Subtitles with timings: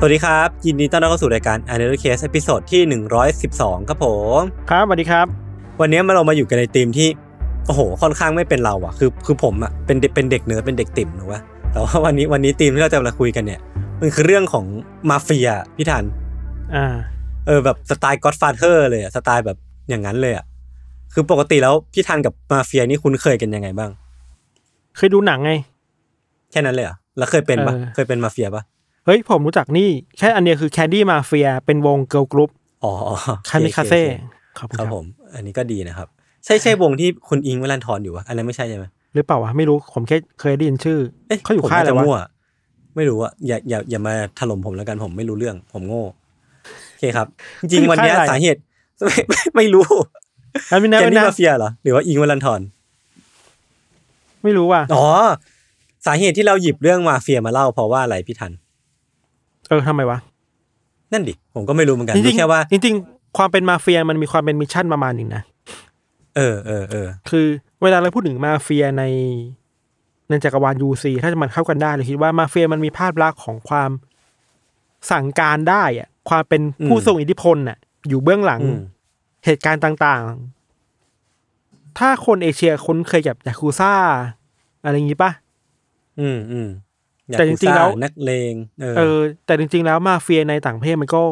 [0.00, 2.82] สวัสดีครับ ยินดีต้อนรับเข้าสู่รายการ Untitled Case ตอนที่
[3.34, 4.06] 112 ครับผ
[4.38, 4.40] ม
[4.70, 5.26] ครับสวัสดีครับ
[5.80, 7.08] วันนี้มาเรามาอยู่กันในธีมที่
[7.66, 11.40] โอ้โห ค่อนข้างไม่เป็นเราอะคือคือผมอะเป็นเด็กเป็นเด็กเนิร์ดเป็นเด็กติ๋มน่ะวะ
[11.72, 13.60] แต่ว่าวันนี้วันนี้ธีมที่เราจะมาคุยกันเนี่ย
[14.00, 14.64] มันคือเรื่องของ
[15.10, 16.04] มาเฟียพี่ธัญ
[16.74, 16.86] อ่า
[17.46, 19.56] เออแบบสไตล์ Godfather เลยอะสไตล์แบบ
[19.88, 20.44] อย่างนั้นเลยอะ
[21.12, 23.90] คือปกติแล้วพี่ธัญกับมาเฟียนี่คุ้นเคยกันยังไงบ้าง
[24.96, 25.52] เคยดูหนังไง
[26.50, 28.62] แค่นั้นเลยเหรอแล้วเคยเป็นปะเออ เคยเป็นมาเฟียปะ
[29.08, 32.50] เฮ้ยผมรู้จักนี่ แค่อันเดียวคือแคนดี้มาเฟียเป็นวงเกิร์ลกรุ๊ป
[32.84, 33.16] อ๋ออ๋อ
[33.48, 34.02] คามิคาเซ่
[34.58, 36.08] โอเคขอบโอคุณเคคครัรับบผม อันนี้ก็ดีนะครับ
[36.44, 40.98] ใช่ใช่วงที่คุณอิงค์วลันทรอยู่วะอันนั้นไม่ใช่ใช่ไหมหรือเปล่าวะไม่รู้ผมแค่เคยได้ยินชื่อ
[41.28, 42.18] เอ๊ะเขาอยู่ผมค่ายอะไรน่จวะมั่ว
[42.96, 46.04] ไม่รู้อะอย่าอย่าอย่ามาถล่มผมแล้วกันผมไม่รู้เรื่อง ผมโง่
[46.88, 47.26] โอเคครับ
[47.60, 48.60] จริงๆวันเนี้ยสาเหตุ
[49.04, 49.86] ไม่ไม่ไม่รู้
[50.70, 52.60] อันไม่นะแกนไม่นี่นะมาเฟียเหรอหรือว่าอิงค์วลันทร
[54.42, 55.06] ไม่รู้ว่ะอ๋อ
[56.06, 58.52] สาเหตุที่เราหยิบเรื่องมาเฟียมาเล่าเพราะว่าอะไรพี่ทัน
[59.68, 60.18] เออทำไมวะ
[61.12, 65.42] นั่นดิผมก็ไม่รู้เหมือนกันจริรู้งแค่ว่าๆจริงๆ ความเป็นมาเฟียมันมีความเป็นมิชชั่นประมาณหนึ่งนะ
[66.36, 67.46] เออเออเออคือ
[67.82, 69.04] เวลาเราพูดถึงมาเฟียใน
[70.28, 73.90] ในจักรวาลยูซีถ้าจะมันเข้ากันได้เลยคิดว่ามาเฟียมันมีภาพลักษณ์ของความ
[75.10, 77.78] สั่งการได้อะความเป็นผู้ทรงอิทธิพลน่ะ
[78.08, 78.80] อยู่เบื้องหลังอืม
[79.44, 83.92] เหตุการณ์ต่างๆ ถ้าคนเอเชียคุ้นเคยกับยาคูซ่า
[84.84, 85.30] อะไรอย่างนี้ปะ
[86.20, 86.68] อืมอืม
[87.32, 91.22] แต่จริงๆแล้วยากุซ่านักเลงเออเออ แต่จริง ๆ แล้วมาเฟียในต่างประเทศมันก็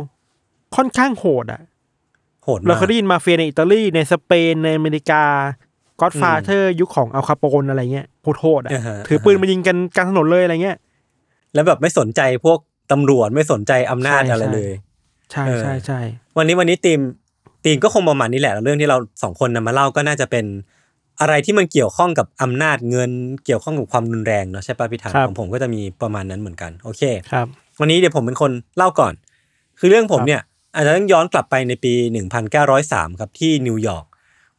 [0.76, 1.60] ค่อนข้างโหดอะ
[2.44, 5.22] โหดเรามากเคยได้ยินมาเฟียในอิตาลีในสเปนในอเมริกา
[6.00, 8.06] ก็อดฟาเธอร์ยุคของอัลคาโปนอะไรเงี้ย
[8.40, 10.76] โหดๆอะาฮะถือปืนมายิงกันกลางถนนเลยอะไรเงี้ย
[11.54, 12.58] แล้วแบบไม่สนใจพวก
[12.92, 14.72] ตำรวจไม่สนใจอำนาจใช่อะไรใช่เลย
[15.32, 16.00] ใช่เออใช่ใช่
[16.36, 17.00] วันนี้วันนี้ทีม
[17.64, 20.44] ทีมก็คงประมาณนี้แหละแล้วเรื่องที่เราสองคนนำมาเล่าก็น่าจะเป็น
[21.20, 23.10] อะไรที่มันเกี่ยวข้องกับอำนาจเงิน
[23.44, 27.46] เกี่ยวข้องกับความรุนแรงเนาะใช่ป่ะพี่ธันของผมก็จะมีประมาณนั้นเหมือนกันโอเคครับ
[27.80, 29.14] วันนี้เดี๋ยวผมเป็นคนเล่าก่อน
[29.78, 30.40] คือเรื่องผมเนี่ย
[30.74, 31.92] อาจจะต้องย้อนกลับไปในปี
[32.56, 34.04] 1903 ครับที่นิวยอร์ก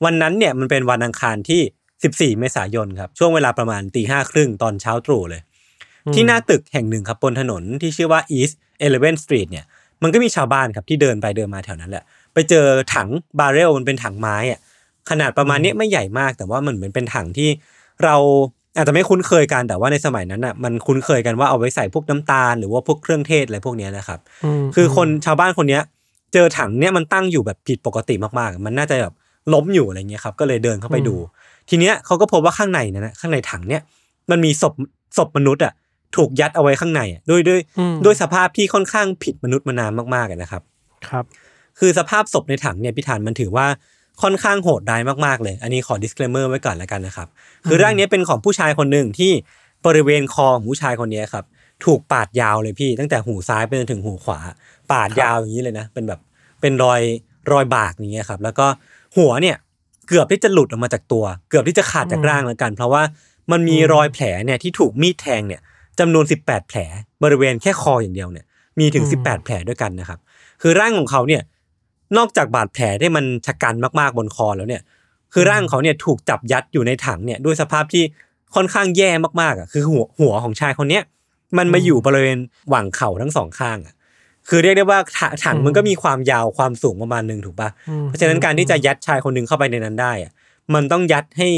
[0.04, 5.42] วันนั้นเนี่ยมันเป็นวันอังคารที่ 14 เมษายนครับช่วงเวลาประมาณตีห้าครึ่งตอนเช้าตรู่เลย
[6.06, 9.66] อืมที่หน้าตึกแห่งหนึ่งครับบนถนนที่ชื่อว่า East Eleven Street เนี่ย
[10.04, 12.04] มันก็มีชาวบ้านครับที่เดินไปเดินมาแถวนั้นแหละ
[12.34, 13.08] ไปเจอถัง
[13.40, 14.60] บาร์เรลมันเป็นถังไม้อะ
[15.10, 17.50] ขนาดประมาณเนี้ยไม่ใหญ่มาก แต่ว่ามันเหมือนเป็นถังที่
[18.04, 18.16] เรา
[18.78, 24.20] อาจจะไม่คุ้นเคยกันแต่ว่าในสมัยนั้นอะมันคุ้นเคยกันว่าเอาไว้ใส่พวกน้ำตาลหรือว่าพวกเครื่องเทศอะไรพวกเนี้ยนะครับ
[24.60, 25.84] มคือคนชาวบ้านคนเนี้ย
[26.34, 29.14] เจอถังเนี้ยมันตั้งอยู่แบบผิดปกติมากๆ มันน่าจะแบบ
[29.54, 31.16] ล้มอยู่อะไรเงี้ยครับก็เลยเดินเข้าไปดู
[31.70, 33.82] ทีเนี้ยเขาก็พบว่าข้างในนั้นนะข้างในถังเนี้ย
[34.32, 34.74] มันมีศพ
[35.18, 35.74] ศพมนุษย์อะ
[36.16, 40.62] ถูกยัดเอาไว้ข้างในอะด้วยด้วยอืมด้วยสภาพที่ค่อนข้างผิดมนุษย์มานานมากๆอะนะครับ
[41.10, 41.26] ครับ
[41.80, 43.66] คือสภาพศพในถังเนี่ยพี่ธานมันถือว่า
[44.22, 47.28] ค่อนข้างโหดร้ายมากๆเลย อันนี้ขอ disclaimer ไว้ก่อนแล้วกันนะครับ
[47.68, 49.32] คือร่างเนี้ยเป็นของผู้ชายคนหนึ่งที่
[49.86, 51.46] บริเวณคอของผู้ชายคนเนี้ยครับ
[51.86, 54.40] ถูกปาดยาวเลยพี่ ตั้งแต่หูซ้ายไปจนถึงหูขวา
[54.92, 56.20] ปาดยาวอย่างนี้เลยนะ เป็นแบบ
[56.62, 57.02] เป็นรอย
[57.52, 58.68] รอยบากอย่างเงี้ยครับ แล้วก็
[59.18, 59.58] หัวเนี่ย
[60.08, 63.04] เกือบที่จะหลุดออกมาจากตัว เกือบที่จะขาดจากร่างแล้วกัน เพราะว่า
[63.52, 65.62] มันมีรอยแผลเนี่ยที่ถูกมีดแทงเนี่ย
[66.00, 66.80] จำนวน 18 แผล
[67.24, 68.46] บริเวณแค่คออย่างเดียวเนี่ย
[68.80, 70.20] มีถึงอืม18 แผลด้วยกันนะครับ
[70.62, 71.42] คือร่างของเขาเนี่ย
[72.18, 74.82] นอกจากบาดแผลที่มันชะกันมากๆบนคอแล้วเนี่ย
[75.34, 78.04] คือร่างเขาเนี่ยถูกจับยัดอยู่ในถังเนี่ยด้วยสภาพที่
[78.56, 79.10] ค่อนข้างแย่
[79.42, 81.04] มากๆอะคือหัวหัวของชายคนเนี้ย
[81.58, 82.40] มันมาอยู่บริเวณ
[82.70, 83.94] หว่างเข่าทั้งสองข้างอะ
[84.50, 90.32] คือเรียกได้ว่าถถังมันก็มีความยาวความสูงประมาณหนึ่งถูกปะอืมเพราะฉะนั้นการที่จะยัดชายคนหนึ่งเข้าไปในนั้นได้อะ
[90.74, 91.50] มันต้องยัดให้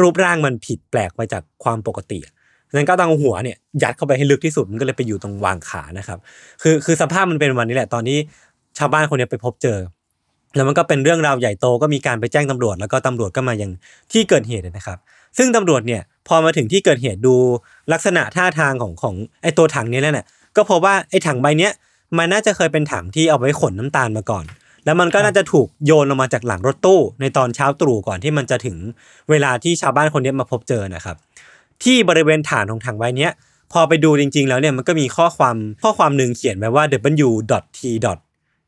[0.00, 2.32] รูปร่างมันผิดแปลกไปจากความปกติอะ
[2.70, 6.18] ฉะนั้นก็ต้องเอาหัวเนี่ยยัดเข้าไปให้ลึกที่สุดมันก็เลยไปอยู่ตรงวางขานะครับ
[6.62, 8.18] คือคือสภาพมันเป็นวันนี้แหละตอนที่
[8.78, 9.78] ชาวบ้านคนนี้ไปพบเจอ
[10.54, 13.70] แล้วมันก็เป็นเรื่องราวใหญ่โตก็มีการไปแจ้งตำรวจ แล้วก็ตำรวจก็มายัง
[14.12, 14.98] ที่เกิดเหตุนะครับ
[15.38, 17.34] ซึ่งตำรวจเนี่ยพอมาถึงที่เกิดเหตุดู
[17.92, 20.26] ลักษณะท่าทางของของไอ้ตัวถังนี้แล้วเนี่ย
[20.56, 21.72] ก็พบว่าไอ้ถังใบเนี้ย
[22.18, 24.44] มันน่าจะเคยเป็นถังที่เอาไว้ขนน้ำตาลมาก่อน
[24.84, 28.76] แล้วมันก็น่าจะถูกโยนลงมาจากหลังรถตู้ ในตอนเช้าตรู่ก่อนที่มันจะถึง
[29.30, 31.16] เวลาที่ชาวบ้านคนนี้มาพบเจอนะครับ
[31.84, 33.32] ที่บริเวณฐานของถังใบเนี้ย
[33.72, 36.84] พอไปดูจริง ๆ แล้วเนี่ยมันก็มีข้อความข้อความหนึ่งเขียนไว้ว่า
[37.28, 37.80] w.t.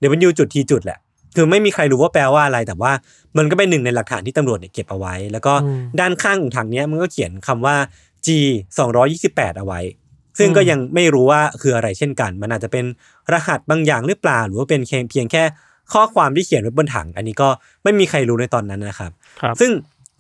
[0.02, 0.99] w จุด t จุดแหละ
[1.37, 2.93] คือไม่มีใครรู้ว่าแปลว่าอะไร แต่ว่า
[3.37, 7.76] มันก็เป็นหนึ่งในหลักฐานที่ตำรวจเนี่ยเก็บเอาไว้ แล้วก็อืมด้านข้างของถังเนี้ยมันก็เขียนคำว่า
[8.26, 8.29] G
[8.94, 9.81] 228เอาไว้
[10.38, 12.85] ซึ่งก็ยังไม่รู้ว่าคืออะไรเช่นกัน มันอาจจะเป็น
[13.32, 14.81] รหัสบางอย่างหรือเปล่า หรือว่าเป็น
[15.11, 15.43] เพียงแค่
[15.93, 17.49] ข้อความที่เขียนไว้บนถัง อันนี้ก็
[17.82, 19.70] ไม่มีใครรู้ในตอนนั้นนะครับครับซึ่ง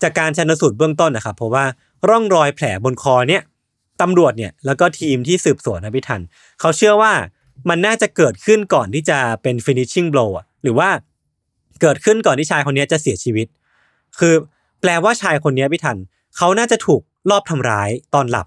[0.02, 1.64] จากการชันสูตรเบื้องต้นนะครับเพราะว่า
[2.08, 3.42] ร่องรอยแผลบนคอเนี่ย
[4.02, 6.20] ตำรวจเนี่ยแล้วก็ทีมที่สืบสวนนะพี่ทัน
[6.60, 7.12] เขาเชื่อว่า
[7.68, 10.88] มันน่าจะเกิดขึ้นก่อนที่จะเป็น finishing blow อะหรือว่า
[11.82, 13.46] เกิดขึ้นก่อนที่ชายคนนี้จะเสียชีวิต
[14.18, 14.34] คือ
[14.80, 15.98] แปลว่าชายคนนี้พี่ทัน
[16.36, 18.46] เขาน่าจะถูกลอบทำร้ายตอนหลับ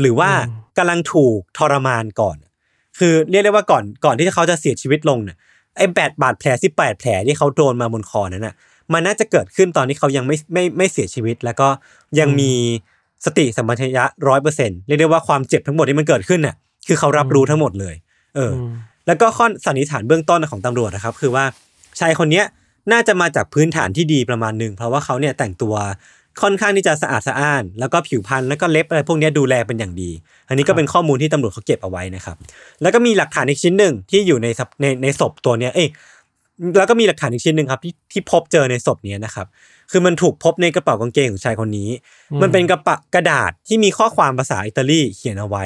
[0.00, 2.36] หรือว่าอืมกำลังถูกทรมานก่อน
[2.98, 5.36] คือเรียกได้ว่าก่อนก่อนที่เขาจะเสียชีวิตลงเนี่ย
[5.76, 8.54] ไอ้แปดบาดแผลสิบแปดแผลที่เขาโดนมาบนคอนั้นน่ะ
[8.92, 11.68] มันน่าจะเกิดขึ้นตอนที่เขายังไม่ไม่ไม่เสียชีวิต แล้วก็
[12.18, 12.52] ยังมี
[13.24, 16.56] สติสัมปชัญญะร้อยเปอร์เซ็นต์เรียกได้ว่าความเจ็บทั้งหมดที่มันเกิดขึ้นน่ะ
[16.86, 17.94] คือเขารับรู้ทั้งหมดเลย
[18.36, 18.72] เอออม
[19.06, 21.44] แล้วก็ข้อสันนิษฐานเบื้องต้นของตำรวจนะครับ คือว่า
[22.00, 22.44] ชายคนเนี้ย
[22.92, 25.74] น่าจะมาจากพื้นฐานที่ดีประมาณหนึ่งเพราะว่าเขาเนี่ยแต่งตัว
[26.42, 30.10] ค่อนข้างที่จะสะอาดสะอ้าน แล้วก็ผิวพรรณแล้วก็เล็บอะไรพวกเนี้ยดูแลเป็นอย่างดี
[30.48, 32.36] อันนี้ก็เป็นข้อมูลที่ตำรวจเขาเก็บเอาไว้นะครับ
[32.82, 35.88] แล้วก็มีหลักฐานอีกชิ้นหนึ่งที่อยู่ในสับในในศพตัวเนี้ยเอ้ย
[36.76, 39.46] แล้วก็มีหลักฐานอีกชิ้นหนึ่งครับที่ที่พบเจอในศพเนี้ยนะครับ
[39.90, 41.90] คือมันถูกพบในกระเป๋ากางเกงของชายคนนี้
[42.42, 45.64] มันเป็นกระปะกระดาษที่มีข้อความภาษาอิตาลีเขียนเอาไว้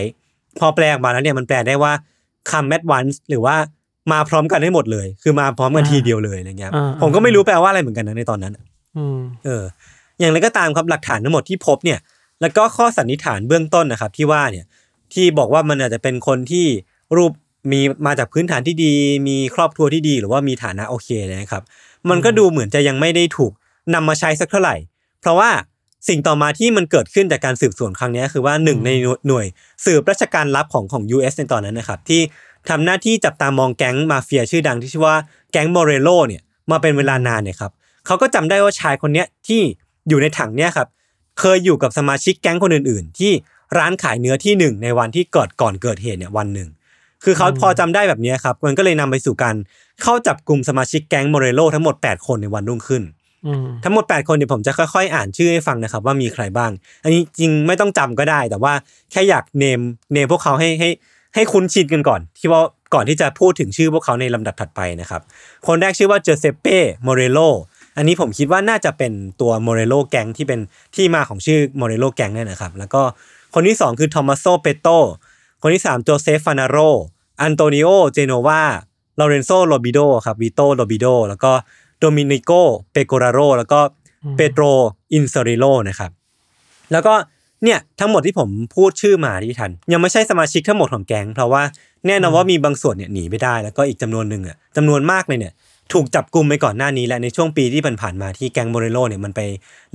[0.58, 1.92] พอแปลออกมาแล้วเนี่ยมันแปลได้ว่า
[2.50, 3.56] come at once หรือว่า
[4.12, 8.52] มาพร้อมกันให้หมดเลย คือมาพร้อมกันอ่าทีเดียวเลยอะไรเงี้ยอ่าผมก็ไม่รู้แปลว่าอะไรเหมือนกันนะในตอนนั้น
[8.96, 9.64] อืมเออ
[10.20, 11.98] อย่างไรก็ตามครับหลักฐานทั้งหมดที่พบเนี่ย
[12.40, 14.66] แล้วก็ข้อสันนิษฐานเบื้องต้นนะครับ ที่ว่าเนี่ย
[15.12, 16.66] ที่บอกว่ามันอาจจะเป็นคนที่
[17.16, 17.32] รูป
[17.72, 18.92] มีมาจากพื้นฐานที่ดี
[19.28, 21.62] มีครอบครัวที่ดี หรือว่ามีฐานะโอเคนะครับ
[22.10, 23.52] มันก็ดูเหมือนจะยังไม่ได้ถูก
[23.94, 24.76] นำมาใช้สักเท่าไหร่
[25.20, 25.50] เพราะว่า
[26.08, 28.90] สิ่งต่อมาที่มันเกิดขึ้นจากการสืบสวนครั้งนี้คือว่าหนึ่งใน
[29.26, 29.46] หน่วย
[29.84, 32.20] สืบราชการลับของของ US ในตอนนั้นนะครับที่
[32.68, 35.16] ทำหน้าที่จับตามองแก๊งมาเฟียชื่อดังที่ชื่อว่า
[35.52, 37.72] แก๊งโมเรโลเนี่ยมาเป็นเวลานานเนี่ยครับ
[38.06, 39.60] เขาก็จำได้ว่าชายคนเนี้ยที่
[40.08, 40.88] อยู่ในถังเนี่ยครับ
[41.40, 43.32] เคยอยู่กับสมาชิกแก๊งคนอื่น ๆ ที่
[43.78, 46.68] ร้านขายเนื้อที่หนึ่งในวันที่เกิดก่อนเกิดเหตุเนี่ยวันหนึ่ง
[47.24, 49.56] คือเขาพอจำได้แบบเนี้ยครับมันก็เลยนำไปสู่การ
[50.02, 53.10] เข้าจับกลุ่มสมาชิกแก๊งโมเรโลทั้งหมด 8 คนในวันรุ่งขึ้นอืม
[53.84, 56.70] ทั้งหมด 8 คนเดี๋ยวผมจะค่อยๆ อ่านชื่อให้ฟังนะครับว่ามีใครบ้าง
[57.04, 58.72] อันนี้จริงไม่ต้องจำก็ได้ แต่ว่า
[59.10, 59.80] แค่อยาก name
[60.12, 60.90] name พวกเขาให้ให้
[61.34, 62.62] ให้คุ้นชินกันก่อน ที่ว่า
[62.94, 65.22] ก่อนที่จะพูดถึงชื่อพวกเขาในลำดับถัดไปนะครับ
[65.66, 67.38] คนแรกชื่อว่าเจเซเป้โมเรโล
[67.96, 70.60] อันนี้ผมคิดว่าน่าจะเป็นตัวโมเรโลแก๊งที่เป็น
[70.94, 73.02] ที่มาของชื่อโมเรโลแก๊งเนี่ยนะครับแล้วก็
[73.54, 74.88] คนที่ 2 คือทอมัสโซเปโต
[75.62, 76.76] คนที่3โจเซฟฟานาโร
[77.42, 78.62] อันโตนิโอเจโนวา
[79.18, 81.52] ลอเรนโซโรบิโดครับวิโตโรบิโดแล้วก็
[82.00, 82.50] โดมินิโก
[82.92, 83.80] เปโกราโรแล้วก็
[84.36, 84.64] เปโตร
[85.14, 86.10] อินซาริโลนะครับ
[86.92, 87.14] แล้วก็
[87.64, 91.62] เนี่ยทั้งหมดที่ผมพูดชื่อมาพี่ธัญ ยังไม่ใช่สมาชิกทั้งหมดของแก๊งเพราะว่า
[92.06, 95.52] แน่นอนว่ามีบางส่วนเนี่ยหนีไม่ได้ แล้วก็อีกจำนวนหนึ่งอะจำนวนมากเลยเนี่ย
[95.92, 99.40] ถูกจับกลุ่มไปก่อนหน้านี้และในช่วงปีที่ผ่านๆมาที่แก๊งโมเรโลเนี่ยมันไป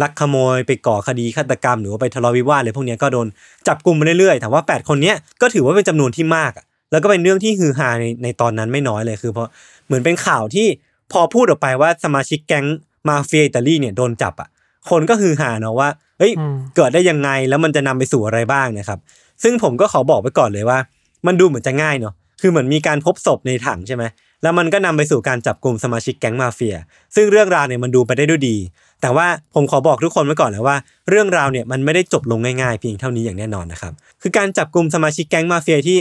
[0.01, 3.27] ลักขโมยไปก่อคดีฆาตกรรม หรือว่าไปทะเลาะวิวาทอะไรพวกเนี้ยก็โดน
[3.67, 9.49] จับกลุ่มมาเรื่อยๆแต่ว่า 8 คนเนี้ยก็ถือว่าเป็นจำนวนที่มากอะแล้วก็เป็นเรื่องที่ฮือฮาในในตอนนั้นไม่น้อยเลยคือเพราะ
[9.85, 10.67] เหมือนเป็นข่าวที่
[11.11, 12.65] พอพูดออกไปว่าสมาชิกแก๊ง
[13.09, 14.49] มาเฟียอิตาลีเนี่ยโดนจับอะ
[14.89, 15.89] คนก็ฮือฮาเนาะว่า
[16.19, 18.99] เฮ้ยอืมเกิดได้ยังไงแล้วมันจะนำไปสู่อะไรบ้างนะครับ
[19.43, 20.79] ซึ่งผมก็ขอบอกไว้ก่อนเลยว่า
[21.27, 24.03] มันดูเหมือนจะง่ายเนาะคือเหมือนมีการพบศพในถังใช่ไหม
[24.43, 26.75] แล้วมันก็นำไปสู่การจับกลุ่มสมาชิกแก๊งมาเฟีย
[27.15, 28.57] ซึ่งเรื่องราวเนี่ยมันดูไปได้ด้วยดี
[29.01, 30.77] แต่ว่าผมขอบอกทุกคนไว้ก่อนเลยว่า
[31.09, 35.97] เรื่องราวเนี่ยมันไม่ได้จบลงง่ายๆเพียงเท่านี้อย่างแน่นอนนะครับ คือการจับกลุ่มสมาชิกแก๊งมาเฟียที่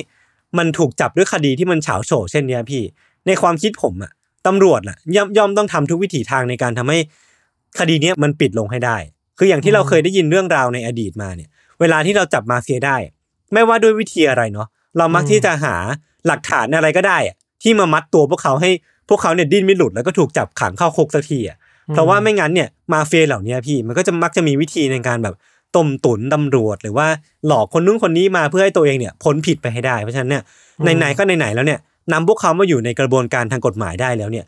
[0.58, 2.82] มันถูกจับด้วยคดีที่มันเฉาโฉเช่นเนี้ยพี่
[3.26, 4.12] ในความคิดผมอะ
[4.46, 6.98] ตำรวจน่ะย่อมย่อมต้องทำทุกวิถีทางในการทำให้
[7.78, 8.96] คดีเนี้ยมันปิดลงให้ได้
[9.38, 11.48] คืออย่างที่เราเคยได้ยินเรื่องราวในอดีตมาเนี่ย
[11.80, 12.96] เวลาที่เราจับมาเฟียได้
[13.52, 15.76] ไม่ว่าด้วยวิธีอะไรเนาะเรามักที่จะหา
[16.26, 18.70] หลักฐานอะไรก็ได้อะที่มามัดตัวพวกเขาให้
[19.08, 21.56] พวกเขาเนี่ยดิ้นไม่หลุดแล้วก็ถูกจับขังเข้าคุกสักทีอะ
[21.92, 25.34] เพราะว่าไม่งั้นเนี่ยมาเฟียเหล่านี้พี่มันก็จะมักจะมีวิธีในการแบบ
[25.76, 27.06] ต้มตุ๋นตำรวจ หรือว่า
[27.46, 30.42] หลอกคนนู้นคนนี้มาเพื่อให้ตัวเองเนี่ยพ้นผิดไปให้ได้เพราะฉะนั้นเนี่ย
[30.98, 31.80] ไหนๆก็ไหนๆแล้วเนี่ย
[32.12, 34.44] นำพวกเขามาอยู่ในกระบวนการทางกฎหมายได้แล้วเนี่ย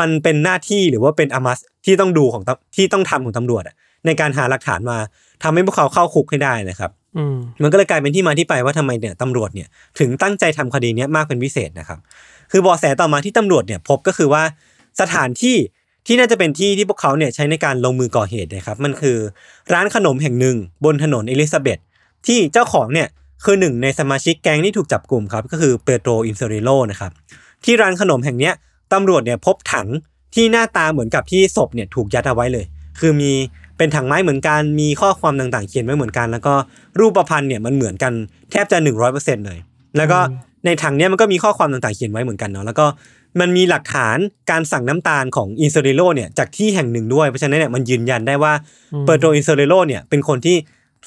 [0.00, 3.74] มันเป็นหน้าที่หรือว่าเป็นอมัสที่ต้องดูของตำที่ต้องทำของตำรวจอะ
[4.06, 4.98] ในการหาหลักฐานมา
[5.42, 11.98] ทำให้พวกเขาเข้าคุกให้ได้นะครับอืมมันก็เลยกลายเป็นที่มาที่ไปว่าทำไมเนี่ยตำรวจเนี่ยถึงตั้งใจทำคดีเนี้ยมากเป็นพิเศษนะครับ
[12.50, 14.42] คือเบาะแสต่อมาที่ตำรวจเนี่ยพบก็คือว่า
[15.00, 15.56] สถานที่
[16.06, 19.16] ที่น่าจะเป็นที่ที่พวกเขาเนี่ยใช้ในการลงมือก่อเหตุนะครับ มันคือ
[19.72, 21.78] ร้านขนมแห่งหนึ่งบนถนนเอลิซาเบธ
[22.26, 23.08] ที่เจ้าของเนี่ย
[23.44, 27.12] คือหนึ่งในสมาชิกแก๊งที่ถูกจับกลุ่มครับก็คือเปโตรอินเซริโลนะครับ
[27.64, 28.54] ที่ร้านขนมแห่งเนี้ย
[28.92, 29.88] ตำรวจเนี่ยพบถัง
[30.34, 32.64] ที่หน้าตาเหมือนกับที่ศพเนี่ยถูกยัดเอาไว้เลย
[33.00, 33.32] คือมี
[33.78, 36.54] เป็นถังไม้เหมือนกันมีข้อความต่างๆ เขียนไว้เหมือนกัน แล้วก็
[36.98, 38.12] รูปประพันธ์เนี่ยมันเหมือนกัน
[38.50, 39.58] แทบจะหนึ่งร้อยเปอร์เซ็นต์เลย
[39.96, 40.18] แล้วก็
[40.64, 42.86] ในถังเนี้ยมันก็มีข้อความต่างๆเขียนไว้เหมือนกันเนาะแล้วก็
[43.40, 44.16] มันมีหลักฐาน
[44.50, 48.52] การสั่งน้ำตาลของอินเซเรโลเนี่ยจากที่แห่งหนึ่งด้วย เพราะฉะนั้นเนี่ยมันยืนยันได้ว่า
[49.04, 50.56] เปอร์โตอินเซเรโลเนี่ยเป็นคนที่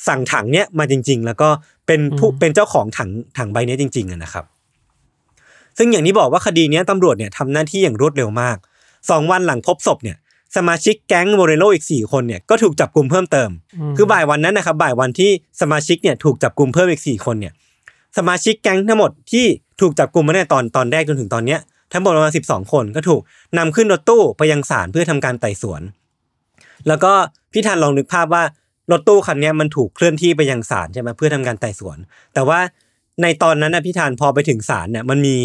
[0.07, 1.49] สั่งถังเนี้ยมาจริง ๆ แล้วก็
[1.87, 4.45] เป็นผู้เป็นเจ้าของถังถังใบเนี้ยจริงๆอะนะครับ
[5.77, 8.57] ซึ่งอย่างที่บอกว่าคดีเนี้ยตำรวจเนี่ยทำหน้าที่อย่างรวดเร็วมาก
[9.09, 10.17] สองวันหลังพบศพเนี่ย
[10.55, 13.49] สมาชิกแก๊งโมเรโลอีกสี่คนเนี่ยก็ถูกจับกลุ่มเพิ่มเติม
[13.97, 17.53] คือบ่ายวันนั้นนะครับบ่ายวันที่สมาชิกเนี่ยถูกจับกลุ่มเพิ่มอีกสี่คนเนี่ย
[18.17, 19.45] สมาชิกแก๊งทั้งหมดที่
[19.81, 21.59] ถูกจับกลุ่มมาในตอนตอนแรกจนถึงตอนเนี้ย
[21.93, 23.21] ทั้งหมดประมาณสิบสองคนก็ถูก
[23.57, 25.81] นำขึ้นรถตู้ไปยังศาลเพื่อทำการไต่สวน
[26.87, 27.11] แล้วก็
[27.51, 28.43] พี่ทันลองนึกภาพว่า
[28.91, 31.97] รถตู้คันเนี้ยมันถูกเคลื่อนที่ไปยังศาลใช่ไหมเพื่อทำการไต่สวน
[32.33, 32.59] แต่ว่า
[33.21, 35.35] ในตอนนั้นนะพี่ทันพอไปถึงศาลเนี่ยมันมี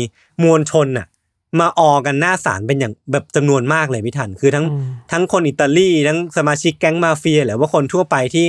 [0.43, 1.07] มวลชนน่ะ
[1.61, 8.47] มาออกันหน้าศาลเป็นอย่างแบบจำนวนมากเลยพี่ทันคือทั้งอืมทั้งคนอิตาลีทั้งสมาชิกแก๊งมาเฟียหรือว่าคนทั่วไปที่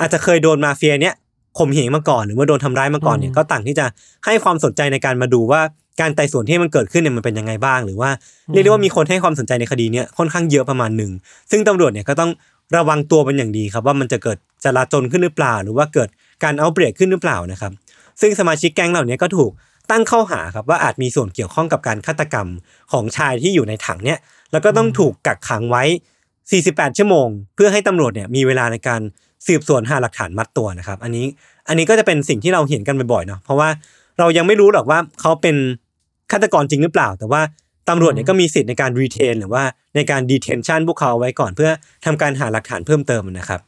[0.00, 1.14] อาจจะเคยโดนมาเฟียเนี้ย
[1.58, 3.86] ข่มเหงมาก่อนหรือว่าโดนทำร้ายมาก่อนเนี่ยก็ต่างที่จะ
[4.24, 5.60] ให้ความสนใจในการมาดูว่า
[6.00, 8.10] การไต่สวนที่มันเกิดขึ้นเนี่ยมันเป็นยังไงบ้าง หรือว่า
[8.52, 11.10] เรียกได้ว่ามีคนให้ความสนใจในคดีเนี้ยค่อนข้างเยอะประมาณหนึ่ง
[11.50, 12.30] ซึ่งตำรวจเนี่ยก็ต้อง
[12.74, 16.08] ระวังตัวเป็นอย่างดีครับว่ามันจะเกิดจลาจลขึ้นหรือเปล่า หรือว่าเกิด
[16.44, 17.72] การเอาเปรียบขึ้นหรือเปล่านะครับ
[18.20, 19.52] ซึ่งสมาชิกแก๊งเหล่านี้ก็ถูก
[19.90, 22.48] ตั้งข้อหาครับว่าอาจมีส่วนเกี่ยวข้องกับการฆาตกรรม
[22.92, 24.18] ของชายที่อยู่ในถังเนี่ย
[24.52, 25.84] แล้วก็ต้องถูกกักขังไว้
[26.40, 29.00] 48 ชั่วโมง เพื่อให้ตำรวจเนี่ยมีเวลาในการ
[29.46, 31.26] สืบสวนหาหลักฐานมัดตัวนะครับ อันนี้
[31.68, 33.68] อันนี้ก็จะเป็นสิ่งที่เราเห็นกันบ่อยๆเนาะเพราะว่า
[34.18, 35.56] เรายังไม่รู้หรอกว่าเขาเป็น
[36.32, 37.40] ฆาตกรจริงหรือเปล่า แต่ว่า
[37.88, 39.64] ตำรวจเนี่ยก็มีสิทธิ์ในการรีเทนหรือว่า
[39.96, 41.70] ในการดีเทนชันพวกเขาเอาไว้ก่อนเพื่อ
[42.04, 43.60] ทำการหาหลักฐานเพิ่มเติมนะครับ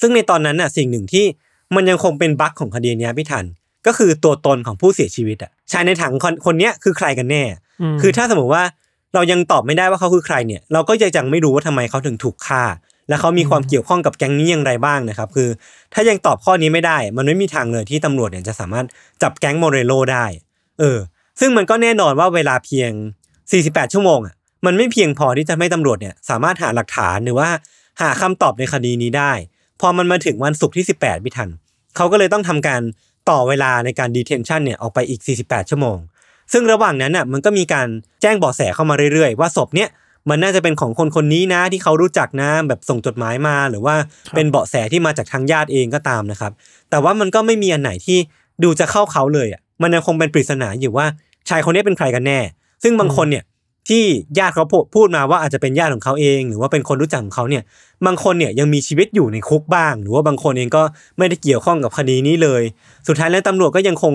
[0.00, 1.24] ซึ่งในตอนนั้นน่ะสิ่งหนึ่งที่
[1.74, 3.44] มันยังคงเป็นบั๊กของคดีเนี้ยพี่ทัน
[3.86, 7.42] ก็คือตัวตนของผู้เสียชีวิตอะชายในถังคนคนเนี้ยคือใครกันแน่
[7.94, 8.64] มคือถ้าสมมติว่า
[9.14, 12.64] เรายังตอบไม่ได้ว่าเขาคือใครเนี่ย เราก็ยังไม่รู้ว่าทำไมเขาถึงถูกฆ่า
[13.08, 15.48] และเขามีความเกี่ยวข้องกับแก๊งนี้อย่างไรบ้างนะครับ คือ
[15.94, 18.86] ถ้ายังตอบข้อนี้ไม่ได้ มันไม่มีทางเลยที่ตำรวจเนี่ยจะสามารถ
[19.22, 20.24] จับแก๊งโมเรโลได้
[20.80, 20.98] เออ
[21.40, 22.90] ซึ่งมันก็แน่นอนว่าเวลาเพียง
[23.42, 24.34] 48 ชั่วโมงอะ
[24.66, 27.48] มันไม่เพียงพอที่จะให้ตำรวจเนี่ยสามารถหาหลักฐานหรือว่า
[28.00, 29.32] หาคำตอบในคดีนี้ได้
[29.80, 31.50] พอมันมาถึงวันศุกร์ที่ 18พี่ทัน
[31.96, 32.80] เขาก็เลยต้องทำการ
[33.30, 35.98] ต่อเวลาในการดีเทนชันเนี่ยออกไปอีก 48 ชั่วโมง
[36.52, 37.88] ซึ่งระหว่างนั้นน่ะมันก็มีการ
[38.22, 39.88] แจ้งเบาะแสเข้ามาเรื่อยๆ ว่าศพเนี่ย
[40.28, 43.94] มันน่าจะเป็นของคนคนนี้นะที่เขารู้จักนะแบบส่งจดหมายมาหรือว่า
[44.34, 46.52] เป็นเบาะแสที่มาจากทางญาติเองก็ตามนะครับ
[46.90, 48.18] แต่ว่ามันก็ไม่มีอันไหนที่
[48.62, 51.06] ดูจะเข้าเขาเลยอะ มันยังคงเป็นปริศนาอยู่ว่า
[51.48, 52.38] ชายคนนี้เป็นใครกันแน่
[52.82, 53.44] ซึ่งบางคนเนี่ย
[53.88, 54.04] ที่
[54.38, 57.62] ญาติเขาพูดพูดมาว่าอาจจะเป็นญาติของเขาเอง หรือว่าเป็นคนรู้จักของเขาเนี่ย
[58.06, 60.82] บางคนเนี่ยยังมีชีวิตอยู่ในคุกบ้าง หรือว่าบางคนเองก็
[61.18, 62.62] ไม่ได้เกี่ยวข้องกับคดีนี้เลย
[63.08, 64.14] สุดท้ายแล้วตำรวจก็ยังคง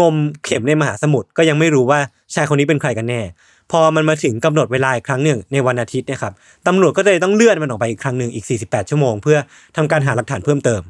[0.00, 2.00] งมเข็มในมหาสมุทรก็ยังไม่รู้ว่า
[2.34, 3.22] ชายคนนี้เป็นใครกันแน่
[3.70, 6.32] พอมันมาถึงกำหนดเวลาอีกครั้งหนึ่งในวันอาทิตย์เนะครับ
[6.66, 9.38] ตำรวจก็เลยต้องเลื่อนมันออกไปอีกครั้งหนึ่งอีก 48 ชั่วโมง เพื่อ
[9.76, 10.82] ทำการหาหลักฐานเพิ่มเติม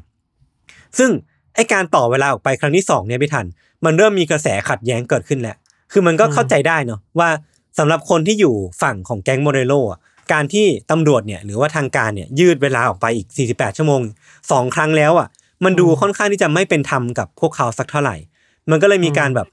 [0.97, 1.09] ซึ่ง
[1.59, 3.45] ไอการต่อเวลาออกไปครั้งที่สองเนี่ยพี่ทัน
[3.85, 5.55] มันเริ่มมีกระแสขัดแย้งเกิดขึ้นแล้ว
[5.91, 7.29] คือมันก็เข้าใจได้เนาะว่า
[7.79, 9.99] สำหรับคนที่อยู่ฝั่งของแก๊งโมเรโลอะ
[10.33, 14.01] การที่ตำรวจเนี่ยหรือว่าทางการเนี่ยยืดเวลาออกไปอีก 48 ชั่วโมง
[14.51, 15.27] สองครั้งแล้วอะ
[15.63, 18.15] มันดูค่อนข้างที่จะไม่เป็นธรรมกับพวกเขาสักเท่าไหร่
[18.69, 19.47] มันก็เลยมีการแบบ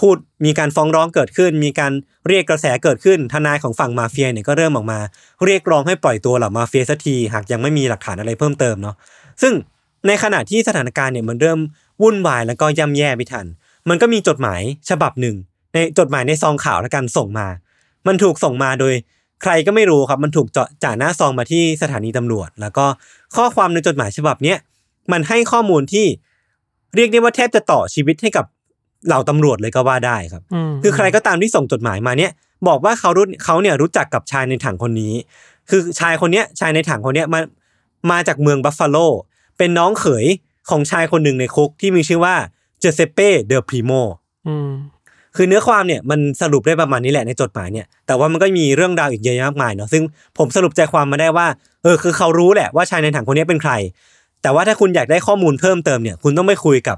[0.00, 1.92] พูดมีการฟ้องร้องเกิดขึ้น มีการ
[2.28, 4.98] เรียกกระแสเกิดขึ้น ทนายของฝั่งมาเฟียเนี่ยก็เริ่มออกมา
[5.44, 8.96] เรียกร้องให้ปล่อยตัวเหล่ามาเฟียสักทีหากยังไม่มีหลักฐานอะไรเพิ่มเติมเนาะ
[9.42, 9.52] ซึ่ง
[10.06, 11.60] ในขณะที่สถานการณ์เนี่ยมันเริ่ม
[12.02, 13.46] วุ่นวายแล้วก็ย่ำแย่ไปทัน
[13.88, 15.36] มันก็มีจดหมายฉบับหนึ่ง
[15.72, 17.46] ในจดหมายในซองข่าวแล้วกันส่งมา
[18.06, 18.94] มันถูกส่งมาโดย
[19.42, 22.86] ใครก็ไม่รู้ครับ มันถูกเจาะจ่าหน้าซองมาที่สถานีตำรวจ แล้วก็
[23.36, 24.58] ข้อความในจดหมายฉบับเนี้ย
[25.12, 26.06] มันให้ข้อมูลที่
[26.96, 28.46] เรียกได้ว่าแทบจะต่อชีวิตให้กับ
[29.06, 32.32] เหล่าตำรวจเลยก็ว่าได้ครับมคือใครก็ตามที่ส่งจดหมายมาเนี่ย
[32.68, 35.14] บอกว่าเขารู้เขาเนี่ยรู้จักกับชายในถังคนนี้
[35.70, 37.40] คือชายคนเนี้ยชายในถังคนเนี้ยมา
[38.10, 38.96] มาจากเมืองบัฟฟาโล
[39.58, 40.26] เป็นน้องเขย
[40.70, 42.34] ของชายคนหนึ่งในคุกที่มีชื่อว่า
[42.80, 43.90] เจเซเป้เดอพริโม
[44.48, 44.70] อืม
[45.36, 50.02] คือเนื้อความเนี่ยมันสรุปได้ประมาณนี้แหละในจดหมายเนี่ยแต่ว่ามันก็มีเรื่องราวอีกเยอะแยะมากมายเนาะซึ่ง
[50.38, 51.46] ผมสรุปใจความมาได้ว่า
[51.82, 53.72] เออคือเขารู้แหละว่าชายในถังคนนี้เป็นใคร
[54.42, 56.96] แต่ว่าถ้าคุณอยากได้ข้อมูลเพิ่มเติมเนี่ยคุณต้องไปคุยกับ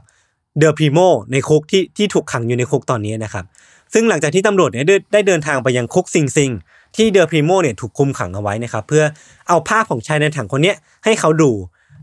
[0.58, 0.98] เดอพริโม
[1.32, 3.44] ในคุกที่ที่ถูกขังอยู่ในคุกตอนนี้นะครับ
[3.92, 6.50] ซึ่งหลังจากที่ตำรวจเนี่ยได้ได้เดินทางไปยังคุกซิงซิง
[6.96, 9.04] ที่เดอพริโมเนี่ยถูกคุมขังเอาไว้นะครับเพื่อ
[9.48, 11.50] เอาภาพของชายในถังคนเนี้ยให้เขาดู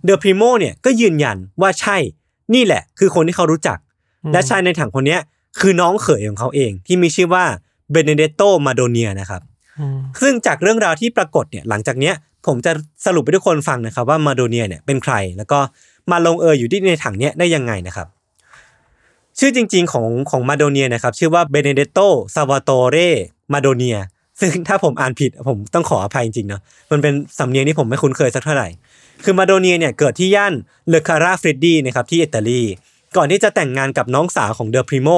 [0.06, 1.98] เดอพริโมเนี่ยก็ยืนยันว่าใช่
[2.54, 3.78] นี่แหละ คือคนที่เขารู้จัก
[4.34, 5.22] และชายในถังคนเนี้ย
[5.60, 7.44] คือน้องเขยของเขาเอง ที่มีชื่อว่า
[7.92, 9.42] เบเนเดโตมาโดเนียนะครับ
[9.80, 12.14] อืมซึ่งจากเรื่องราวที่ปรากฏเนี่ยหลังจากเนี้ย
[12.48, 12.72] ผมจะ
[13.06, 15.60] สรุปให้ทุกคนฟังนะครับ ว่ามาโดเนียเนี่ยเป็นใคร แล้วก็
[16.12, 18.08] มาลงเอยอยู่ที่ในถังเนี้ยได้ยังไงนะครับ
[19.40, 22.00] ชื่อจริง ๆ ของของมาโดเนียนะครับ ชื่อว่าเบเนเดโต
[22.36, 22.98] ซาวาโตเร
[23.54, 23.98] มาโดเนีย
[24.40, 26.62] ซึ่งถ้าผมอ่านผิดผมต้องขออภัยจริงๆเนาะ
[26.92, 28.68] มันเป็นสำเนียงที่ผมไม่คุ้นเคยสักเท่าไหร่
[29.24, 30.54] คือมาโดเนียเนี่ยเกิดที่ย่าน
[30.90, 32.62] เลคาราฟริดดีนะครับที่อิตาลี
[33.18, 35.10] ก่อนที่จะแต่งงานกับน้องสาวของเดอพริโม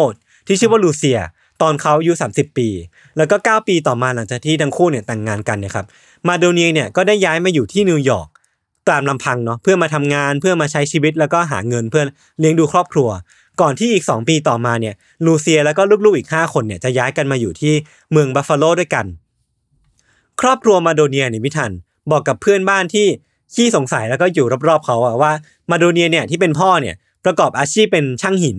[0.47, 1.19] ที่ชื่อว่าลูเซีย
[1.61, 2.67] ตอนเขาอายุ 30 ปี
[3.17, 5.85] แล้วก็ 9 ปีต่อมาหลังจากที่ทั้งคู่เนี่ยแต่งงานกันนี่ยครับ
[6.27, 8.27] มาโดเนียเนี่ยก็ได้ย้ายมาอยู่ที่นิวยอร์ก
[8.89, 12.03] ตามลำพังเนาะเพื่อมาทำงานเพื่อมาใช้ชีวิตแล้วก็หาเงินเพื่อ
[12.39, 13.09] เลี้ยงดูครอบครัว
[13.61, 14.93] ก่อนที่อีก 2 ปีต่อมาเนี่ย
[15.25, 17.73] ลูเซียแล้วก็ลูกๆอีก 5 คนเนี่ยจะย้ายกันมาอยู่ที่
[18.11, 19.05] เมืองบัฟฟาโลด้วยกัน
[20.41, 21.71] ครอบครัวมาโดเนียเนี่ยพิทัน
[22.11, 23.07] บอกกับเพื่อนบ้านที่
[23.53, 25.31] ขี้สงสัยแล้วก็อยู่รอบๆเขาอะว่า
[25.71, 28.57] มาโดเนียเนี่ยที่เป็นพ่อเนี่ยประกอบอาชีพเป็นช่างหิน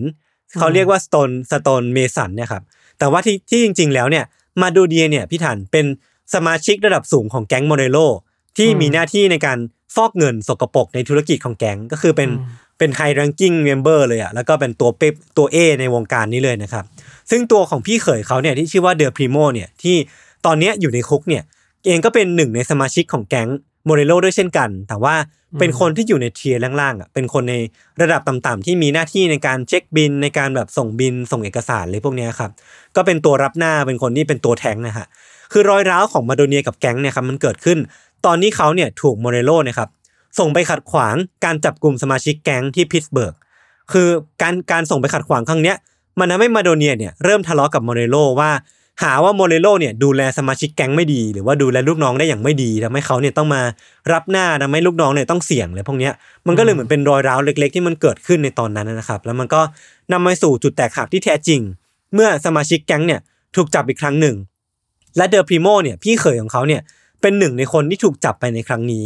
[0.59, 2.63] เขาเรียกว่า stone stonemason เนี่ยครับ
[2.99, 4.25] แต่ว่าที่ที่จริง ๆ แล้วเนี่ย
[4.61, 5.87] มาโดเนียเนี่ยพี่ทันเป็น
[6.35, 7.99] สมาชิกระดับสูงของแก๊งโมเรโล
[8.57, 9.59] ที่มีหน้าที่ในการ
[9.95, 12.31] ฟอกเงินสกปรกในธุรกิจของแก๊งก็คือเป็น
[12.79, 16.85] เป็น high-ranking member เลยอะแล้วก็เป็นตัวเป้งตัวเอ้ในวงการนี้เลยนะครับ
[17.31, 19.97] ซึ่งตัวของพี่เขยเขาเนี่ยที่ชื่อว่าเดอพริโมเนี่ยที่
[20.47, 21.43] ตอนนี้อยู่ในคุกเนี่ย
[21.87, 23.49] เองก็เป็นหนึ่งในสมาชิกของแก๊ง
[23.85, 25.15] โมเรโลด้วยเช่นกัน แต่ว่า
[25.59, 27.55] เป็นคนที่อยู่ใน tier ล่างๆอะเป็นคนใน
[28.01, 32.51] ระดับต่ำๆที่มีหน้าที่ในการเช็คบิลในการแบบส่งบิลส่งเอกสารเลยพวกเนี้ยครับ
[32.97, 35.07] ก็เป็นตัวรับหน้าเป็นคนที่เป็นตัวแทงนะฮะ
[35.53, 37.79] คือรอยร้าวของมาโดเนียกับแก๊งเนี่ยครับมันเกิดขึ้น
[38.27, 39.89] ตอนนี้เขาเนี่ยถูกโมเรโลนะครับ
[40.39, 43.35] ส่งไปขัดขวางการจับกลุ่มสมาชิกแก๊งที่พิตสเบิร์ก
[43.93, 44.09] คือ
[44.43, 45.77] การการส่งไปขัดขวางครั้งเนี้ย
[46.19, 48.51] มันทำให้มาโดเนียเนี่ยเริ่มทะเลาะกับโมเรโลว่า
[49.03, 53.63] หาว่าโมเรโลเนี่ยดูแลสมาชิกแก๊งไม่ดี หรือว่าดูแลลูกน้องได้อย่างไม่ดีทำให้เขาเนี่ยต้องมา
[54.13, 56.13] รับหน้าทำให้ลูกน้องเนี่ยต้องเสี่ยงเลยพวกเนี้ย
[56.47, 59.61] มันก็เลยเหมือนเป็นรอยร้าวเล็ก ๆ ที่มันเกิดขึ้นในตอนนั้นนะครับ แล้วมันก็
[60.13, 61.61] นำมาสู่จุดแตกหักที่แท้จริง
[62.15, 63.21] เมื่อสมาชิกแก๊งเนี่ย
[63.57, 64.37] ถูกจับอีกครั้งหนึ่ง
[65.17, 66.81] และเดอพริโมเนี่ยพี่เขยของเขาเนี่ย
[67.21, 69.05] เป็นหนึ่งในคนที่ถูกจับไปในครั้งนี้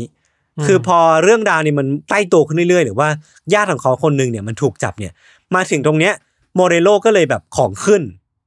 [0.66, 3.08] คือพอเรื่องราวเนี่ยมันใกล้ตัวขึ้นเรื่อยๆ หรือว่า
[3.54, 5.12] ญาติของเขาคนหนึ่งเนี่ยมันถูกจับเนี่ย
[5.54, 6.12] มาถึงตรงเนี้ย
[6.54, 8.02] โมเรโลก็เลยแบบของขึ้น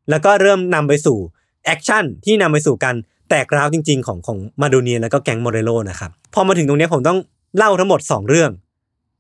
[0.10, 1.18] แล้วก็เริ่มนำไปสู่
[1.66, 2.96] action ที่นำไปสู่การ
[3.30, 7.20] แตกร้าวจริง ๆ ของของมาโดเนียแล้วก็แก๊งโมเรโลนะครับพอมาถึงตรงเนี้ยผมต้อง
[7.58, 8.52] เล่าทั้งหมด 2 เรื่อง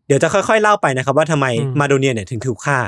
[0.08, 2.80] เดี๋ยวจะค่อยๆเล่าไปนะครับ ว่าทำไมอืมมาโดเนียเนี่ยถึงถูกฆ่า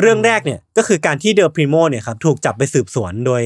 [0.00, 3.42] เรื่องแรกเนี่ยก็คือการที่เดอพริโมเนี่ยครับถูกจับไปสืบสวนโดย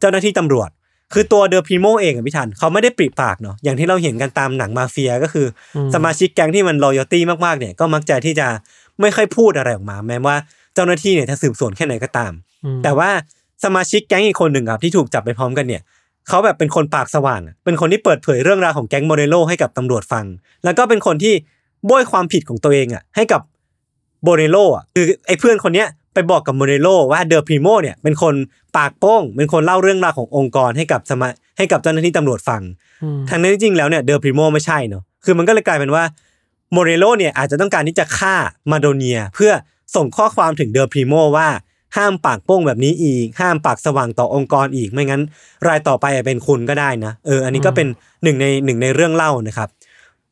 [0.00, 0.70] เจ้าหน้าที่ตำรวจ
[1.12, 8.46] คือตัวเดอพริโมเองอะพี่ทันเขาไม่ได้ปริปากเนาะอย่างที่เราเห็นกันตามหนังมาเฟียก็คืออมสมาชิกแก๊งที่มันรอยตี้มากๆเนี่ยก็มักจะที่จะ
[9.00, 10.36] ไม่ค่อยพูดอะไรออกมา แม้ว่า
[10.74, 12.32] เจ้าหน้าที่เนี่ยจะสืบสวนแค่ไหนก็ตาม
[12.64, 13.10] อืมแต่ว่า
[13.64, 15.82] สมาชิกแก๊งอีกคนหนึ่งครับที่ถูกจับไปพร้อมกันเนี่ย
[16.28, 20.24] เขาแบบเป็นคนปากสว่างอะเป็นคนที่เปิดเผยเรื่องราวของแก๊งโมเรโลให้กับตำรวจฟัง
[20.64, 21.34] แล้วก็เป็นคนที่
[21.86, 23.40] โบยความผิดของตัวเองอะให้กับ
[24.22, 28.34] โบเรโลอะคือไอ้เพื่อนคนเนี้ยไปบอกกับโมเรโลว่าเดอพริโมเนี่ยเป็นคน
[28.76, 32.62] ปากโป้ง เป็นคนเล่าเรื่องราวขององค์กรให้กับสมาให้กับเจ้าหน้าที่ตำรวจฟัง
[33.02, 36.04] อืมทางนั้นจริงๆแล้วเนี่ยเดอพริโมไม่ใช่เนาะคือมันก็เลยกลายเป็นว่า
[36.72, 38.34] โมเรโลเนี่ยอาจจะต้องการที่จะฆ่า
[38.70, 39.52] มาโดเนียเพื่อ
[39.96, 41.48] ส่งข้อความถึงเดอพริโมว่า
[41.96, 45.22] ห้ามปากโป้งแบบนี้อีก ห้ามปากสว่างต่อองค์กรอีกไม่งั้น
[45.68, 47.86] รายต่อไปอาจเป็นคุณก็ได้นะเอออันนี้ก็เป็น
[48.22, 49.68] หนึ่งในหนึ่งในเรื่องเล่านะครับ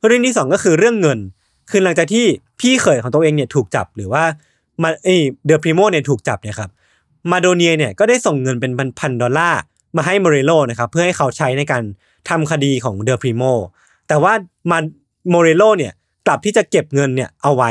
[0.07, 1.19] เรื่องที่สองก็คือเรื่องเงิน
[1.71, 2.25] คือหลังจากที่
[2.61, 4.25] พี่เขยของตัวเองเนี่ยถูกจับหรือว่า
[4.83, 5.09] มาเอ
[5.47, 6.71] เดอพริโมเนี่ยถูกจับเนี่ยครับ
[7.31, 9.61] มาโดเนียเนี่ยก็ได้ส่งเงินเป็นพันๆดอลลาร์
[9.97, 11.83] มาให้โมเรโลนะครับเพื่อให้เขาใช้ในการ
[12.29, 13.43] ทำคดีของเดอพริโม
[14.09, 14.33] แต่ว่า
[14.71, 14.79] มา
[15.31, 15.93] โมเรโลเนี่ย
[16.27, 17.71] กลับที่จะเก็บเงินเนี่ยเอาไว้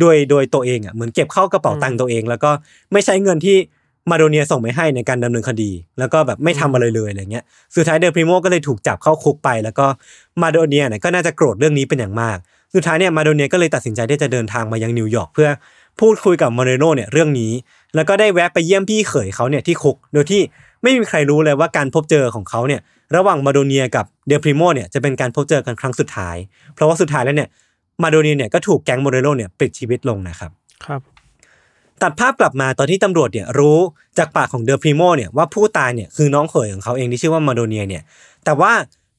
[0.00, 2.50] โดยโดยตัวเองอะเหมือนเก็บเข้ากระเป๋าตังค์ตัวเอง แล้วก็
[2.92, 3.56] ไม่ใช้เงินที่
[4.10, 7.44] มาโดเนียส่งไปให้ในการดำเนินคดี แล้วก็แบบไม่ทำอะไรเลยอะไรเงี้ย
[7.74, 9.86] สุดท้ายเดอพริโมก็เลยถูกจับเข้าคุกไป แล้วก็
[10.42, 12.36] มาโดเนียเนี่ยก็น่าจะโกรธเรื่องนี้เป็นอย่างมาก
[12.74, 15.48] สุดท้ายเนี่ยมาโดเนียก็เลยตัดสินใจที่จะเดินทางมายังนิวยอร์กเพื่อ
[16.00, 17.52] พูดคุยกับโมเรโลเนี่ยเรื่องนี้
[17.94, 20.42] แล้วก็ได้แวะไปเยี่ยมพี่เขยเขาเนี่ยที่คุก โดยที่
[20.82, 22.80] ไม่มีใครรู้เลยว่าการพบเจอของเขาเนี่ย
[23.16, 26.36] ระหว่างมาโดเนียกับเดอพริโมเนี่ยจะเป็นการพบเจอกันครั้งสุดท้าย
[26.74, 27.48] เพราะว่าสุดท้ายแล้วเนี่ย
[28.02, 30.50] มาโดเนียเนี่ยก็ถูกแก๊งโมเรโลเนี่ยปลิดชีวิตลงนะครับ
[30.84, 31.00] ครับ
[32.02, 33.78] ตัดภาพกลับมาตอนที่ตำรวจเนี่ยรู้
[34.18, 38.02] จากปากของเดอพริโมเนี่ยว่าผู้ตายเนี่ยคือน้องเขยของเขาเองที่ชื่อว่ามาโดเนียเนี่ย
[38.44, 38.72] แต่ว่า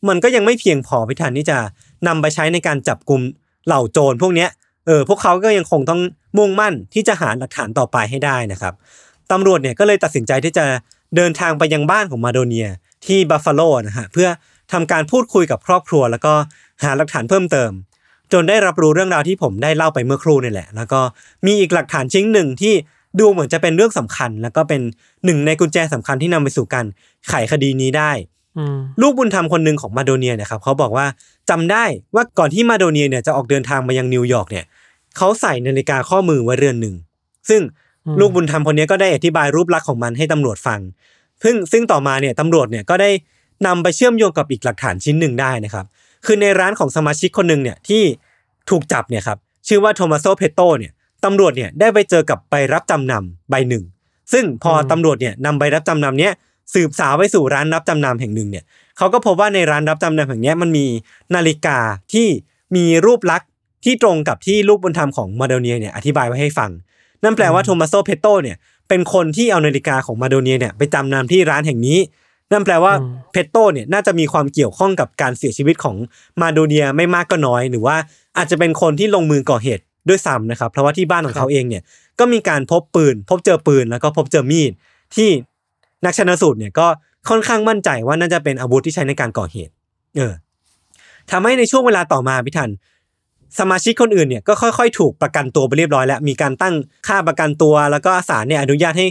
[0.07, 1.57] มันก็ยังไม่เพียงพอพิธันที่จะ
[2.07, 3.21] นำไปใช้ในการจับกลุ่ม
[3.65, 4.49] เหล่าโจรพวกเนี้ย
[4.85, 6.01] เออพวกเขาก็ยังคงต้อง
[6.37, 8.73] มุ่งมั่นที่จะหาหลักฐานต่อไปให้ได้นะครับ
[9.31, 10.65] ตำรวจเนี่ยก็เลยตัดสินใจที่จะ
[11.15, 12.67] เดินทางไปยังบ้านของมาโดเนีย
[13.05, 14.29] ที่บัฟฟาโลนะฮะเพื่อ
[14.71, 16.33] ทำการพูดคุยกับครอบครัว แล้วก็
[16.83, 17.71] หาหลักฐานเพิ่มเติม
[18.33, 20.99] จนได้รับรู้เรื่องราวที่ผมได้เล่าไปเมื่อครู่นี่แหละ แล้วก็
[21.45, 22.73] มีอีกหลักฐานชิ้นหนึ่งที่
[23.19, 24.81] ดูเหมือนจะเป็นเรื่องสำคัญ แล้วก็เป็น
[25.25, 26.85] หนึ่งในกุญแจสำคัญที่นำไปสู่การ
[27.29, 28.11] ไขคดีนี้ได้
[28.57, 31.05] อืมลูกบุญธรรมคนหนึ่งของมาโดเนียเนี่ยครับเขาบอกว่า
[31.49, 31.83] จำได้
[32.15, 34.65] ว่าก่อนที่มาโดเนียเนี่ยจะออกเดินทางมายังนิวยอร์กเนี่ย
[35.17, 36.95] เขาใส่นาฬิกาข้อมือไว้เรือนหนึ่ง
[37.49, 37.61] ซึ่ง
[38.05, 40.79] อืมลูกบุญธรรมคนนี้ก็ได้อธิบายรูปลักษณ์ของมันให้ตำรวจฟัง
[41.43, 43.09] ซึ่งซึ่งต่อมาเนี่ยตำรวจเนี่ยก็ได้
[43.67, 45.85] นำไปเชื่อมโยงกับอีกหลักฐานชิ้นหนึ่งได้นะครับ
[46.27, 48.03] คือในร้านของสมาชิกคนหนึ่งเนี่ยที่
[48.69, 49.37] ถูกจับเนี่ยครับ
[49.67, 50.91] ชื่อว่าโทมัสโซเพโตเนี่ย
[51.25, 53.83] ตำรวจเนี่ยได้ไปเจอกับใบรับจำนำใบหนึ่ง
[54.33, 56.33] ซึ่งพอตำรวจเนี่ยนำใบรับจำนำเนี้ย
[56.73, 58.63] สืบสาวไปสู่ร้านรับจำนำแห่งหนึ่งเนี่ย
[58.97, 60.85] เขาก็พบว่าในร้านรับจำนำแห่งเนี้ยมันมี
[61.35, 61.77] นาฬิกา
[62.13, 62.27] ที่
[62.75, 63.49] มีรูปลักษณ์
[63.85, 66.71] ที่ตรงกับที่ลูกบุญธรรมของมาโดเนียเนี่ยอธิบายไว้ให้ฟัง
[67.23, 68.57] นั่นแปลว่าโทมัสโซเพโตเนี่ย
[68.89, 71.99] เป็นคนที่เอานาฬิกาของมาโดเนียเนี่ยไปจำนำที่ร้านแห่งนี้
[72.51, 75.95] นั่นแปลว่าอืมเพโตเนี่ยน่าจะมีความเกี่ยวข้องกับการเสียชีวิตของ
[76.41, 77.95] มาโดเนียไม่มากก็น้อย หรือว่า
[78.37, 81.83] อาจจะเป็นคนที่ลงมือก่อเหตุด้วยซ้ำนะครับ เพราะว่าที่บ้านของเขาเองเนี่ย
[82.19, 84.71] ก็มีการพบปืน พบเจอปืนแล้วก็พบเจอมีด
[85.15, 85.29] ที่
[86.05, 86.87] นักชันสูตรเนี่ยก็
[87.29, 89.71] ค่อนข้างมั่นใจว่าน่าจะเป็นอาวุธที่ใช้ในการก่อเหตุ
[90.17, 90.33] เออ
[91.31, 92.69] ทำให้ในช่วงเวลาต่อมาพี่ทัน
[93.59, 96.75] สมาชิกคนอื่นเนี่ยก็ค่อยๆ ถูกประกันตัวไปเรียบร้อยแล้ว มีการตั้ง
[97.07, 99.07] ค่าประกันตัว แล้วก็ศาลเนี่ยอนุญาตให้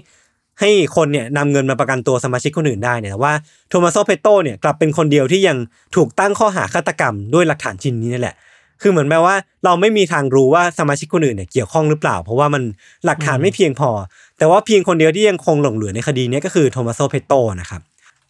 [0.60, 3.32] ให้คนเนี่ยนำเงินมาประกันตัวสมาชิกคนอื่นได้เนี่ยแต่ว่า
[3.68, 5.56] โทมัสโซเพโตเนี่ยกลับเป็นคนเดียวที่ยัง
[5.96, 8.36] ถูกตั้งข้อหาฆาตกรรมด้วยหลักฐานชิ้นนี้นี่แหละ
[8.82, 12.62] คือเหมือนแปลว่าเราไม่มีทางรู้ว่าสมาชิกคนอื่นเนี่ยเกี่ยวข้องหรือเปล่า เพราะว่ามัน
[13.06, 13.90] หลักฐานไม่เพียงพอ
[14.38, 17.80] แต่ว่าเพียงคนเดียวที่ยังคงหลงเหลือในคดีนี้ก็คือโทมัสโซเพโตนะครับ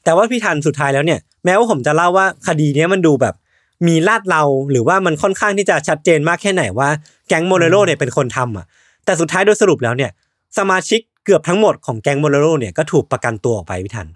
[0.04, 3.34] แต่ว่าพี่ทันสุดท้ายแล้วเนี่ยแม้ว่าผมจะเล่าว่าคดีนี้มันดูแบบ
[3.86, 6.88] มีลาดเราหรือว่ามันค่อนข้างที่จะชัดเจนมากแค่ไหนว่า
[7.28, 8.66] แก๊งโมเรโลเนี่ยเป็นคนทำอะ
[9.04, 10.10] แต่สุดท้ายโดยสรุปแล้วเนี่ย
[10.58, 14.08] สมาชิก เกือบทั้งหมดของแก๊งโมเรโลเนี่ยก็ถูกประกันตัวออกไปพี่ทัน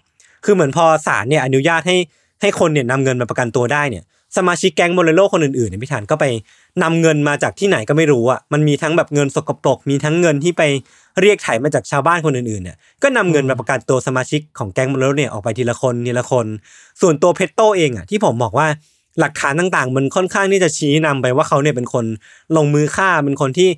[0.45, 1.97] คือเหมือนพอศาลเนี่ยอนุญาตให้
[2.41, 4.05] ให้คนเนี่ยนำเงินมาประกันตัวได้เนี่ย
[4.37, 6.25] สมาชิกแก๊งโมเรโลคนอื่นๆเนี่ยพี่ทันก็ไป
[6.83, 10.63] นำเงินมาจากที่ไหนก็ไม่รู้อะมันมีทั้งแบบเงินสกปรกมีทั้งเงินที่ไป
[11.21, 16.47] เรียกไถ่มาจากชาวบ้านคนอื่นๆเนี่ยก็นำเงินมาประกันตัวสมาชิกของแก๊งโมเรโลเนี่ยออกไปทีละคนทีละคน
[17.01, 18.67] ส่วนตัวเพชโตเองอะที่ผมบอกว่า
[19.21, 22.05] หลักฐานต่างๆ มันค่อนข้างที่จะชี้นำไปว่าเขาเนี่ยเป็นคน
[22.57, 23.69] ลงมือฆ่าเป็นคนที่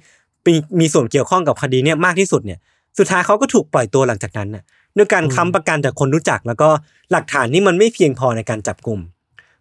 [0.46, 2.58] มีมีส่วนเกี่ยวข้องกับคดีเนี่ยมากที่สุดเนี่ย
[2.98, 4.62] สุดท้ายเขาก็ถูกปล่อยตัวหลังจากนั้นน่ะ
[4.96, 6.68] ด้วยการค้ำประกันจากคนรู้จักแล้วก็
[7.12, 8.98] หลักฐานที่มันไม่เพียงพอในการจับกลุ่ม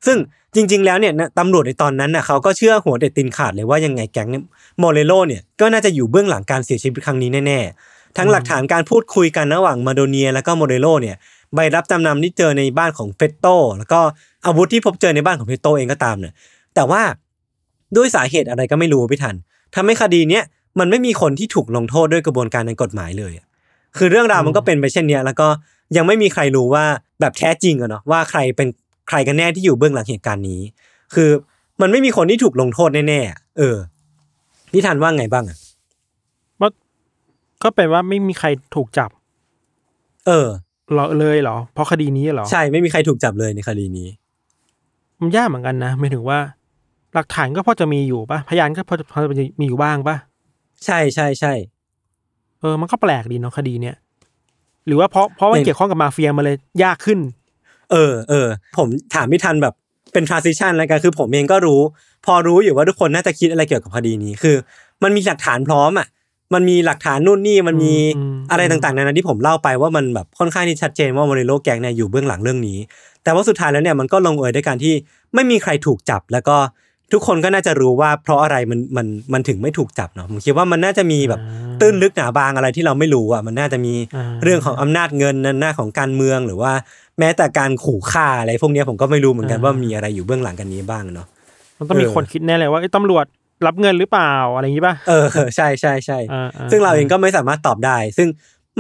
[0.06, 0.18] ซึ่ง
[0.56, 4.44] จริง ๆ แล้วเนี่ยนะตำรวจในตอนนั้นน่ะเขาก็เชื่อหัวเด็ดตินขาดเลยว่ายังไงแก๊งเนี่ย
[4.80, 11.16] โมเรโลเนี่ยก็น่าจะอยู่เบื้องหลังการเสียชีวิตครั้งนี้แน่ๆทั้งหลักฐานการพูดคุยกันระหว่างมาโดเนีย แล้วก็โมเรโลเนี่ย
[11.56, 13.46] ใบรับจำนำที่เจอในบ้านของเฟตโต
[13.78, 14.00] แล้วก็
[14.46, 16.34] อาวุธที่พบเจอในบ้านของเฟตโตเองก็ตามเนี่ย
[16.76, 17.02] แต่ว่า
[17.96, 19.36] ด้วยสาเหตุอะไรก็ไม่รู้พี่ทัน
[19.76, 20.44] ทำให้คดีเนี้ย
[20.80, 23.48] มันไม่มีคนที่ถูกลงโทษด้วยกระบวนการในกฎหมายเลยอะ
[23.98, 25.48] คือเรื่องราวมันก็เป็นไปเช่นเนี้ยแล้วก็
[25.98, 26.86] ยังไม่มีใครรู้ว่า
[27.20, 28.68] แบบแท้จริงอะเนาะว่าใครเป็น
[29.10, 30.62] ใครกันแน่ที่อยู่เบื้องหลังเหตุการณ์นี้
[31.14, 31.30] คือ
[31.82, 33.78] มันไม่มีคนที่ถูกลงโทษแน่ๆอะเออ
[34.72, 35.58] พี่ทันว่าไงบ้างอะ
[37.64, 39.10] ก็เป็นว่าไม่มีใครถูกจับ
[40.28, 40.48] เออ
[40.92, 44.08] เหรอเลยเหรอ เพราะคดีนี้เหรอใช่ไม่มีใครถูกจับเลยในคดีนี้
[45.20, 46.40] มันยากเหมือนกันนะหมายถึงว่า
[47.14, 49.30] หลักฐานก็พอจะมีอยู่ปะพยานก็พอจะพอจะ
[49.60, 50.16] มีอยู่บ้างปะ
[50.86, 51.54] ใช่ใช่ใช่
[52.60, 53.96] เออ มันก็แปลกดีเนาะคดีเนี้ย
[54.88, 57.20] หรือว่าเพราะเพราะมันเนี่ยเกี่ยวข้องกับมาเฟียมันเลยยากขึ้น
[57.92, 59.74] เออเออผมถามพี่ทันแบบ
[60.14, 61.82] เป็น transition แล้วกันคือผมเองก็รู้
[62.26, 64.56] พอรู้อยู่ว่าทุกคนน่าจะคิดอะไรเกี่ยวกับคดีนี้คือ
[65.04, 66.08] มันมีหลักฐานพร้อมอะ
[66.54, 72.78] มันมีหลักฐานนู่นนี่มันมีอืมอะไรต่างๆในนั้นที่ผมเล่าไปว่ามันแบบค่อนข้างที่ชัดเจนว่าโมเรโลแกงเนี่ยอยู่เบื้องหลังเรื่องนี้
[73.24, 74.94] แต่ว่าสุดท้ายแล้วเนี่ยมันก็ลงเอยด้วยการที่
[75.34, 76.58] ไม่มีใครถูกจับ แล้วก็
[77.14, 86.72] ทุกคนก็น่าจะรู้ว่าเพราะอะไรมันมันมันถึงไม่ถูกจับเนาะผมคิดว่ามันน่าจะมีแบบอ่าตื้นลึกหนาบางอะไรที่เราไม่รู้อะมันน่าจะมีอ่าเรื่องของอำนาจเงินอำนาจของการเมืองหรือว่า
[87.20, 91.28] แม้แต่การขู่ฆ่าอะไรพวกเนี้ยผมก็ไม่รู้เหมือนกันว่ามีอะไรอยู่เบื้องหลังกันนี้บ้างเนาะ
[91.78, 93.26] มันต้องมีเออคนคิดแน่เลยว่าเอ้ยตำรวจ
[93.68, 98.28] รับเงินหรือเปล่าอะไรอย่างนี้ป่ะเออใช่ใช่ใช่อ่าอ่าซึ่งเราเองก็ไม่สามารถตอบได้ ซึ่ง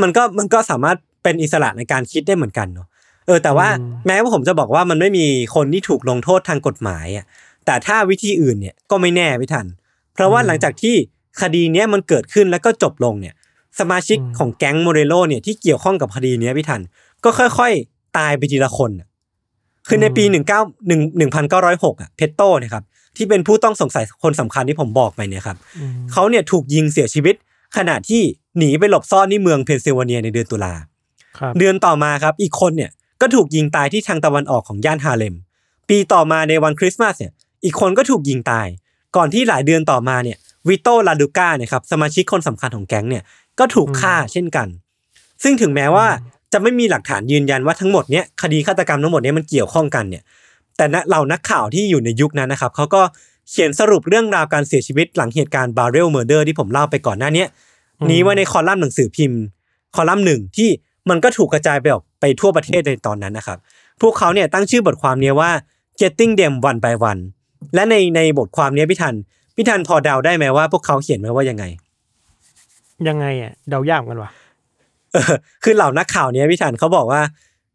[0.01, 2.87] มันก็มันก็สามารถเป็นอิสระในการคิดได้เหมือนกันเนาะ
[3.27, 3.67] เออแต่ว่า
[4.07, 7.25] แม้ว่าผมจะบอกว่ามันไม่มีคนที่ถูกลงโทษทางกฎหมายอะ
[7.65, 9.65] แต่ถ้าวิธีอื่นเนี่ยก็ไม่แน่พี่ทัน
[10.13, 10.95] เพราะว่าหลังจากที่
[11.41, 13.33] คดีเนี้ยมันเกิดขึ้นแล้วก็จบลงเนี่ย
[13.79, 16.81] สมาชิกของแก๊งโมเรโลเนี่ยที่เกี่ยวข้องกับคดีเนี้ยพี่ทัน
[17.23, 19.07] ก็ค่อยๆ ตายไปทีละคนน่ะ
[19.87, 22.83] คือในปีหนึ่งเก้าหนึ่งหนึ่งพันเก้าร้อยหกอะเพตโตเนี่ยครับ
[23.17, 27.35] ที่เป็นผู้ต้องสงสัยคนสำคัญที่ผมบอกไปเนี่ยครับอืมเขาเนี่ยถูกยิงเสียชีวิต
[27.77, 28.21] ขณะที่
[28.57, 30.73] หนีไปหลบซ่อนที่เมืองเพนซิลเวเนียในเดือนตุลา
[31.39, 35.35] ครับเดือนต่อมาครับอีกคนเนี่ยก็ถูกยิงตายที่ทางตะวันออกของย่านฮาเลม
[35.89, 37.31] ปีต่อมาในวันคริสต์มาสเนี่ย
[37.63, 38.67] อีกคนก็ถูกยิงตาย
[39.15, 43.23] ก่อนที่หลายเดือนต่อมาเนี่ยวิโตลาดูก้าเนี่ยครับสมาชิกคนสำคัญของแก๊งเนี่ย
[43.59, 44.67] ก็ถูกฆ่าเช่นกัน
[45.43, 46.07] ซึ่งถึงแม้ว่า
[46.53, 50.23] จะไม่มีหลักฐานยืนยันว่าทั้งหมดเนี่ยคดีฆาตกรรมทั้งหมดเนี่ยมันเกี่ยวข้องกันเนี่ย
[50.77, 53.01] แต่ณเหล่านักข่าวที่อยู่ในยุคนั้นนะครับเขาก็
[53.49, 57.47] เขียนสรุปเรื่องราวการเสียชีวิตหลังเหตุการณ์ Barrel Murder ที่ผมเล่าไปก่อนหน้าเนี้ย
[58.09, 59.41] นี้ไว้ในคอลัมน์หนังสือพิมพ์
[59.95, 60.69] คอลัมน์หนึ่งที่
[61.09, 63.57] มันก็ถูกกระจายไปออกไปทั่วประเทศในตอนนั้นนะครับ
[64.01, 65.51] พวกเขาเนี่ยตั้งชื่อบทความเนี้ยว่า
[65.99, 67.21] getting them one by one
[67.75, 69.15] และในในบทความเนี้ยพี่ทัน
[69.55, 71.63] พี่ทันพอเดาได้ไหมว่าพวกเขาเขียนไว้ว่ายังไง
[73.07, 74.31] ยังไงอะเดายากเหมือนกันวะ
[75.13, 77.21] เออคือเหล่านักข่าวเนี้ยพี่ทันเขาบอกว่า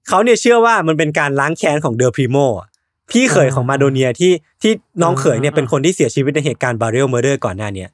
[0.08, 2.68] เขาเนี่ยเชื่อว่ามันเป็นการล้างแค้นของเดอพริโมอะ
[3.10, 4.72] พี่เขยของมาโดเนียที่ที่
[5.02, 7.88] น้องเขยเนี่ยเป็นคนที่เสียชีวิตในเหตุการณ์ Barrel Murder ก่อนหน้าเนี้ย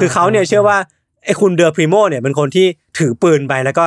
[0.00, 0.78] คือเขาเนี่ยเชื่อว่า
[1.24, 2.66] ไอ้คุณเดอพริโมเนี่ยเป็นคนที่
[2.98, 3.84] ถือปืนไปแล้วก็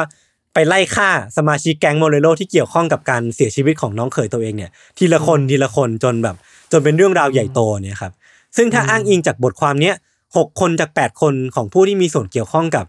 [0.54, 6.36] ไปไล่ฆ่าสมาชิกแก๊งโมเรโลที่เกี่ยวข้องกับการเสียชีวิตของน้องเขยตัวเองเนี่ยทีละคนทีละคนจนแบบ
[6.72, 8.14] จนเป็นเรื่องราวใหญ่โตเนี่ยครับ
[8.58, 9.96] ซึ่งถ้าอ้างอิงจากบทความเนี้ย
[10.38, 12.86] หกคนจากแปดคนของผู้ที่มีส่วนเกี่ยวข้องกับ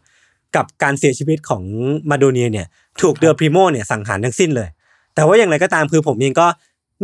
[0.56, 1.62] กับการเสียชีวิตของ
[2.10, 2.66] มาโดเนียเนี่ย
[3.02, 4.68] ถูกเดอพริโมเนี่ยสังหารทั้งสิ้นเลย
[5.14, 6.46] แต่ว่าอย่างไรก็ตามคือผมเองก็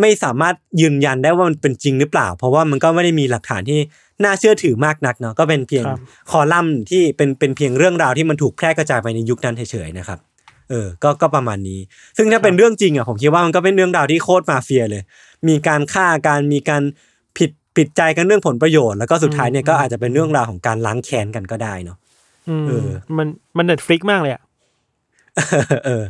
[0.00, 3.78] ไม่สามารถยืนยันได้ว่ามันเป็นจริงหรือเปล่า เพราะว่ามันก็ไม่ได้มีหลักฐานที่
[4.24, 10.18] น่าเชื่อถือมากนักเนาะก็เป็นเพียงครับคอลัมน์ที่เป็นเป็นเพียงเรื่องราวที่มันถูกแพร่กระจายไปในยุคนั้นเฉยๆนะครับ
[10.70, 11.80] เออก็ก็ประมาณนี้
[12.16, 15.02] ซึ่งถ้าเป็นเรื่องจริงอะผมคิดว่ามันก็เป็นเรื่องราวที่โคตรมาเฟียเลย
[15.48, 16.82] มีการฆ่าการมีการ
[17.38, 21.98] ผิดผิดใจกันเรื่องผลประโยชน์แล้วก็สุดท้ายเนี่ยก็อาจจะเป็นเรื่องราวของการล้างแค้นกันก็ได้เนาะ
[22.48, 24.42] อืมเออ มันมัน Netflix มากเลยอะ
[25.86, 26.04] เออ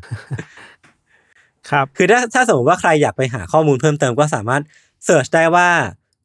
[1.71, 4.63] ครับคือถ้าถ้าสมมติว่าใครอยากไปหาข้อมูลเพิ่มเติมก็สามารถ
[5.05, 5.69] search ได้ว่า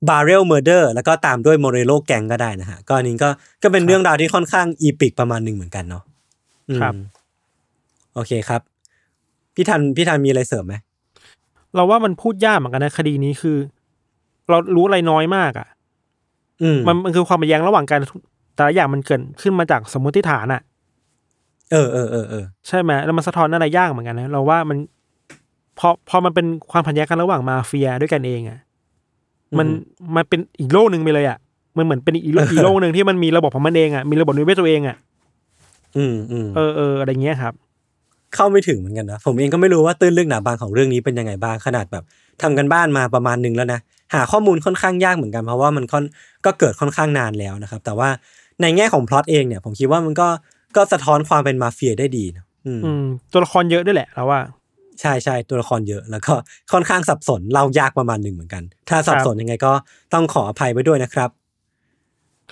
[0.09, 3.29] Barrel Murder แล้วก็ตามด้วย Morello Gang ก็ได้นะฮะก็อันนี้ก็
[3.63, 6.03] ก็เป็นเรื่องราวที่ค่อนข้าง epic ประมาณหนึ่งเหมือนกันเนาะ
[6.69, 6.93] อืมครับ
[8.13, 8.61] โอเคครับ
[9.55, 10.75] พี่ทันพี่ทันมีอะไรเสริมไหม
[11.75, 13.57] เราว่ามันพูดยากเหมือนกันนะคดีนี้คือ
[14.49, 15.67] เรารู้อะไรน้อยมากอะ
[16.63, 17.99] อืมมันมันคือความขัดแย้งระหว่างกัน
[18.55, 20.62] แต่ละอย่างมันเกิดขึ้นมาจากสมมติฐานอะ
[21.71, 24.77] เออเออเออเออใช่ไหมแล้วมันสะท้อนอะไรยากเหมือนกันนะเราว่ามัน
[25.79, 28.59] พอพอมันเป็นความขัดแย้งกันระหว่างมาเฟียด้วยกันเองอะ
[29.57, 29.67] มัน
[30.15, 31.38] มันเป็นอีกโลกหนึ่งไปเลยอะ
[31.77, 34.97] มันเหมือนเป็นอีกโลกอีกโลกหนึ่งที่มันมีระบบของมันเองอะมีระบบนิเวศตัวเองอะ
[35.97, 37.53] อืมอืมเออเอออะไรเงี้ยครับ
[38.35, 42.03] เข้าไม่ถึงเหมือนกันนะ ผมเองก็ไม่รู้ว่าตื้นลึกหนาบางของเรื่องนี้เป็นยังไงบ้างขนาดแบบ
[42.41, 43.79] ทำกันบ้านมาประมาณหนึงแล้วนะ
[44.13, 46.03] หาข้อมูลค่อนข้างยากเหมือนกันเพราะว่ามันค่อน
[46.45, 48.09] ก็เกิดค่อนข้างนานแล้วนะครับ แต่ว่า
[48.61, 50.27] ในแง่ของพล็อตเองเนี่ย ผมคิดว่ามันก็
[50.75, 54.39] ก็สะท้อนความเป็นมาเฟียได้ดีนะอืมอืมตัวละครเยอะด้วยแหละเราว่า
[55.01, 56.33] ใช่ใช่ตัวละครเยอะแล้วก็
[56.71, 59.71] ค่อนข้างสับสนเล่ายากประมาณหนึ่งเหมือนกัน ถ้าสับสนยังไงก็
[60.13, 61.29] ต้องขออภัยไว้ด้วยนะครับ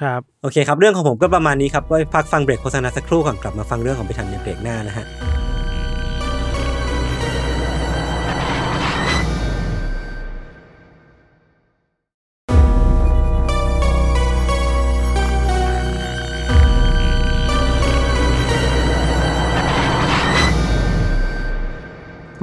[0.01, 5.05] ครับโอเคครับ เรื่องของผมก็ประมาณนี้ครับไว้พักฟังเบรกโฆษณาสักครู่ก่อนกลับมาฟังเรื่องของไปทันในเบรกหน้านะฮะ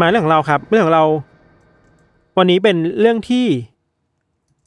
[0.01, 1.05] มาเรื่องของเราครับ เรื่องของเรา
[2.37, 3.47] วันนี้เป็นเรื่องที่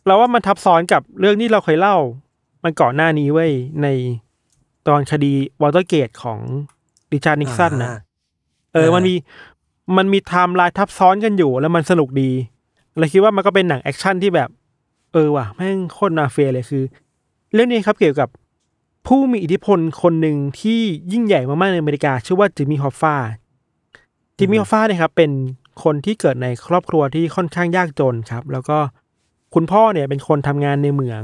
[0.05, 1.97] เราว่ามันทับซ้อนกับเรื่องที่เราเคยเล่า
[2.63, 3.51] มันก่อนหน้านี้เว้ย
[3.83, 3.87] ใน
[4.87, 6.39] ตอนคดีวอเตอร์เกตของ
[7.11, 7.97] ริชาร์ดนิกสันนะอ่า
[8.73, 9.15] เอออ่ามัมันมี
[9.97, 12.29] มันมีไทม์ไลน์ทับซ้อนกันอยู่แล้วมันสนุกดี
[12.97, 14.49] เราคิดว่ามันก็เป็นหนัง action ที่แบบ
[15.13, 16.83] เออว่ะแม่งโคตรมาเฟียเลยคือ
[17.53, 18.29] เรื่องนี้ครับเกี่ยวกับ
[19.07, 23.15] ผู้มีอิทธิพลคนหนึ่งที่ยิ่งใหญ่มากๆในอเมริกา ชื่อว่าจิมมี่ฮอฟฟา
[24.43, 25.31] จิมมี่ฮอฟฟาเนี่ยครับเป็น
[25.83, 28.77] คนที่เกิดในครอบครัวที่ค่อนข้างยากจนครับ แล้วก็
[29.53, 31.23] คุณพ่อเนี่ยเป็นคนทำงานในเหมือง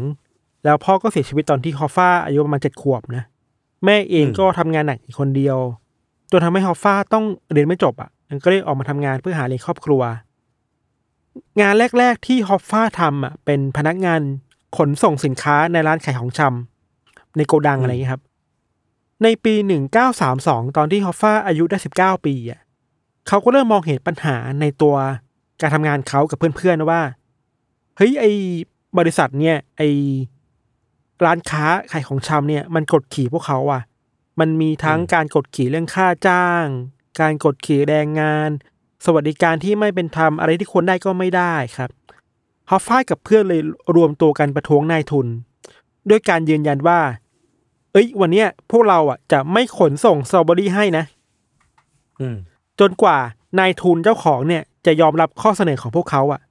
[0.65, 3.23] แล้วพ่อก็เสียชีวิตตอนที่ฮอฟฟาอายุประมาณเจ็ดขวบนะ
[3.85, 5.57] แม่เองก็ทำงานหนักอยู่คนเดียว
[6.31, 10.01] จนทำให้ฮอฟฟาต้องเรียนไม่จบอะมันก็เลยออกมาทำงานเพื่อหาเลี้ยงครอบครัว
[11.61, 14.21] งานแรก ๆ ที่ฮอฟฟาทำอะเป็นพนักงาน
[14.77, 18.23] ขนส่งสินค้าในร้านขายของชำในโกดังอะไรอย่างเงี้ยครับ
[19.23, 22.59] ในปีหนึ่งเก้าสามสองตอนที่ฮอฟฟาอายุได้สิบเก้าปีอะ
[23.27, 24.95] เขาก็เริ่มมองเห็นปัญหาในตัว
[25.61, 27.01] การทำงานเขากับเพื่อนๆว่า
[27.97, 28.25] เฮ้ยไอ
[28.97, 29.81] บริษัทเนี่ยไอ
[31.25, 33.81] ร้านค้าขายของชำเนี่ยมันกดขี่พวกเขาอะ
[34.39, 36.65] มันมีทั้งการกดขี่เรื่องค่าจ้าง
[37.21, 38.49] การกดขี่แรงงาน
[39.05, 41.89] สวัสดิการที่ไม่เป็นธรรมอะไรที่ควรได้ก็ไม่ได้ครับ
[42.69, 43.61] ฮอฟฟายกับเพื่อนเลย
[43.95, 45.27] รวมตัวกันประท้วงนายทุน
[46.09, 46.99] ด้วยการยืนยันว่า
[47.91, 51.05] เอ้ย วันเนี้ยพวกเราอะจะไม่ขนส่งสตรอเบอรี่ให้นะ
[52.19, 52.37] อืม
[52.79, 53.17] จนกว่า
[53.59, 56.41] นายทุนเจ้าของเนี่ยจะยอมรับข้อเสนอของพวกเขาอะ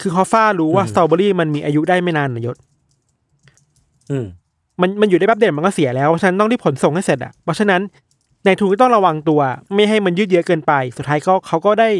[0.00, 2.56] คือฮอฟฟ้ารู้ว่าอืมสตรอเบอรี่มันมีอายุได้ไม่นานนะยศ
[4.10, 4.26] อืม
[4.80, 7.80] มันมันอยู่ได้แป๊บเดียวมันก็เสียแล้วเพราะฉะนั้นต้องรีบขนส่งให้เสร็จอะเพราะฉะนั้น
[8.46, 9.40] นายทุนก็ต้องระวังตัว
[9.74, 11.90] ไม่ให้มันยืดเยื้อเกินไป สุดท้ายก็เขาก็ได้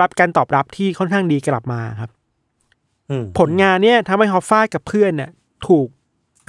[0.00, 2.10] รับการตอบรับที่ค่อนข้างดีกลับมาครับ
[3.10, 5.30] อืมผลงานเนี่ยทำให้ฮอฟฟ้ากับเพื่อนเนี่ย
[5.66, 5.86] ถูก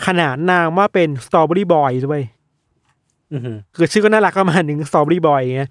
[0.06, 2.22] ขนานนามว่าเป็นสตรอเบอรี่บอยด้วย
[3.32, 5.70] อืมคือชื่อก็น่ารักประมาณหนึ่ง Strawberry Boy อย่างเงี้ย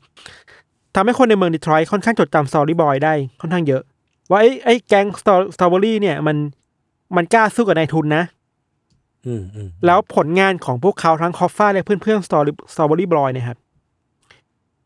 [0.94, 3.83] ทำให้คนในเมืองดีทรอยต์ค่อนข้างจดจำ Strawberry Boy ได้ค่อนข้างเยอะ
[4.31, 6.37] ว่าไอ้ไอ้แก๊ง Strawberry เนี่ยมัน
[7.16, 8.24] มันกล้าสู้กับนายทุนนะ
[9.27, 13.59] อืมอืมแล้วผลงานของพวกเขาทั้งฮอฟฟ้าและเพื่อนๆ Straw- Strawberry Boy เนี่ยครับ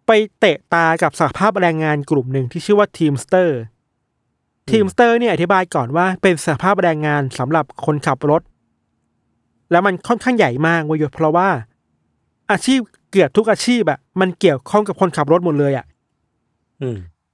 [0.07, 0.11] ไป
[0.41, 8.43] เตะตากับสหภาพแรงงานกลุ่มหนึ่งที่ชื่อว่า Teamster Teamster เนี่ยอธิบายก่อนว่าเป็นสหภาพแรงงานสำหรับคนขับรถ
[9.71, 11.49] แล้วมันค่อนข้างใหญ่มากเว้ยเพราะว่า
[12.51, 15.92] อาชีพเกือบทุกอาชีพอะมันเกี่ยวข้องกับคนขับรถหมดเลยอะอืม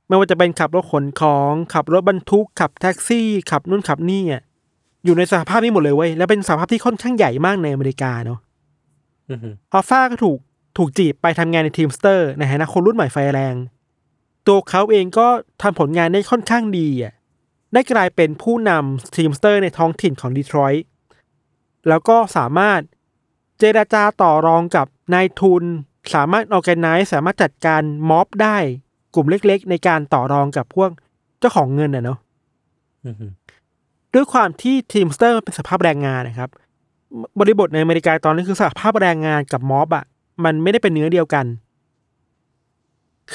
[0.09, 4.43] ไม่ว่าจะเป็นขับรถขนของขับรถบรรทุกขับแท็กซี่ ขับนู่นขับนี่อะ
[5.05, 8.39] อยู่ในสหภาพนี้หมดเลยเว้ยแล้วเป็นสหภาพที่ค่อนข้างใหญ่มากในอเมริกาเนาะ
[9.29, 9.39] อืม
[9.73, 10.39] ฮอฟฟ้าก็ถูก
[10.79, 13.55] ถูกจีบไปทำงานในทีมสเตอร์ในฐานะคนรุ่นใหม่ไฟแรง
[14.47, 15.29] ตัวเขาเองก็
[15.63, 17.13] ทำผลงานได้ค่อนข้างดีอะ
[17.73, 20.87] ได้กลายเป็นผู้นำ Teamster ในท้องถิ่นของดีทรอยต์
[21.89, 22.81] แล้วก็สามารถ
[23.59, 25.65] เจรจาต่อรองกับนายทุน
[26.15, 28.59] สามารถ organize สามารถจัดการม็อบได้
[29.15, 30.91] กลุ่มเล็ก ๆ ในการต่อรองกับพวก
[31.41, 32.19] เจ้าของเงินอะเนาะ
[33.05, 33.33] อืม
[34.15, 36.51] ด้วยความที่ Teamster เป็นสหภาพแรงงานนะครับ
[37.39, 40.05] บริบทในอเมริกาตอนนี้คือสหภาพแรงงานกับม็อบอะ
[40.45, 41.47] มันไม่ได้เป็นเนื้อเดียวกัน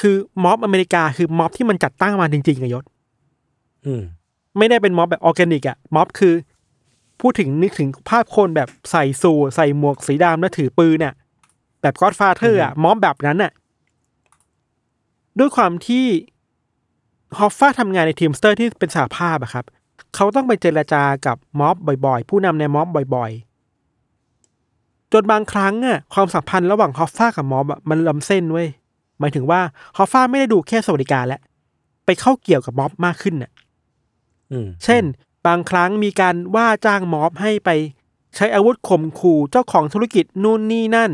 [0.08, 4.02] ือม็อบอเมริกาคือม็อบที่มันจัดตั้งมาจริงๆอะอืม
[4.58, 6.34] ไม่ได้เป็นม็อบแบบออร์แกนิกอะม็อบคือ
[7.20, 11.14] พูดถึงนึกถึงภาพคนแบบใส่สูทใส่หมวกสีดำแล้วถือปืนเนี่ย
[11.82, 13.52] แบบ Godfather อะม็อบแบบนั้นอะ
[15.38, 16.06] ด้วยความที่
[17.38, 19.64] ฮอฟฟ้าทำงานใน Teamster ที่เป็นสหภาพอะครับ
[20.14, 28.68] เขาต้องไปเจรจากับม็อบบ่อยๆ ผู้นำในม็อบบ่อยๆ จนบางครั้งอะความสัมพันธ์ระหว่างฮอฟฟ้ากับม็อบอะมันล้ำเส้นเว้ย
[29.20, 29.60] หมายถึงว่า
[29.96, 31.40] ฮอฟฟ้าไม่ได้ดูแค่สวัสดิการแล้ว
[32.04, 33.50] ไปเข้าเกี่ยวกับม็อบมากขึ้นน่ะ
[34.52, 35.02] อืมเช่น
[35.46, 37.70] บางครั้งมีการว่าจ้างม็อบให้ไป
[38.36, 41.10] ใช้อาวุธข่มขู่เจ้าของธุรกิจนู่นนี่นั่น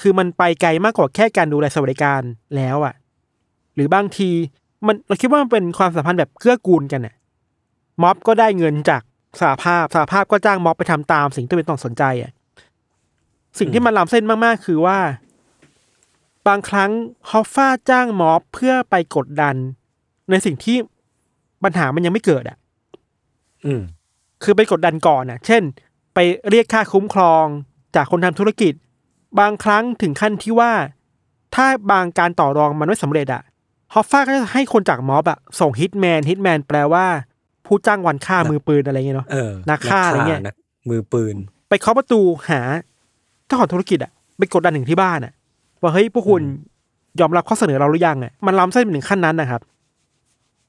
[0.00, 2.22] คือมันไปไกลมากกว่าแค่การดูแลสวัสดิการ
[2.56, 2.94] แล้วอะ่ะ
[3.78, 4.30] หรือบางที
[4.86, 7.14] มันเราคิดว่ามันเป็นความสัมพันธ์แบบเกื้อกูลกันน่ะ
[8.02, 9.02] ม็อบก็ได้เงินจาก
[9.40, 12.32] สหภาพสหภาพก็จ้างม็อบไปทำตามสิ่งที่เป็นต้องสนใจอะ่ะ
[13.58, 14.98] สิ่งที่มันล้ำเส้นมากๆ คือว่า
[16.48, 16.90] บางครั้ง
[17.30, 19.56] ฮอฟฟ้าจ้างม็อบเพื่อไปกดดัน
[20.30, 20.76] ในสิ่งที่
[21.64, 22.56] ปัญหามันยังไม่เกิดอะ
[23.64, 23.82] อืม
[24.42, 25.62] คือไปกดดันก่อนน่ะ เช่น
[26.14, 26.18] ไป
[26.50, 27.44] เรียกค่าคุ้มครอง
[27.96, 28.72] จากคนทำธุรกิจ
[29.40, 30.72] บางครั้งถึงขั้นที่ว่า
[31.54, 33.42] ถ้าบางการต่อรองมันไม่สำเร็จอะ
[33.94, 37.04] ฮอฟฟ้าก็จะให้คนจากม็อบอะส่งฮิตแมนฮิตแมนแปลว่า
[37.66, 40.54] ผู้จ้างวันฆ่ามือปืนอะไรเงี้ยเนาะเออนักฆ่าอะไรเงี้ยนัก
[40.90, 41.36] มือปืน
[41.68, 42.20] ไปเคาะประตู
[42.50, 42.60] หา
[43.46, 45.32] เจ้าของธุรกิจอะไปกดดันถึงที่บ้านอะ
[45.82, 46.42] ว่าเฮ้ยพวกคุณ
[47.20, 49.60] ยอมรับข้อเสนอเราหรือยังอะมันล้ำเส้นไปถึงขั้นนั้นนะครับ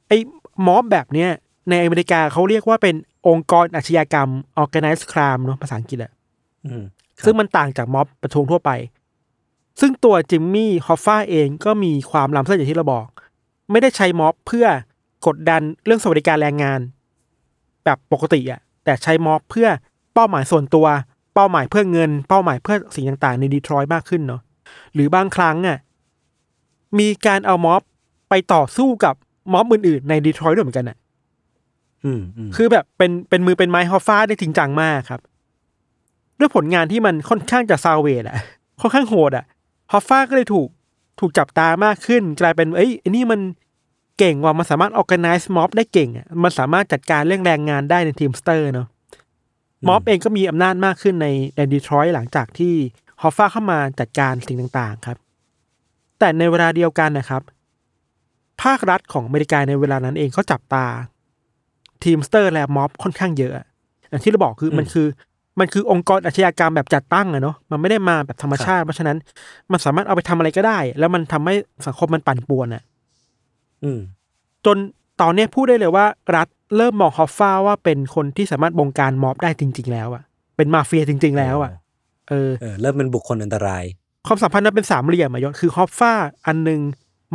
[0.07, 0.17] ไอ้
[0.67, 1.29] ม็อบแบบเนี้ย
[1.69, 2.95] ในอเมริกาเขาเรียกว่าเป็น
[3.27, 4.29] องค์กรอาชญากรรม
[4.61, 6.11] organized crime เนาะภาษาอังกฤษอะ
[6.65, 6.83] อืม
[7.25, 8.71] ซึ่งมันต่างจากม็อบประท้วงทั่วไป
[9.79, 13.07] ซึ่งตัวจิมมี่ฮอฟฟ้าเองก็มีความล้ำเส้นอย่างที่เราบอก
[13.71, 14.67] ไม่ได้ใช้ม็อบเพื่อ
[15.27, 16.79] กดดันเรื่องสวัสดิการแรงงาน
[17.83, 19.67] แบบปกติอะแต่ใช้ม็อบเพื่อ
[20.13, 20.87] เป้าหมายส่วนตัว
[21.35, 24.41] เป้าหมายเพื่อเงิน เป้าหมายเพื่อสิ่งต่างๆ ในดีทรอยต์มากขึ้นเนาะ
[24.93, 25.77] หรือบางครั้งอะ
[26.99, 27.81] มีการเอาม็อบ
[28.29, 29.15] ไปต่อสู้กับ
[29.53, 30.97] ม็อบอื่นๆในดีทรอยต์ด้วยเหมือนกันอะ
[32.05, 35.21] อืมอืมคือแบบเป็นเป็นมือเป็นไม้ฮอฟฟ้าได้จริงจังมากครับ
[36.39, 38.37] ด้วยผลงานที่มันค่อนข้างจะซาวเวดอะ
[38.81, 39.45] ค่อนข้างโหดอะ
[39.91, 40.69] ฮอฟฟ้าก็เลยถูก
[41.19, 43.41] ถูกจับตามากขึ้น กลายเป็นเอ้ยไอ้นี่มัน
[44.19, 48.87] เก่งว่ะมันสามารถ organize ม็อบได้เก่งอะมันสามารถจัดการเรื่องแรงงานได้ใน Teamster เนาะ
[49.87, 52.73] ม็อบเองก็มีอำนาจมากขึ้นในในดีทรอยต์หลังจากที่
[53.21, 55.17] ฮอฟฟ้าเข้ามาจัดการสิ่งต่างๆครับ
[56.19, 57.41] แต่ในเวลาเดียวกันนะครับ
[58.63, 60.85] ภาครัฐของอเมริกาในเวลานั้นเองเขาจับตา
[62.03, 63.65] Teamster และม็อบค่อนข้างเยอะอะ
[64.09, 65.07] อย่างที่เราบอกคือมันคือ
[65.59, 69.17] มันคือองค์กรอาชญากรรมแบบจัดตั้งอะเนาะมันไม่ได้มาแบบธรรมชาติ เพราะฉะนั้น
[69.71, 71.55] มันสามารถเอาไปทำอะไรก็ได้ แล้วมันทำให้
[71.87, 72.83] สังคมมันปั่นป่วนอะ
[73.83, 73.99] อืม
[74.65, 74.77] จน
[75.21, 80.23] ตอนเนี้ยพูดได้เลยว่า รัฐเริ่มมองฮอฟฟ้าว่าเป็นคนที่สามารถบงการม็อบได้จริง ๆ แล้วอะ
[80.57, 81.71] เป็นมาเฟียจริง ๆ แล้วอะ
[82.29, 83.83] เออเออเริ่มเป็นบุคคลอันตราย
[84.27, 86.13] ความสัมพันธ์มันเป็นสามเหลี่ยมอะยศคือฮอฟฟ้า
[86.47, 86.81] อันหนึ่ง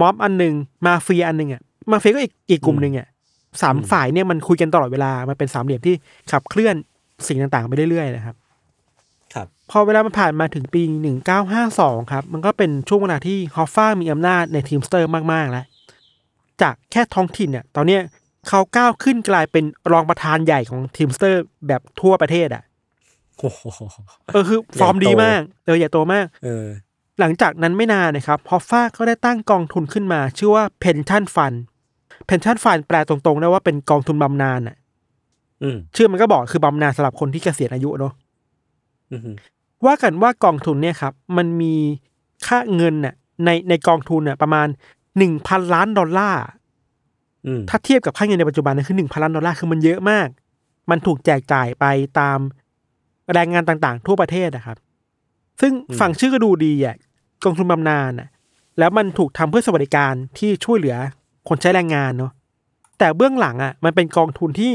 [0.01, 0.55] ม็อบอันหนึ่ง
[0.87, 3.07] มาเฟียอันหนึ่งอะมาเฟียก็อีกอีกกลุ่มหนึ่งอะ
[3.63, 5.95] สามฝ่ายเนี่ยมันคุยกันตลอดเวลา มันเป็นสามเหลี่ยมที่
[6.31, 6.75] ขับเคลื่อน
[7.27, 8.37] สิ่งต่างๆ ไปเรื่อยๆนะครับ
[9.35, 10.83] ครับ พอเวลามันผ่านมาถึงปี
[11.47, 15.65] 1952 ครับ มันก็เป็นช่วงเวลาที่ฮอฟฟ้ามีอำนาจใน Teamster มากๆแล้ว
[16.63, 18.03] จากแค่ท้องถิ่นเนี่ย ตอนเนี้ย
[18.49, 22.63] เขาก้าวขึ้นกลายเป็นรองประธานใหญ่ของ Teamster แบบทั่วประเทศอะ
[23.39, 23.61] โอ้โห
[24.33, 26.67] เออคือฟอร์มดีมากเออใหญ่โตมาก เออ
[27.21, 31.57] หลังจากนั้นไม่นานนะครับฮอฟฟ้าก็ได้ตั้งกองทุนขึ้นมา ชื่อว่า Pension Fund
[32.29, 34.84] Pension Fund แปลตรงๆได้ว่าเป็นกองทุนบำนาญอะอืม
[35.97, 38.13] ชื่อมันก็บอกคือบำนาญสำหรับคนที่เกษียณอายุเนาะ
[39.13, 39.21] อืม
[39.87, 41.75] ว่ากันว่ากองทุนเนี่ยครับ มันมี
[42.47, 44.67] ค่าเงินน่ะ ในในกองทุนน่ะ ประมาณ
[45.19, 46.43] หนึ่งพันล้านดอลลาร์
[47.47, 50.29] อืมถ้าเทียบกับค่าเงินในปัจจุบันนะคือหนึ่งพันล้านดอลลาร์คือมันเยอะมาก
[50.91, 51.85] มันถูกแจกจ่ายไป
[52.19, 52.39] ตาม
[53.33, 54.77] แรงงานต่างๆ ทั่วประเทศนะครับ
[55.61, 56.97] ซึ่งฟังชื่อก็ดูดีอะ
[57.45, 58.29] กองทุนบำนาญน่ะ
[58.79, 60.97] แล้วมันถูกทำเพื่อสวัสดิการที่ช่วยเหลือ
[61.49, 62.33] คนใช้แรงงานเนาะ
[62.99, 64.73] แต่เบื้องหลังอะ มันเป็นกองทุนที่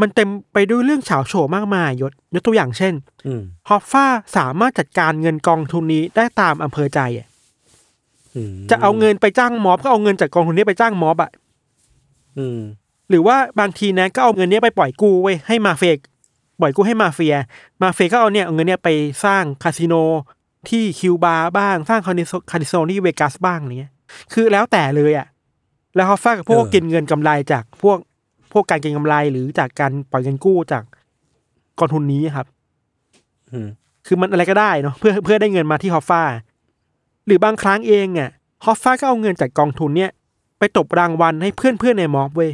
[0.00, 2.94] มันเต็มไปด้วยเรื่องฉาวโฉ่มากมายยกตัวอย่างเช่น
[3.26, 7.26] อืมฮอฟฟ้าสามารถจัดการเงินกองทุนนี้ได้ตามอำเภอใจอะ
[8.34, 11.30] อืมจะเอาเงินไปจ้างม็อบก็เอาเงินจากกองทุนนี้ไปจ้างม็อบอะ
[12.38, 12.60] อืม
[13.10, 15.94] หรือว่าบางทีนะก็เอาเงินเนี้ยไปปล่อยกู้ไว้ยให้มาเฟีย
[16.60, 17.36] ปล่อยกู้ให้มาเฟีย
[17.82, 18.88] มาเฟียก็เอาเนี่ยเอาเงินเนี้ยไป
[19.24, 19.94] สร้างคาสิโน
[20.68, 23.92] ที่คิวบาร์บ้างสร้างคานิโซคานิโซที่เวกัสบ้างอะไรเงี้ย
[24.32, 25.26] คือแล้วแต่เลยอะ
[25.94, 27.98] แล้วฮอฟฟ้ากับพวกเออกินเงินกำไรจากพวก
[28.52, 30.84] พวกการเก็งกำไรหรือจากการปล่อยเงินกู้จาก
[31.78, 32.46] กองทุนนี้ครับ
[33.50, 33.68] อืม
[34.06, 36.22] คือมันอะไรก็ได้เนาะเพื่อเพื่อได้เงินมาที่ฮอฟฟ้า
[37.26, 38.30] หรือบางครั้งเองอะ
[38.64, 40.10] ฮอฟฟ้าก็เอาเงินจากกองทุนเนี่ย
[40.58, 42.52] ไปตบรางวัลให้เพื่อนเพื่อนๆในม็อบเว้ย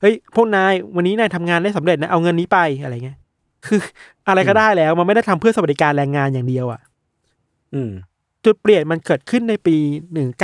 [0.00, 3.18] เฮ้ยพวกนายวันนี้นายทำงานได้สำเร็จนะเอาเงินนี้ไปอะไรเงี้ย
[3.66, 3.80] คือ
[4.28, 6.80] อะไรก็ได้แล้วมันไม่ได้ทำเพื่อสวัสดิการแรงงานอย่างเดียวอะ
[7.74, 7.90] อืม
[8.44, 9.76] จุดเปลี่ยนมันเกิดขึ้นในปี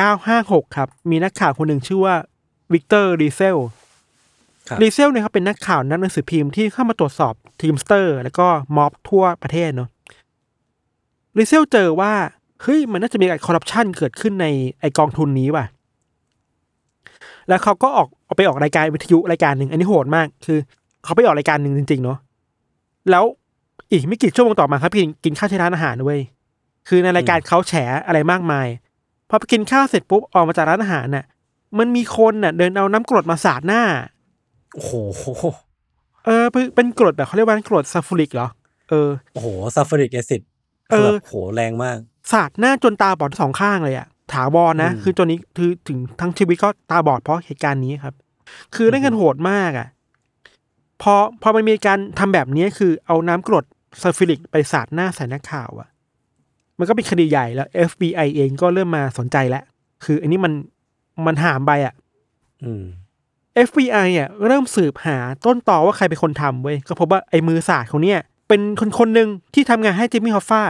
[0.04, 2.14] 1956ครับ มีนักข่าวคนหนึ่งชื่อว่า
[2.72, 3.79] วิกเตอร์รีเซล
[4.82, 8.46] รีเซลเนี่ยเขาเป็นนักข่าวนักหนังสือพิมพ์ที่เข้ามาตรวจสอบ Teamster แล้วก็
[8.76, 9.88] ม็อบทั่วประเทศเนาะ
[11.38, 12.12] รีเซลเจอว่า
[12.62, 14.46] เฮ้ยมันน่าจะมีการคอร์รัปชันเกิดขึ้นใน
[14.80, 15.64] ไอ้กองทุนนี้ว่ะ
[17.48, 20.58] แล้วเขาก็ออกเอาไปออกรายการวิทยุรายการหนึ่งอันนี้โหดมาก คือ
[21.04, 22.18] เขาไปออกรายการหนึ่งจริงๆเนาะ
[23.10, 23.24] แล้ว
[23.90, 26.20] อีกไม่กี่ชั่วโมงต่อมาครับกินกินข้าวที่ร้านอาหารเว้ย
[26.88, 27.72] คือในรายการเขาแฉ
[28.06, 28.66] อะไรมากมาย
[29.28, 31.24] พอไปกินข้าวเสร็จปุ๊บออกมาจากร้านอาหารน่ะ
[31.78, 33.82] มันมีคนน่ะ เดินเอาน้ำกรดมาสาดหน้า
[34.74, 34.92] โอ้โห
[36.26, 38.48] เออเป็นเป็นกรดแบบเขาเรียกว่าเป็นกรดซัลฟูริกเหรอ
[38.90, 40.42] เออโอ้โห sulfuric acid
[40.90, 41.98] เออโหแรงมาก
[42.32, 48.14] สาดหน้าจนตาบอดสองข้างเลยอะถาวรนะอืมคือจนนี้คือถึงทั้งชีวิตก็ตาบอดเพราะเหตุการณ์นี้ครับ
[48.74, 49.88] คือเล่นกันโหดมากอะ
[51.02, 53.64] พอพอมันมีการทำแบบนี้คือเอาน้ำกรด
[54.00, 55.88] ซัลฟูริกไปสาดหน้าใส่นักข่าวอะ
[56.78, 59.64] มันก็เป็นคดีใหญ่แล้ว FBI เองก็เริ่มมาสนใจแล้ว
[60.04, 60.52] คืออันนี้มัน
[61.26, 61.94] มันหามไปอะ
[62.64, 62.84] อืม
[63.66, 70.62] FBI อะเริ่มสืบหาต้นตอว่าใครเป็นคนทำเว้ยก็พบว่าไอ้มือสาดคนเนี้ยเป็นคนคนหนึ่งที่ทำงานให้จิมมี่ฮอฟฟ้า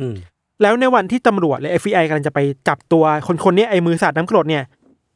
[0.00, 0.16] อืม
[0.62, 4.64] แล้วในวันที่ตำรวจและ FBI กำลังจะไปจับตัวคนคนเนี้ยไอ้มือสาดน้ำกรดเนี่ย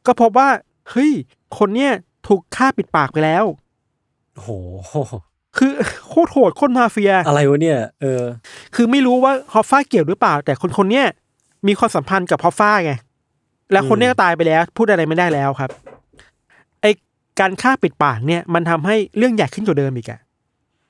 [0.05, 0.49] ก็พบว่า
[0.89, 1.11] เฮ้ย
[1.57, 1.91] คนเนี้ย
[2.27, 3.45] ถูกฆ่าปิดปากไปแล้ว
[4.33, 4.49] โอ้โห
[5.57, 5.71] คือ
[6.07, 8.23] โคตรโหดโคตรมาเฟีย อะไรวะเนี่ย เออ
[8.75, 11.05] คือไม่รู้ว่าฮอฟฟ้าเกี่ยวหรือเปล่า แต่คนคนเนี้ย
[11.67, 12.93] มีความสัมพันธ์กับฮอฟฟ้าไง
[13.71, 15.82] แล้วคนเนี้ยก็ตายไปแล้ว พูดอะไรไม่ได้แล้วครับไอ
[17.39, 20.19] การฆ่าปิดปากเนี่ยมันทำให้เรื่องใหญ่ขึ้นกว่าเดิมอีกอะ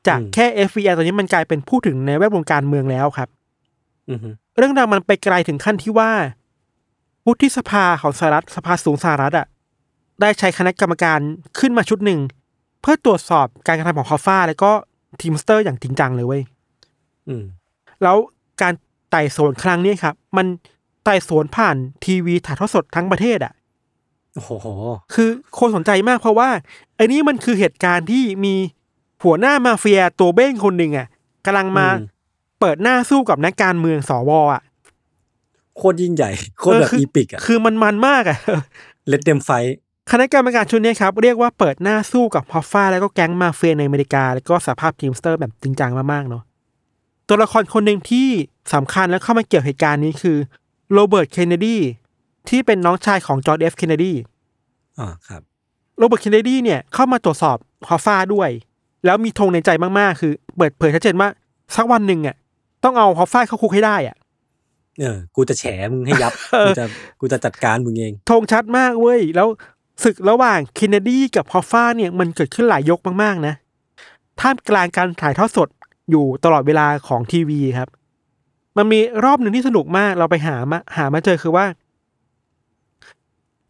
[0.07, 3.29] จากอืมแค่ FBI ตอนนี้มันกลายเป็นพูดถึงในแวดวงการเมืองแล้วครับ
[4.09, 6.11] อือฮึเรื่องราวมันไปไกลถึงขั้นที่ว่า
[7.27, 9.47] วุฒิสภาของสหรัฐสภาสูงสหรัฐอะ
[10.21, 11.19] ได้ใช้คณะกรรมการ
[11.59, 12.19] ขึ้นมาชุดหนึ่ง
[12.81, 14.71] เพื่อตรวจสอบการกระทำของฮอฟฟ้า แล้วก็
[15.21, 16.41] Teamster อย่างจริงจังเลยเว้ย
[17.27, 17.43] อืม
[18.03, 18.17] แล้ว
[18.61, 18.73] การ
[19.11, 20.47] ไต่สวนครั้งนี้ครับ มัน
[21.03, 21.75] ไต่สวนผ่าน
[22.05, 23.53] ทีวีถ่ายทอดสดทั้งประเทศอะ
[24.35, 24.51] โอ้โห
[25.13, 25.29] คือ
[25.59, 26.49] คนสนใจมากเพราะว่า
[26.95, 28.55] ไอ้นี่มันคือเหตุการณ์ที่มี
[29.23, 31.07] หัวหน้ามาเฟียตัวเบ้งคนหนึ่งอะ
[31.45, 32.07] กำลังมาอืม
[32.59, 34.31] เปิดหน้าสู้กับนักการเมืองสว.
[34.53, 34.61] อะ
[35.77, 38.37] โคตรยิ่งใหญ่ โคตรแบบคือ epic อะคือมันมันมากอะ
[39.07, 39.49] let them fight
[40.11, 46.43] คณะกรรมการชุดนี้ครับ เรียกว่าเปิดหน้าสู้กับฮอฟฟ้าแล้วก็แก๊งมาเฟียในอเมริกา แล้วก็สหภาพ Teamster แบบจริงจังมากๆเนาะ
[47.27, 48.27] ตัวละครคนหนึ่งที่
[48.73, 50.37] สำคัญและเข้ามาเกี่ยวเหตุการณ์นี้คือ
[50.93, 51.77] โรเบิร์ตเคนเนดี
[52.49, 54.13] ที่เป็นน้องชายของจอห์น เอฟเคนเนดี
[54.99, 55.41] อ่าครับ
[55.97, 57.57] โรเบิร์ตเคนเนดีเนี่ยเข้ามาตรวจสอบ
[57.89, 58.49] ฮอฟฟ้าด้วย
[59.05, 59.69] แล้วมีธงในใจ
[59.99, 61.29] มากๆ คือ เปิดเผยชัดเจนว่า
[61.75, 62.35] สักวันหนึ่งอะ
[62.83, 64.15] ต้องเอาฮอฟฟ้าเข้าคุกให้ได้อะ
[64.99, 66.85] เออ กูจะแฉมึงให้ยับเออกูจะ
[67.19, 69.47] กูจะจัดการมึงเอง ธงชัดมากเว้ย แล้ว
[70.03, 73.53] ศึกระหว่างเคนเนดีกับฮอฟฟ้าเนี่ยมันเกิดขึ้นหลายยกมากๆนะ
[74.39, 75.69] ท่ามกลางการถ่ายทอดสด
[76.09, 77.89] อยู่ตลอดเวลาของทีวีครับ
[78.77, 81.65] มันมีรอบหนึ่งที่สนุกมาก เราไปหามาหามาเจอคือว่า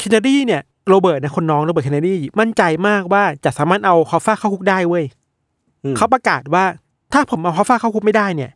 [0.04, 5.06] เคนเนดีเนี่ยโรเบิร์ตนะคนน้องโรเบิร์ตเคนเนดีมั่นใจมากว่าจะสามารถเอาฮอฟฟ้าเข้าคุกได้เว้ย
[5.84, 6.66] อืมเขาประกาศว่า
[7.14, 8.52] ถ้าผมเอาฮอฟฟ้าเข้าคุกไม่ได้เนี่ย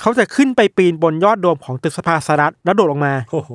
[0.00, 3.50] เขาจะขึ้นไปปีนบนยอดโดมของตึกสภาสหรัฐแล้วโดดลงมาโอ้โห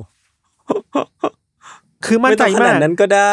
[2.06, 3.30] คือมั่นใจไต้องขมานาดกนั้นก็ได้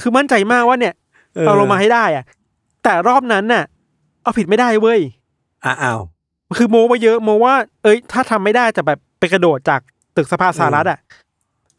[0.00, 0.94] คือมั่นใจมากว่าเนี่ย
[1.34, 2.24] เออเอาลงมาให้ได้อะ
[2.84, 3.64] แต่รอบนั้นน่ะ
[4.22, 5.00] เอาผิดไม่ได้เว้ย
[5.64, 6.00] อะอ้าว
[6.58, 9.80] คือโม้มาเยอะโม้ว่า เอ้ย ถ้าทำไม่ได้จะแบบไปกระโดดจาก
[10.16, 10.98] ตึกสภาสหรัฐอะ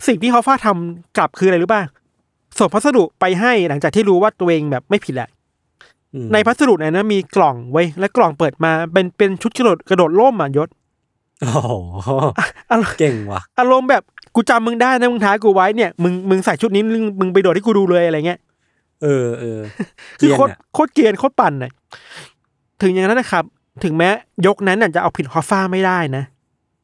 [0.07, 1.81] สิ่งที่เขาฟ้าทำกลับคืออะไรรู้ป่ะ
[2.59, 5.29] ส่งพัสดุไปให้หลังจากที่รู้ว่าตัวเองแบบไม่ผิดแหละ
[6.13, 10.69] อืมในพัสดุนั้นนะมีกล่องไว้ยและกล่องเปิดมาเป็นเป็นชุดกระโดดกระโดดร่มอะยศ
[11.41, 11.49] โอ้
[12.05, 12.11] โห
[12.69, 14.03] อารมณ์เก่งว่ะ อารมณ์แบบ
[14.35, 18.39] กูจำมึงได้นะมึงท้ายกูไว้เนี่ยมึงมึงใส่ชุดนี้มึงมึงไปโดดให้กูดูเลยอะไรเงี้ย
[19.03, 19.59] เออเออ
[20.19, 21.71] คือเกรียนโคตรอะโคตรเกรียนโคตรปั่นน่ะ
[22.81, 23.43] ถึงอย่างนั้นนะครับ
[23.83, 24.09] ถึงแม้
[24.45, 26.23] ยกนั้นน่ะจะเอาผิดฮอฟฟ้าไม่ได้นะ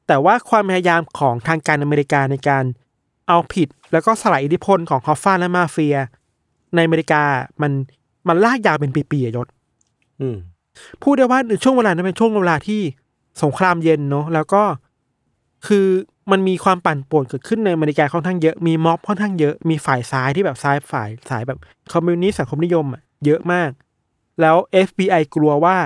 [0.08, 2.64] แต่ว่าความพยายามของทางการอเมริกาในการ
[3.28, 5.98] เอาผิดแล้วก็สลายอิทธิพลของฮอฟฟ้าและมาเฟีย
[6.76, 7.24] ในอเมริกา
[7.62, 7.72] มัน
[8.28, 9.48] มันลากยาวเป็นปีๆอะยศ
[10.22, 10.38] อืม
[11.04, 12.82] พูดได้ว่าในช่วงเวลานั้นเป็นช่วงเวลาที่
[13.44, 14.64] สงครามเย็นเนาะแล้วก็
[15.68, 15.88] คือ
[16.32, 21.60] มันมีความปั่นป่วนเกิดขึ้นในอเมริกาค่อนข้างเยอะมีม็อบค่อนข้างเยอะมีฝ่ายซ้ายที่แบบซ้ายฝ่ายสายแบบ
[21.94, 23.70] คอมมิวนิสต์สังคมนิยมอะเยอะมาก
[24.42, 24.56] แล้ว
[24.88, 25.78] FBI กลัวว่า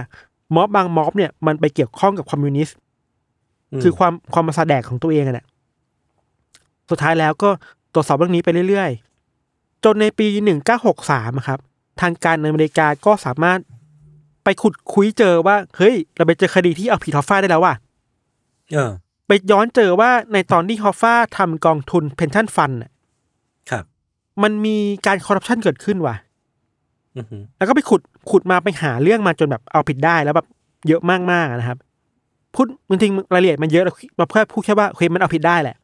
[0.56, 2.78] ม็อบบางม็อบเนี่ยมันไปเกี่ยวข้องกับคอมมิวนิสต์
[3.72, 5.48] อืมคือความความมาสาแดกของตัวเองอะเนี่ย
[6.90, 7.50] สุดท้ายแล้วก็
[7.94, 11.60] ตรวจสอบเรื่องนี้ไปเรื่อยๆ จนในปีหนึ่งเก้าหกสามครับ
[12.02, 13.60] ทางการอเมริกาก็สามารถ
[14.44, 17.76] ไปขุดคุยเจอว่า เฮ้ย เราไปเจอคดีที่เอาผิดฮอฟฟ้าได้แล้วว่ะ
[18.74, 18.92] เออ
[19.28, 22.92] ไปย้อนเจอว่าในตอนที่ฮอฟฟ้าทำกองทุน pension fund น่ะ
[23.72, 23.84] ครับ
[24.44, 26.16] มันมีการคอร์รัปชันเกิดขึ้นว่ะ
[27.18, 30.48] อือหือแล้วก็ไปขุดขุดมาไปหาเรื่องมาจนแบบเอาผิดได้แล้วแบบ
[30.88, 31.78] เยอะมากๆนะครับ
[32.56, 35.76] พูดจริงๆรายละเอียดมันเยอะเราเพื่อพูดแค่ว่าเคยมันเอาผิดได้แหละ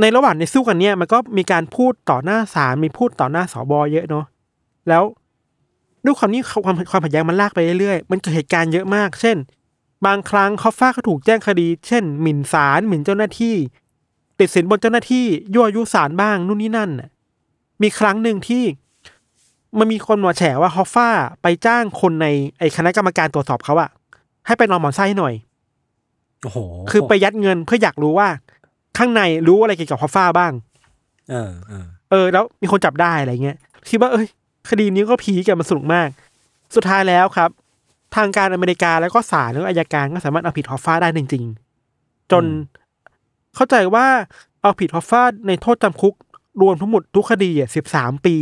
[0.00, 4.24] ในระหว่างในสู้กันเนี่ยมันก็มีการพูดต่อหน้าศาลมีพูดต่อหน้าสบเยอะเนาะ
[4.88, 5.02] แล้ว
[6.04, 9.36] ด้วยความนี้ความความขัดแย้งมันลากไปเรื่อยๆมันเกิดเหตุการณ์เยอะมาก เช่น
[10.06, 13.54] บางครั้งคอฟฟ้าเขาถูกแจ้งคดี เช่น หมิ่นศาลหมิ่นเจ้าหน้าที่
[14.40, 15.24] ติดสินบนเจ้าหน้าที่
[15.54, 17.08] ยั่วยุศาลบ้างนู่นนี่นั่นน่ะ
[17.82, 18.64] มีครั้งหนึ่งที่
[19.78, 21.08] มันมีคนมาแฉว่าฮอฟฟ้า
[21.42, 22.26] ไปจ้างคนใน
[22.58, 23.90] ไอคณะกรรมการตรวจสอบเขาอะ
[24.46, 25.34] ให้ไปนอนหมอนไส้ให้หน่อย
[26.42, 26.58] โอ้โห
[26.90, 28.28] คือไปยัดเงินเพื่ออยากรู้ว่า
[29.00, 30.52] ข้างในรู้อะไรเกี่ยวกับฮอฟฟ้าบ้าง
[31.30, 33.58] เออเออ เออ แล้วมีคนจับได้อะไรเงี้ย
[33.90, 34.26] คิดว่าเอ้ย
[34.70, 36.08] คดีนี้ก็พีกันมันสนุกมาก
[36.74, 37.50] สุดท้ายแล้วครับ
[38.16, 42.44] ทางการอเมริกาแล้วก็ศาลแล้วก็อายการก็สามารถเอาผิดฮอฟฟ้าได้จริงๆจน
[43.54, 44.06] เข้าใจว่า
[44.62, 46.14] เอาผิดฮอฟฟ้าในโทษจำคุก
[46.62, 48.36] รวมทั้งหมดทุกคดีอะสิบสามปี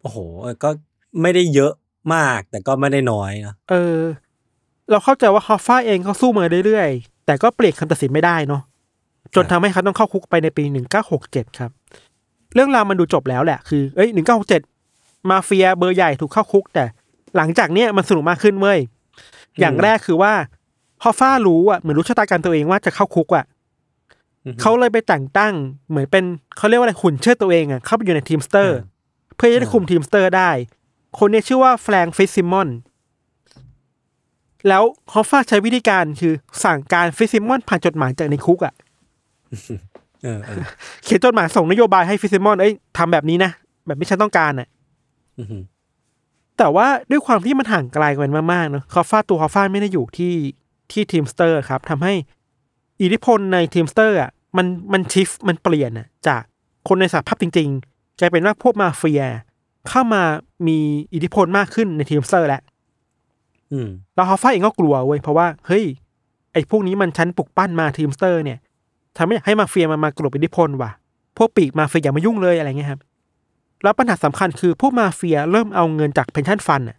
[0.00, 0.70] โอ้โหเออก็
[1.22, 1.72] ไม่ได้เยอะ
[2.14, 3.98] มากแต่ก็ไม่ได้น้อยนะเออ
[4.90, 8.62] เราเข้าใจว่าฮอฟฟ้าเองเขาสู้มาเรื่อยๆ แต่ก็เปลี่ยนคำตัดสินไม่ได้เนาะ
[9.34, 11.70] จนทำให้เขาต้องเข้าคุกไปในปีหนึ่งเก้าหกเจ็ดครับ
[12.54, 14.62] เรื่องราวมันดูจบแล้วแหละคือเอ้ยหนึ่งเก้าหกเจ็ด
[15.30, 16.84] มาเฟียเบอร์ใหญ่ถูกเข้าคุก แต่
[17.36, 18.78] หลังจากเนี้ยมันสนุกมากขึ้นเว้ย
[19.60, 20.32] อย่างแรกคือว่า
[21.04, 23.44] ฮอฟฟ้ารู้อะเหมือนรู้ชะตากรรมตัวเองว่าจะเข้าคุกอะ
[24.44, 25.54] อือหือเขาเลยไปแต่งตั้ง
[25.88, 26.24] เหมือนเป็น
[26.56, 30.50] เขาเรียกว่าอะไรหุ่นเชิดตัวเองอะเข้าไปอยู่ในทีมสเตอร์อ่าเพื่อจะได้คุมทีมสเตอร์ได้
[31.18, 32.68] คนนี้ชื่อว่าแฟรงค์ฟิซซิมอน
[34.68, 38.74] แล้วฮอฟฟ้าใช้วิธีการคือสั่งการฟิซซิมอนผ่านจดหมายจากในคุกอะ
[40.22, 40.64] เออเออ
[41.04, 43.50] เขียนจดหมายส่งนโยบายให้ฟิซซิมอนเอ้ยทำแบบนี้นะ
[43.86, 44.68] แบบที่ฉันต้องการอะ
[45.38, 45.62] อือหือ
[46.58, 50.34] แต่ว่าด้วยความที่มันห่างไกลกันมากๆเนอะฮอฟฟ้าตัวฮอฟฟ้าไม่ได้อยู่ที่
[50.92, 52.14] ที่ทีมสเตอร์ครับทำให้
[53.00, 56.42] อิทธิพลในทีมสเตอร์อะมันมัน shift มันเปลี่ยนอะจาก
[56.88, 59.22] คนในสหภาพจริงๆกลายเป็นว่าพวกมาเฟีย
[59.88, 60.22] เข้ามา
[60.66, 60.78] มี
[61.14, 62.62] อิทธิพลมากขึ้นในทีมสเตอร์แล้ว
[63.72, 65.84] อืมแล้วฮอฟฟ้าเองก็กลัวเว้ยเพราะว่าเฮ้ย
[66.52, 68.58] ไอ้พวกนี้มันฉันปลุกปั้นมาทีมสเตอร์เนี่ย
[69.16, 70.90] ทำให้อยากให้มาเฟียมันมากลบอิทธิพลว่ะ
[71.36, 73.00] พวกปีกมาเฟียอย่ามายุ่งเลยอะไรเงี้ยครับ
[73.82, 76.98] แล้วปัญหาสำคัญคือพวกมาเฟียเริ่มเอาเงินจาก pension fund น่ะ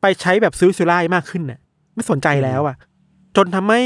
[0.00, 1.58] ไปใช้แบบสุรุ่ยสุร่ายมากขึ้นน่ะ
[1.94, 2.76] ไม่สนใจแล้วอะ
[3.36, 3.80] จนทำให้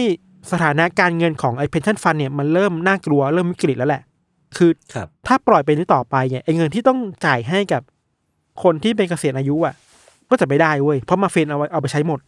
[0.52, 4.02] สถานะการเงินของไอ้ pension fund เนี่ยมันเริ่มน่ากลัวเริ่มวิกฤตแล้วแหละ
[4.56, 7.82] คือครับถ้าปล่อยไปนี้ต่อไปเนี่ยไอ้เงินที่ต้องจ่ายให้กับ
[8.62, 9.74] คนที่เป็นเกษียณอายุอะ
[10.30, 12.20] ก็จะไม่ได้เว้ยเพราะมาเฟียเอาไว้เอาไปใช้หมด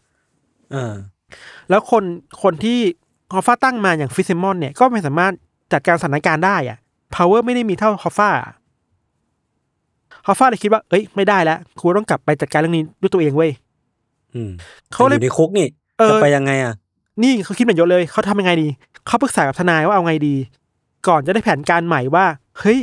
[0.71, 0.93] เออ
[1.69, 2.03] แล้วคน
[2.43, 2.79] คนที่
[3.33, 5.33] ฮอฟฟ้าตั้งมาอย่างฟิซิมอนเนี่ยก็ไม่สามารถ
[5.73, 6.77] จัดการสถานการณ์ได้อะ
[7.15, 8.29] power ไม่ได้มีเท่าฮอฟฟ้า
[10.27, 13.51] ฮอฟฟ้าเลยคิดว่า เอ้ยไม่ได้แล้วกูต้องกลับไปจัดการเรื่องนี้ด้วยตัวเองเว้ย
[14.33, 14.51] อืม
[14.93, 15.67] เขาเลยอยู่ในคุกนี่
[15.99, 16.73] เออจะไปยังไงอะ
[17.23, 18.67] นี่เขาคิดเหมือนยศเลยเขาทำยังไงดี
[19.07, 20.35] เขาปรึกษากับทนายว่าเอาไงดี
[21.07, 22.25] ก่อนจะได้แผนการใหม่ว่า
[22.59, 22.79] เฮ้ย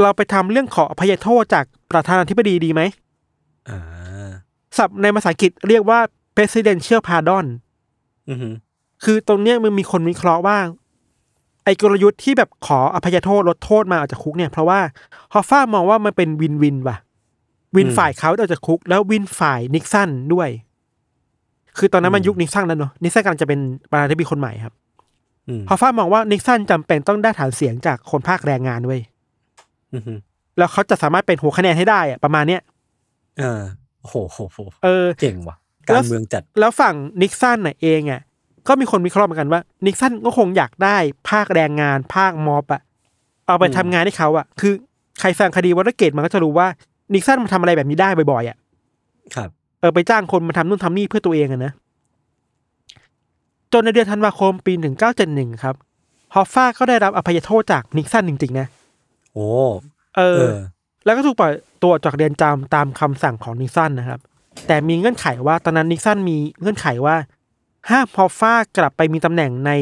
[0.00, 2.82] เราไปทำเรื่องขออภัยโทษจากประธานาธิบดีดีไหม
[3.68, 3.78] อ่า
[4.76, 5.98] ศัพท์ในภาษาอังกฤษเรียกว่า
[6.36, 7.46] presidential pardon
[8.28, 8.54] อือหือ
[9.04, 10.58] คือตรงเนี้ยมันมีคนวิเคราะห์ว่า
[11.64, 14.80] ไอ้กลยุทธ์ที่แบบขออภัยโทษลดโทษมาออกจากคุกเนี่ยเพราะว่า
[15.34, 16.96] ฮอฟฟ้ามองว่ามันเป็น win-win ว่ะ
[17.76, 20.48] win ฝ่ายเขาออกจากคุก แล้ว win ฝ่ายนิกสันด้วย
[21.78, 24.74] คือตอนนั้นมันยุคนิกสันแล้วเนอะนิกสันกำลังจะเป็นประธานาธิบดีคนใหม่ครับ
[25.48, 29.00] อืมฮอฟฟ้ามองว่านิกสันจำเป็นต้องได้ฐานเสียงจากคนภาคแรงงานเว้ย
[29.94, 30.18] อือหือ
[30.58, 32.62] แล้วเขาจะสามารถเป็นหัวคะแนนให้ได้อะประมาณเนี้ย
[33.38, 33.62] เออ
[34.00, 35.56] โอ้โหโหโหเออเก่งว่ะ
[35.88, 38.20] การเมืองจัด แล้วฝั่งนิกสันน่ะเองอะ
[38.68, 40.96] ก็มีคนวิเคราะห์เหมือนกันว่านิกสันก็คงอยากได้
[41.30, 42.80] ภาคแรงงาน ภาคม็อบอะ
[43.46, 44.72] เอาไปอืมทำงานให้เขาอะคือ
[45.20, 46.66] ใครฟังคดีวอเตอร์เกตมันก็จะรู้ว่า
[47.14, 48.56] นิกสันมันทำอะไรแบบนี้ได้บ่อยๆอะ
[49.34, 49.48] ครับ
[49.80, 51.72] เออไปจ้างคนมาทำนู่นทำนี่เพื่อตัวเองอะนะ
[53.72, 55.74] จนในเดือนธันวาคมปีหนึ่งเก้าเจ็ดหนึ่งครับ
[56.34, 58.66] ฮอฟฟ้าก็ได้รับอภัยโทษจากนิกสันจริงๆ นะ
[59.32, 59.48] โอ้
[60.16, 60.54] เอเอออ
[61.04, 61.52] แล้วก็ถูกปล่อย
[61.82, 64.20] ตัวออกจากเรือนจำตามคำสั่งของนิกสันนะครับ
[64.66, 67.16] แต่มีเงื่อนไขว่าตอนนั้นนิกสันมีเงื่อนไขว่า
[67.90, 69.72] ห้ามพอฟ้ากลับไปมีตำแหน่งใน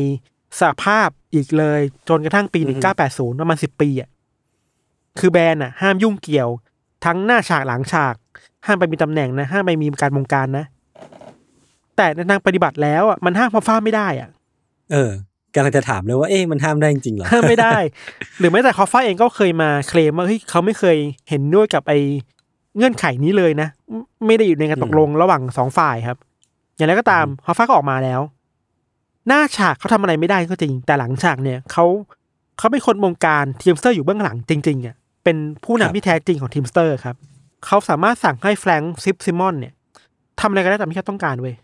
[0.58, 4.08] สหภาพอีกเลย จนกระทั่งปีอือฮึ1980 ประมาณ 10 ปีอะ
[5.18, 6.48] คือแบรนด์อะห้ามยุ่งเกี่ยว
[7.04, 8.14] ทั้งหน้าฉากหลังฉาก
[8.66, 10.64] ห้ามไปมีตำแหน่งนะ ห้ามไปมีการบงการนะ
[11.96, 14.28] แต่ในทางปฏิบัติแล้วอะมันห้ามฮอฟฟ้าไม่ได้อะ
[14.92, 15.12] เออ
[15.54, 17.76] กำลังจะถามเลยว่าเอ๊ะมันห้ามได้จริงๆเหรอห้ามไม่ได้
[18.38, 20.96] หรือแม้แต่ฮอฟฟ้าเองก็เคยมาเคลมว่าเฮ้ยเขาไม่เคย
[21.28, 21.92] เห็นด้วยกับไอ
[22.76, 26.18] เงื่อนไขนี้เลยนะ ไม่ไม่ได้อยู่ในการตกลงระหว่างสองฝ่ายครับ
[26.76, 28.20] อย่างไรก็ตามฮอฟฟ้าก็ออกมาแล้ว
[29.28, 31.84] หน้าฉากเขาทำอะไรไม่ได้ก็จริง แต่หลังฉากเนี่ยเขา
[32.58, 37.16] เขาเป็นคนบงการทีมสเตอร์อยู่เบื้องหลังจริงๆอะเป็นผู้ครับนำที่แท้จริงของทีมสเตอร์ครับ
[37.66, 39.72] เขาสามารถสั่งให้แฟรงค์ซิปซิมอนเนี่ย
[40.40, 41.54] ทำอะไรก็ได้ตามที่เขาต้องการเว้ย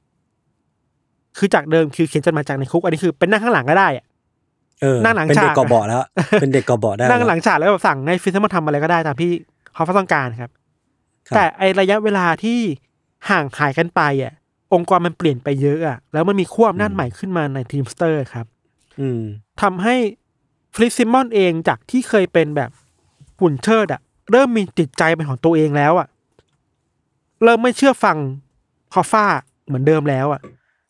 [1.38, 4.04] คือจากเดิมคือเขียนจดหมายจากในคุก อันนี้คือเป็นนั่งข้างหลังก็ได้อะ
[4.80, 6.00] เออนั่งหลังเป็นเด็กฉากกอบอแล้ว
[6.40, 9.30] เป็นเด็กกอบอได้นั่งหลัแวงฉากแล้วแบบสั่งให้ฟิสซิมอนทำอะไรก็ได้ตามที่
[9.74, 10.50] เขาต้องการครับ
[11.28, 12.58] ครับ แต่ไอระยะเวลาที่
[13.30, 14.32] ห่างหายกันไปอะ
[14.74, 18.46] องค์กรมันเปลี่ยนไปเยอะอะแล้วมันมีขั้วอำนาจใหม่ขึ้นมาในทีมสเตอร์ครับ
[19.00, 19.22] อืม
[19.62, 19.96] ทำให้
[20.74, 22.70] ฟลิซิมอนเองจากที่เคยเป็นแบบ
[23.40, 24.00] หุ่นเชิดอะ
[24.32, 26.08] เริ่มมีจิตใจเป็นของตัวเองแล้วอะ
[27.44, 28.16] เริ่มไม่เชื่อฟัง
[28.92, 29.24] ฮอฟฟ้า
[29.66, 30.40] เหมือนเดิมแล้วอะ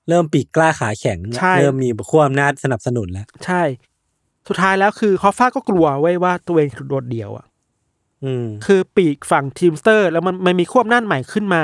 [0.09, 3.62] เริ่มปีกกล้าขาแข็งใช่เริ่มมีขั้วอำนาจสนับสนุนแล้ว ใช่
[4.49, 7.47] สุดท้ายแล้วคือฮอฟฟ้าก็กลัวเว้ยว่าตัวเองถูกโดดเดี่ยวอะ
[8.24, 11.62] อืมคือปีกฝั่งทีมสเตอร์ แล้วมันมันมีขั้วอำนาจใหม่ขึ้นมา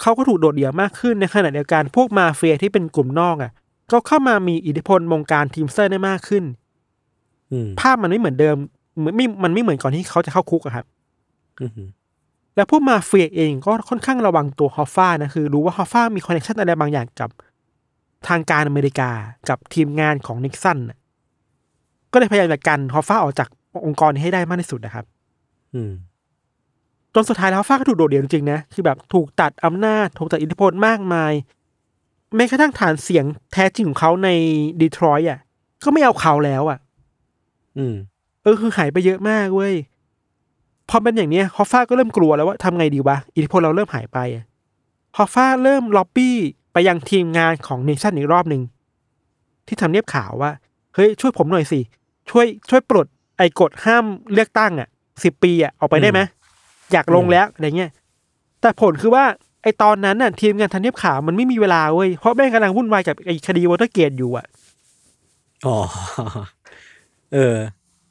[0.00, 3.50] เขาก็ถูกโดดเดี่ยวมากขึ้นในขณะเดียวกันพวกมาเฟียที่เป็นกลุ่มนอกอะ
[3.92, 6.44] ก็เข้ามามีอิทธิพลวงการทีมสเตอร์ได้มากขึ้น
[7.52, 8.56] อืมภาพมันไม่เหมือนเดิม
[8.98, 10.86] เหมือนไม่มันไม่เหมือนก่อนที่เขาจะเข้าคุกอะครับ
[11.60, 11.88] อืม
[12.56, 17.30] แล้วพวกมาเฟียเองก็ค่อนข้างระวังตัวฮอฟฟ้านะคือ รู้ว่าฮอฟฟ้ามี connection อะไรบางอย่างกับ
[18.28, 19.10] ทางการอเมริกา
[19.48, 20.98] กับทีมงานของนิกสันน่ะ
[22.12, 23.48] ก็เลยพยายามจะกันฮอฟฟ้าออกจาก
[23.86, 25.04] องค์กรนี้ให้ได้มากที่สุดนะครับ
[25.74, 25.92] อืม
[27.18, 31.32] จนสุดท้ายแล้วฮอฟฟ้าก็ถูกโดดเดี่ยวจริงๆนะคือแบบถูกตัดอำนาจถูกตัดอิทธิพลมากมาย
[32.36, 34.28] แม้กระทั่งฐานเสียงแท้จริงของเขาใน
[34.80, 35.40] ดีทรอยต์อะ
[35.84, 36.78] ก็ไม่เอาเขาแล้วอะ
[37.76, 37.94] อืม
[38.42, 39.74] เออคือหายไปเยอะมากเว้ย
[40.88, 44.44] พอเป็นอย่างเนี้ยฮอฟฟ้าก็เริ่มกลัวแล้วว่าทำไงดีวะอิทธิพลเราเริ่มหายไปอะ
[45.16, 46.36] ฮอฟฟ้าเริ่มล็อบบี้
[46.72, 48.62] ไปยังทีมงานของเนชั่นอีกรอบหนึ่ง
[49.66, 50.50] ที่ทำเนียบข่าวว่า
[50.94, 51.80] เฮ้ย ช่วยผมหน่อยสิ
[52.30, 53.06] ช่วยช่วยปลด
[53.38, 54.88] ไอ้กฎห้ามเลือกตั้งอะ
[55.22, 56.20] สิบปีอะออกไปได้ไหม
[56.92, 57.90] อยากลงแล้วอะไรเงี้ย
[58.60, 59.24] แต่ผลคือว่า
[59.62, 64.46] ไอ้ตอนนั้นน่ะทีมงานทำเนียบขาวมันไม่มีเวลาเว้ยเพราะแม่งกำลังวุ่นวายกับไอ้คดีวอเตอร์เกตอยู่อะ
[65.66, 65.76] อ๋อ
[67.34, 67.56] เออ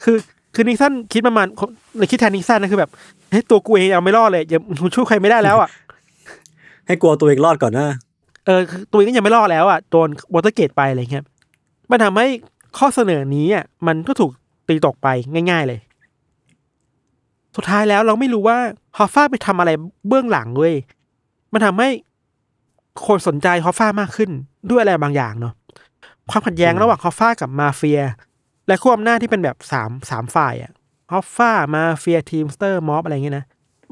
[0.03, 0.17] คือ
[0.53, 1.47] คือนิกสันคิดประมาณ
[1.97, 2.91] ในคิดแทนนิกสันนะคือแบบ
[3.31, 5.69] เฮ้ยตัวกูเองเอาไม่รอดเลยอย่ากูช่วยใครไม่ได้แล้วอะ
[6.87, 7.87] ให้กลัวตัวเองรอดก่อนนะ
[8.45, 11.25] เออคือตัวเองก็ยังไม่รอดแล้วอะโดนวอเตอร์เกตไปอะไรเงี้ย
[11.91, 12.27] มันทำให้
[12.77, 14.31] ข้อเสนอนี้อะมันก็ถูก
[14.67, 15.07] ตีตกไป
[15.49, 15.79] ง่าย ๆ เลย
[17.55, 18.57] สุดท้ายแล้วเราไม่รู้ว่า
[18.97, 19.71] ฮอฟฟ้าไปทำอะไร
[20.07, 20.75] เบื้องหลังเว้ย
[21.53, 21.89] มันทำให้
[23.07, 24.29] คนสนใจฮอฟฟ้ามากขึ้น
[24.69, 25.53] ด้วยอะไรบางอย่างเนาะ
[26.29, 28.01] ความขัดแย้งระหว่างฮอฟฟ้ากับมาเฟีย
[28.67, 30.71] และขั้วอำนาจที่เป็นแบบสามสามฝ่ายอะ
[31.11, 33.45] ฮอฟฟ้ามาเฟียทีมสเตอร์ม็อบอะไรเงี้ยนะ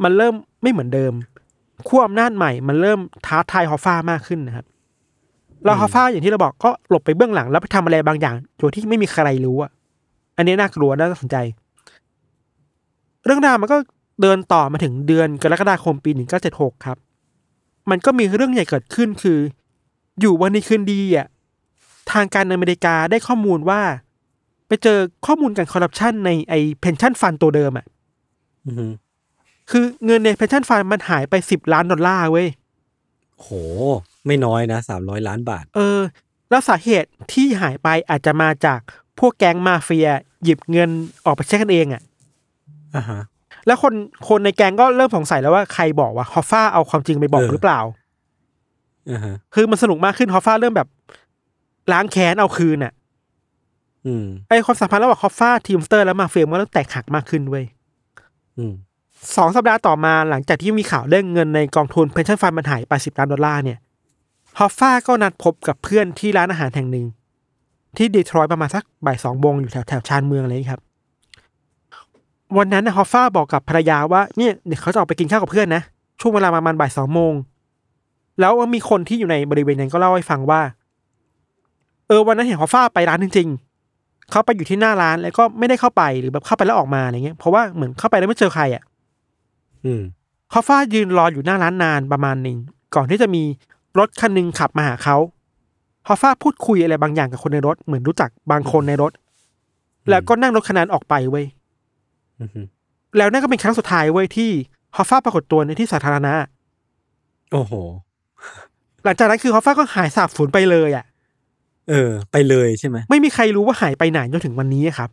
[0.03, 1.13] มันเริ่มไม่เหมือนเดิม
[1.87, 4.65] ขั้วอำนาจใหม่มันเริ่มท้าทายฮอฟฟ้ามากขึ้นนะครับ
[5.63, 9.71] แล้วฮอฟฟ้าอย่างที่เราบอกก็หลบไปเบื้องหลังแล้วไปทำอะไรบางอย่างโดยที่ไม่มีใครรู้อะ
[10.37, 11.37] อันนี้น่ากลัวน่าสนใจ
[13.25, 13.77] เรื่องราวมันก็
[14.21, 16.97] เดินต่อมาถึงเดือนกรกฎาคมปีหนึ่งเก้าเจ็ดหกครับ
[17.89, 19.39] มันก็มีเรื่องใหญ่เกิดขึ้นคือ
[20.19, 21.27] อยู่วันดีคืนดีอะ
[22.11, 23.81] ทางการอเมริกาได้ข้อมูลว่า
[24.67, 27.85] ไปเจอข้อมูลการคอร์รัปชันในไอ pension fund ตัวเดิมอะ
[28.65, 28.91] อืม
[29.71, 32.47] คือเงินใน pension fund มันหายไปสิบล้านดอลลาร์เว้ย
[33.39, 33.47] โห
[34.25, 35.99] ไม่น้อยนะสามร้อยล้านบาท เออ
[36.49, 38.79] แล้วสาเหตุที่หายไปอาจจะมาจาก
[39.19, 40.09] พวกแก๊งมาเฟีย
[40.43, 40.89] หยิบเงิน
[41.25, 42.01] ออกไปใช้กันเองอะ
[42.95, 43.19] อ่าฮะ
[43.67, 43.93] แล้วคน
[44.27, 47.79] คนในแก๊งก็เริ่มสงสัยแล้วว่าใครบอกว่าฮอฟฟ้าเอาความจริงไปบอกเออหรือเปล่า
[49.11, 50.87] อ่าฮะคือมันสนุกมากขึ้นฮอฟฟ้าเริ่มแบบ
[51.91, 52.93] ล้างแค้นเอาคืนอะ
[54.05, 57.65] อืมไอความสัมพันธ์ระหว่างฮอฟฟ้าทีมสเตอร์และมาเฟียมันก็เริ่มแตกหักมากขึ้นเว้ย
[58.57, 58.73] อืม
[59.37, 63.79] สองสัปดาห์ต่อมาหลังจากที่มีข่าวเรื่องเงินในกองทุน pension fund มันหายไปสิบล้านดอลลาร์เนี่ย
[64.59, 67.05] ฮอฟฟ้าก็นัดพบกับเพื่อนที่ร้านอาหารแห่งหนึ่ง
[67.97, 70.81] ที่ดีทรอยต์ประมาณสักบ่ายสองโมงอยู่แถวแถวชานเมืองอะไรอย่างนี้ครับ
[72.57, 75.81] วันนั้นนะฮอฟฟ้าบอกกับภรรยาว่าเนี่ยเดี๋ยวเขาจะออกไปกินข้าวกับเพื่อนนะ
[76.21, 77.33] ช่วงเวลาประมาณบ่ายสองโมง
[78.39, 80.61] แล้วมีคนที่อยู่ในบริเวณนั้นก็เล่าให้ฟังว่า
[82.07, 83.47] เออวันนั้นเห็นฮอฟฟ้าไปร้านจริง
[83.89, 88.83] ๆ เขาไปอยู่ที่หน้าร้านแล้วก็ไม่ได้เข้าไปหรือแบบเข้าไปแล้วออกมาอะไรเงี้ยเพราะว่าเหมือนเข้าไปแล้วไม่เจอใครอะ
[89.85, 90.01] อืม
[90.53, 92.57] ฮอฟฟ้ายืนรออยู่หน้าร้านนานประมาณหนึ่ง
[92.95, 93.43] ก่อนที่จะมี
[93.99, 95.17] รถคันหนึ่งขับมาหาเขา
[96.07, 99.11] ฮอฟฟ้าพูดคุยอะไรบางอย่างกับคนในรถเหมือนรู้จักบางคนในรถ
[100.09, 101.62] แล้วก็นั่งรถคันนั้นออกไปเว้ยอืม
[103.17, 104.49] แล้วนั่นก็เป็นครั้งสุดท้ายเว้ยที่
[104.95, 106.33] ฮอฟฟ้าปรากฏตัวในที่สาธารณะ
[107.51, 107.73] โอ้โห
[109.03, 111.05] หลังจากนั้นคือฮอฟฟ้าก็หายสาบสูญไปเลยอะ
[111.89, 115.09] เออ ไปเลยใช่ไหม ไม่มีใครรู้ว่าหายไปไหนจนถึงวันนี้ครับ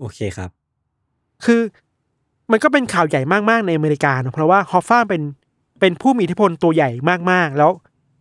[0.00, 0.50] โอเคครับ
[1.44, 1.60] คือ
[2.50, 5.22] มันก็เป็นข่าวใหญ่มากๆในอเมริกาเนอะเพราะว่าฮอฟฟ้าเป็น
[5.80, 6.90] เป็นผู้มีอิทธิพลตัวใหญ่
[7.30, 7.70] มากๆ แล้ว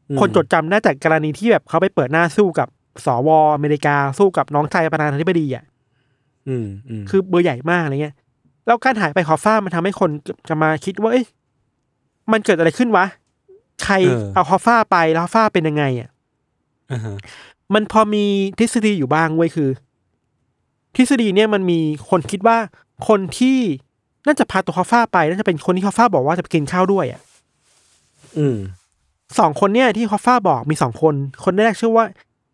[0.10, 2.68] อืมคนจดจำได้จากกรณีที่แบบเขาไปเปิดหน้าสู้กับ
[3.06, 5.64] สวอเมริกาสู้กับน้องชายประธานาธิบดีอะ
[6.48, 8.16] อืมอืมคือเบอร์ใหญ่มากอะไรเงี้ย
[8.66, 10.10] แล้วการหายไปของฮอฟฟ้ามันทำให้คน
[10.50, 11.26] จะมาคิดว่าเอ้ย
[12.32, 13.06] มันเกิดอะไรขึ้นวะ
[13.84, 13.96] ใคร
[14.34, 16.10] เอาฮอฟฟ้าไปแล้วฮอฟฟ้าเป็นยังไงอะ
[16.92, 17.16] อ่าฮะ
[17.74, 18.24] มันพอมี
[18.60, 19.70] ทฤษฎีอยู่บ้างเว้ยคือ
[20.96, 21.80] ทฤษฎีเนี่ยมันมี
[22.10, 22.58] คนคิดว่า
[23.08, 23.60] คนที่
[24.26, 27.22] น่าจะพาตัวฮอฟฟ้าไปน่าจะเป็นคนที่ฮอฟฟ้าบอกว่าจะไปกินข้าวด้วยอะ
[28.38, 28.58] อืม
[29.40, 32.06] สองคนเนี่ยที่ฮอฟฟ้าบอกมีสองคน คนแรกชื่อว่า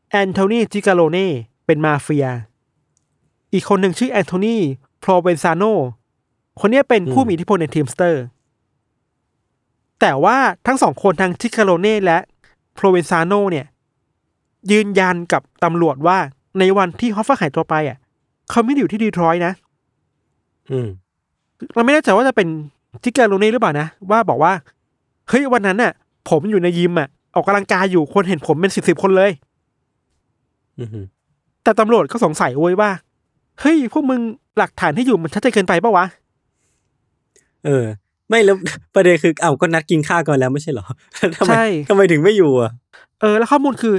[0.09, 1.27] แอนโทนีจิกาโลเน่
[1.65, 2.27] เป็นมาเฟีย
[3.53, 4.57] อีกคนหนึ่งชื่อแอนโทนี
[4.99, 5.63] โพรเวนซาโน
[6.59, 8.23] คนเนี้ยเป็นผู้อืมมีอิทธิพลในทีมสเตอร์
[10.01, 10.37] แต่ว่า
[10.67, 12.17] ทั้งสองคนทั้งจิกาโลเน่และ
[12.75, 13.65] โพรเวนซาโนเนี่ย
[14.71, 16.17] ยืนยันกับตำรวจว่า
[16.59, 17.97] ในวันที่ฮอฟฟ้าหายตัวไปอะ
[18.49, 19.53] เขาไม่ได้อยู่ที่ดีทรอยต์นะ
[20.71, 20.87] อืม
[21.73, 22.47] เราไม่แน่ใจว่าจะเป็น
[23.03, 24.53] จิกาโลเน่หรือเปล่านะ ว่าบอกว่า
[25.29, 25.93] เฮ้ยวันนั้นน่ะ
[26.29, 29.31] ผมอยู่ในยิมอะ ออกกำลังกายอยู่คนเห็นผมเป็นสิบสิบคนเลย
[30.79, 31.05] อืม
[31.63, 32.89] แต่ตำรวจก็สงสัยเว้ยว่า
[33.61, 34.21] เฮ้ยพวกมึง
[34.57, 36.05] หลักฐานที่อยู่มันชัดเจนเกินไปปะวะ
[37.65, 37.85] เออ
[38.29, 38.55] ไม่แล้ว
[38.95, 40.85] ประเด็นคือเอ้าก็นัดกินข้าวกันแล้วไม่ใช่เหรอ
[41.37, 42.71] ทำไมใช่ ทำไมถึงไม่อยู่อะ
[43.21, 43.95] เออ แล้วข้อมูลคือ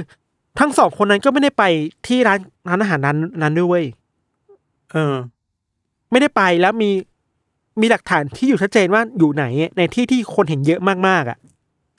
[0.59, 1.63] ทั้งสองคนนั้นก็ไม่ได้ไป
[2.07, 3.85] ที่ร้านร้านอาหารนั้นนั้นด้วยเว้ย
[4.91, 5.15] เออ
[6.11, 6.89] ไม่ได้ไปแล้วมี
[7.81, 9.45] มีหลักฐานที่อยู่ชัดเจนว่าอยู่ไหน
[9.77, 11.37] ในที่ที่คนเห็นเยอะมากๆอะ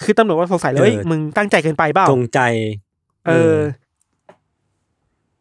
[0.03, 2.41] คือตำรวจก็สงสัยเลยเออเฮ้ยมึงตั้งใจเกินไปเปล่าตรงใจ
[3.27, 3.55] เออ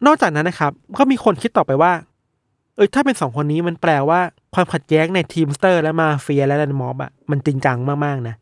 [0.05, 1.93] นอกจากนั้นนะครับ ก็มีคนคิดต่อไปว่า
[2.75, 4.19] เออถ้าเป็นสองคนนี้มันแปลว่า
[4.53, 8.35] ความขัดแย้งในทีมสเตอร์และมาเฟียและ the mob อะมันจริงจังมากๆนะ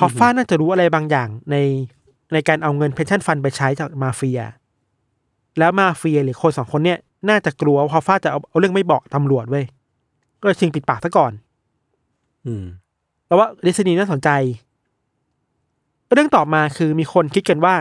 [0.00, 1.56] ฮอฟฟ้าน่าจะรู้อะไรบางอย่างใน
[2.32, 4.40] ในการเอาเงิน pension fund ไปใช้จากมาเฟีย
[5.58, 6.98] แล้วมาเฟียหรือคนสองคนเนี้ย
[7.28, 9.64] น่าจะกลัวว่าฮอฟฟ้าจะเอาเอาเรื่องไปบอกตำรวจเว้ย
[10.40, 11.32] ก็เลยชิงปิดปากซะก่อน
[12.46, 12.64] อืม
[13.26, 14.30] แล้วว่าทฤษฎีนี้น่าสนใจ
[16.12, 17.74] เรื่องต่อมาคือมีคนคิดกันว่า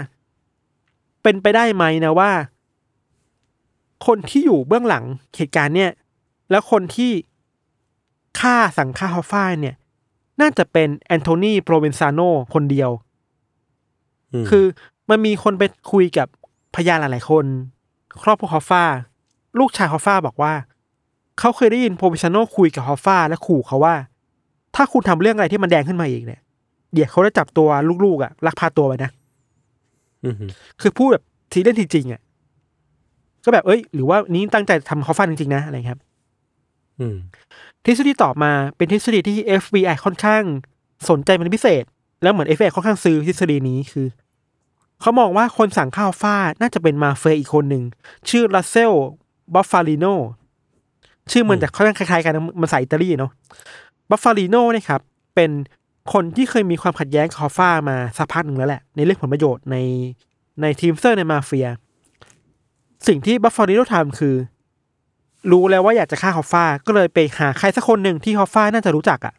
[1.23, 2.31] เป็นไปได้ไหมนะว่า
[4.05, 5.03] คนที่อยู่เบื้องหลัง
[5.35, 5.91] เหตุการณ์เนี่ย
[6.51, 7.11] แล้วคนที่
[8.39, 9.75] ฆ่าสั่งฆ่าฮอฟฟ้าเนี่ย
[10.41, 12.19] น่าจะเป็นแอนโทนีโปรเวนซาโน
[12.53, 12.89] คนเดียว อื
[14.43, 14.65] มคือ
[15.09, 16.27] มันมีคนไปคุยกับ
[16.75, 17.45] พยานหลายๆคน
[18.23, 18.83] ครอบครัวฮอฟฟ้า
[19.59, 20.53] ลูกชายฮอฟฟ้าบอกว่า
[21.39, 23.95] เขาเคยได้ยินโปรเวนซาโนคุยกับฮอฟฟ้าและขู่เขาว่า
[24.75, 26.41] ถ้าคุณทำเรื่องอะไรที่มันแดงขึ้นมาอีกเนี่ย
[26.93, 27.67] เดี๋ยวเขาจะจับตัว
[28.05, 29.11] ลูกๆอะลักพาตัวไปนะ
[30.23, 30.35] อืม
[30.81, 32.21] คือพูดแบบทีเล่นทีจริงอะ
[33.45, 36.01] ก็แบบเอ้ยหรือว่านี้ตั้งใจทำเขาฟันจริงๆนะอะไรครับ
[36.99, 37.15] อืม
[37.85, 40.43] ทฤษฎีต่อมาเป็นทฤษฎีที่ FBI ค่อนข้าง
[41.09, 41.83] สนใจเป็นพิเศษ
[42.23, 44.07] แล้วเหมือน FBI ค่อนข้างซื้อทฤษฎีนี้คือ
[45.01, 47.83] เขามองว่าคนสั่งฆ่าฮอฟฟ้าน่าจะเป็นมาเฟียอีกคนหนึ่ง
[48.29, 48.91] ชื่อรัสเซล
[49.53, 50.05] บัฟฟาลิโน
[51.31, 53.31] ชื่อมันแต่ค่อนข้างคล้ายๆกันนะมันสายอิตาลีเนาะ
[54.09, 55.01] บัฟฟาลิโนเนี่ยครับ
[55.35, 55.51] เป็น
[56.13, 59.77] คนที่เคยมีความขัดแย้งกับฮอฟฟ้ามาสักพักหนึ่งแล้วแหละ ในเรื่องผลประโยชน์ใน
[60.61, 61.67] ในทีมสเตอร์ในมาเฟีย
[63.07, 64.35] สิ่งที่บัฟฟาลิโนทำคือ
[65.51, 69.33] รู้แล้วว่าอยากจะฆ่าฮอฟฟ้า ก็เลยไปหาใครสักคนหนึ่งที่ฮอฟฟ้าน่าจะรู้จักอะ่ะ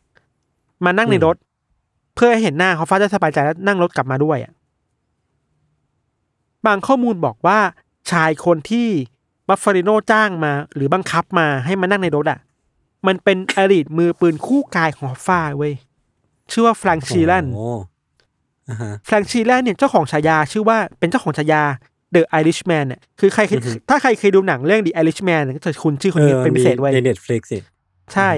[0.85, 1.37] มานั่งในรถ
[2.15, 4.53] เพื่อให้เห็นหน้าฮอฟฟ้าจะสบายใจแล้วนั่งรถกลับมาด้วยอะ่ะ
[6.67, 7.59] บางข้อมูลบอกว่า
[8.11, 8.89] ชายคนที่
[9.49, 12.39] บัฟฟาลิโนจ้างมา หรือบังคับมาให้มานั่งในรถอะ่ะ
[13.07, 15.75] มันเป็นอดีตมือปืนคู่กายของฮอฟฟ้าเว้ย
[16.51, 17.71] ชื่อว่าแฟรงค์ชีแลนโอ้
[18.69, 21.63] อ่าฮะแฟรงค์ชีแลนเนี่ยเจ้าของฉายาชื่อว่าเป็นเจ้าของฉายา
[22.15, 27.59] The Irishman เนี่ยคือใครเคยอือฮึถ้าใครเคยดูหนังเรื่อง The Irishman เนี่ยก็จะคุ้นชื่อคนนี้เป็นพิเศษเว้ยใน Netflix
[28.15, 28.31] ใช่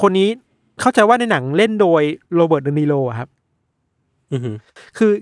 [0.00, 0.28] คนนี้
[0.80, 2.02] เข้าใจว่าในหนังเล่นโดย
[2.34, 3.28] โรเบิร์ตเดนิโรอะครับ
[4.32, 4.50] อือฮึ
[4.98, 5.12] คือ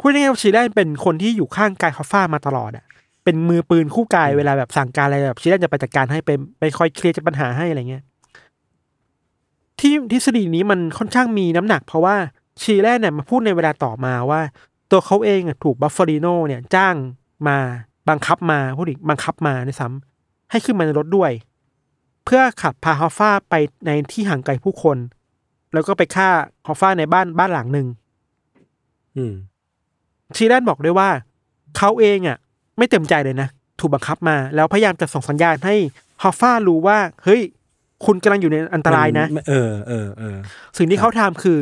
[0.00, 2.84] พูดง่ายๆว่าชีแลนเป็นคนที่อยู่ข้างกายฮอฟฟ้ามาตลอดอะ
[3.24, 8.04] เป็นมือปืนคู่กายเวลาแบบสั่งการอะไรแบบชีแลนจะไปจัดการให้เป็นไปคอยเคลียร์ปัญหาให้อะไรเงี้ย
[9.80, 12.16] ที่ทฤษฎีนี้มันค่อนข้างมีน้ำหนัก เพราะว่า
[12.62, 14.40] ชีแลนเนี่ยมาพูดในเวลาต่อมาว่า
[14.90, 16.94] ตัวเขาเองอะถูกบัฟฟาลิโนเนี่ยจ้าง
[17.48, 17.58] มา
[18.08, 21.32] บังคับมาพูดอีกบังคับมาด้วยซ้ำให้ขึ้นมาในรถด้วย
[22.24, 23.54] เพื่อขับพาฮอฟฟ้าไป
[23.86, 24.98] ในที่ห่างไกลผู้คน
[25.72, 26.28] แล้วก็ไปฆ่า
[26.66, 27.86] ฮอฟฟ้าในบ้านบ้านหลังหนึ่ง
[29.16, 29.34] อืม
[30.36, 31.08] ชีแลนบอกด้วยว่า
[31.76, 32.38] เขาเองอะ
[32.78, 33.48] ไม่เต็มใจเลยนะ
[33.80, 35.74] ถูกบังคับมา แล้วพยายามจะส่งสัญญาณให้
[36.22, 37.40] ฮอฟฟ้ารู้ว่า เฮ้ย
[38.04, 40.36] คุณกำลังอยู่ในอันตรายนะมัเออเออเออ
[40.78, 41.58] สิ่งที่เขาทำคือ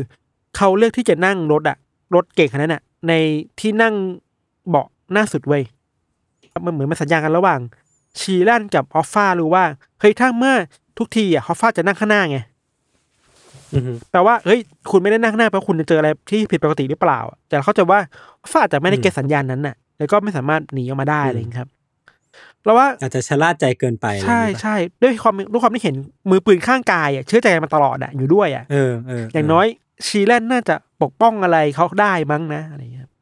[0.56, 1.78] เขาเลือกที่จะนั่งรถอะ
[2.14, 3.12] รถเก่งคันนั้นอะใน
[3.60, 3.94] ที่นั่ง
[4.68, 5.62] เบาะหน้าสุดเว้ย
[6.64, 7.60] มันเหมือนมันสัญญากันระหว่าง
[8.20, 9.64] ชีแลนกับฮอฟฟ้ารู้ว่า
[10.00, 10.54] เฮ้ยถ้าเมื่อ
[10.98, 12.38] ทุกทีอะฮอฟฟ้าจะนั่งข้างหน้าไง
[13.74, 14.60] อือฮึแปลว่าเฮ้ย
[14.90, 18.00] คุณไม่ได้นั่งข้างหน้าเพราะคุณจะเจออะไรที่ผิดปกติหรือเปล่า แต่เขาใจะว่า
[18.50, 21.68] ฟ้าอาจจะไม่ได้เก็ตสัญญาณนั้นน่ะ แล้วก็ไม่สามารถหนีออกมาได้อะไรอย่างนี้ครับ
[22.64, 25.96] แล้วว่าอาจจะชะล่าใจเกินไป ใช่อะไรอย่างเงี้ยใช่ด้วยความด้วยความที่เห็น
[26.30, 29.66] มือปืนข้างกายอะเชื่อใจกันมาตลอดอะอยู่ด้วยอะเออเอออย่างน้อย
[30.06, 30.74] ชีแลนน่าจะ
[31.04, 33.12] ปกป้องอะไรเขาได้มั้งนะอะไรอย่างเงี้ยครับ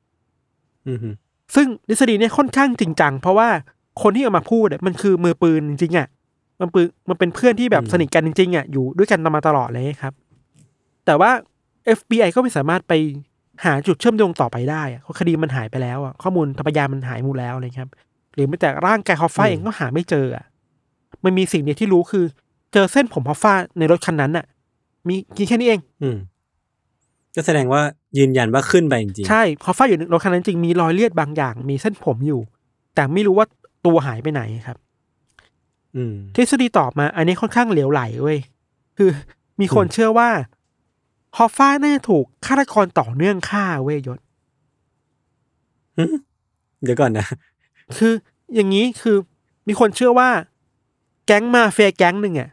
[0.88, 1.08] อือฮึ
[1.54, 3.48] ซึ่งทฤษฎีเนี่ยค่อนข้างจริงจังเพราะว่า
[4.02, 6.08] คนที่เอามาพูดอะมันคือมือปืนจริงๆอะ
[6.60, 10.12] มันปืนมันเป็นเพื่อนที่แบบสนิทกันจริงๆอะอยู่ด้วยกันมาตลอดเลยครับ
[11.06, 11.30] แต่ว่า
[11.98, 12.92] FBI ก็ไม่สามารถไป
[13.64, 17.90] หาจุดเชื่อมโยงต่อไปได้อะเพราะคดีมันหายไปแล้วอะข้อมูลทรัพยานมันหายหมดแล้วอะไรครับ
[18.34, 20.44] หรือแม้แต่ร่างกายฮอฟฟ้าเองก็หาไม่เจออะ
[21.24, 22.24] มันมีสิ่งเดียวที่รู้คือ
[22.72, 24.44] เจอเส้นผมฮอฟฟ้าในรถคันนั้นอะ
[25.08, 26.16] มีแค่นี้เอง อืม
[27.34, 27.82] ก็แสดงว่า
[28.18, 32.40] ยืนยันว่าขึ้นไปจริงๆ ใช่ฮอฟฟ้าอยู่ในรถคันนั้นจริงมีรอยเลือดบางอย่าง มีเส้นผมอยู่
[32.94, 33.46] แต่ไม่รู้ว่า
[33.86, 34.78] ตัวหายไปไหนครับ
[35.96, 38.38] อืมทฤษฎีต่อมา อันนี้ค่อนข้างเหลวไหลเว้ย
[38.98, 39.10] คือ
[39.60, 40.30] มีคนอืมเชื่อว่า
[41.36, 44.18] ฮอฟฟ้าน่าจะถูกฆาตกรต่อเนื่องฆ่าเว้ยยศ
[45.98, 46.04] หึ
[46.82, 47.26] เดี๋ยวก่อนนะ
[47.96, 48.12] คือ
[48.54, 49.16] อย่างนี้คือ
[49.68, 50.30] มีคนเชื่อว่า
[51.26, 52.50] แก๊งมาเฟียแก๊งหนึ่งอะ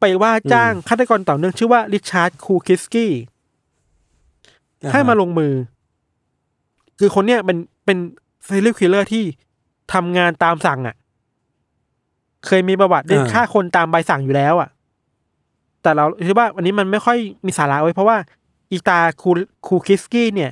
[0.00, 3.12] ไปว่าจ้างฆาตกรต่อเนื่องชื่อว่าริชาร์ดคูคิสกี้
[4.90, 5.52] ให้มาลงมือ
[6.98, 7.98] คือคนเนี้ยเป็นเป็น
[8.48, 9.22] serial killer ที่
[9.92, 10.96] ทำงานตามสั่งอะ
[12.46, 14.68] เคยมีประวัติเรื่องอ่าฆ่าคนตามใบสั่งอยู่แล้วอะ
[15.82, 18.16] แต่เราคิดว่าอันนี้มันไม่ค่อยมีสาระเว้ยเพราะว่า
[18.72, 19.30] อีตาคู
[19.66, 20.50] คูคิสกี้เนี่ย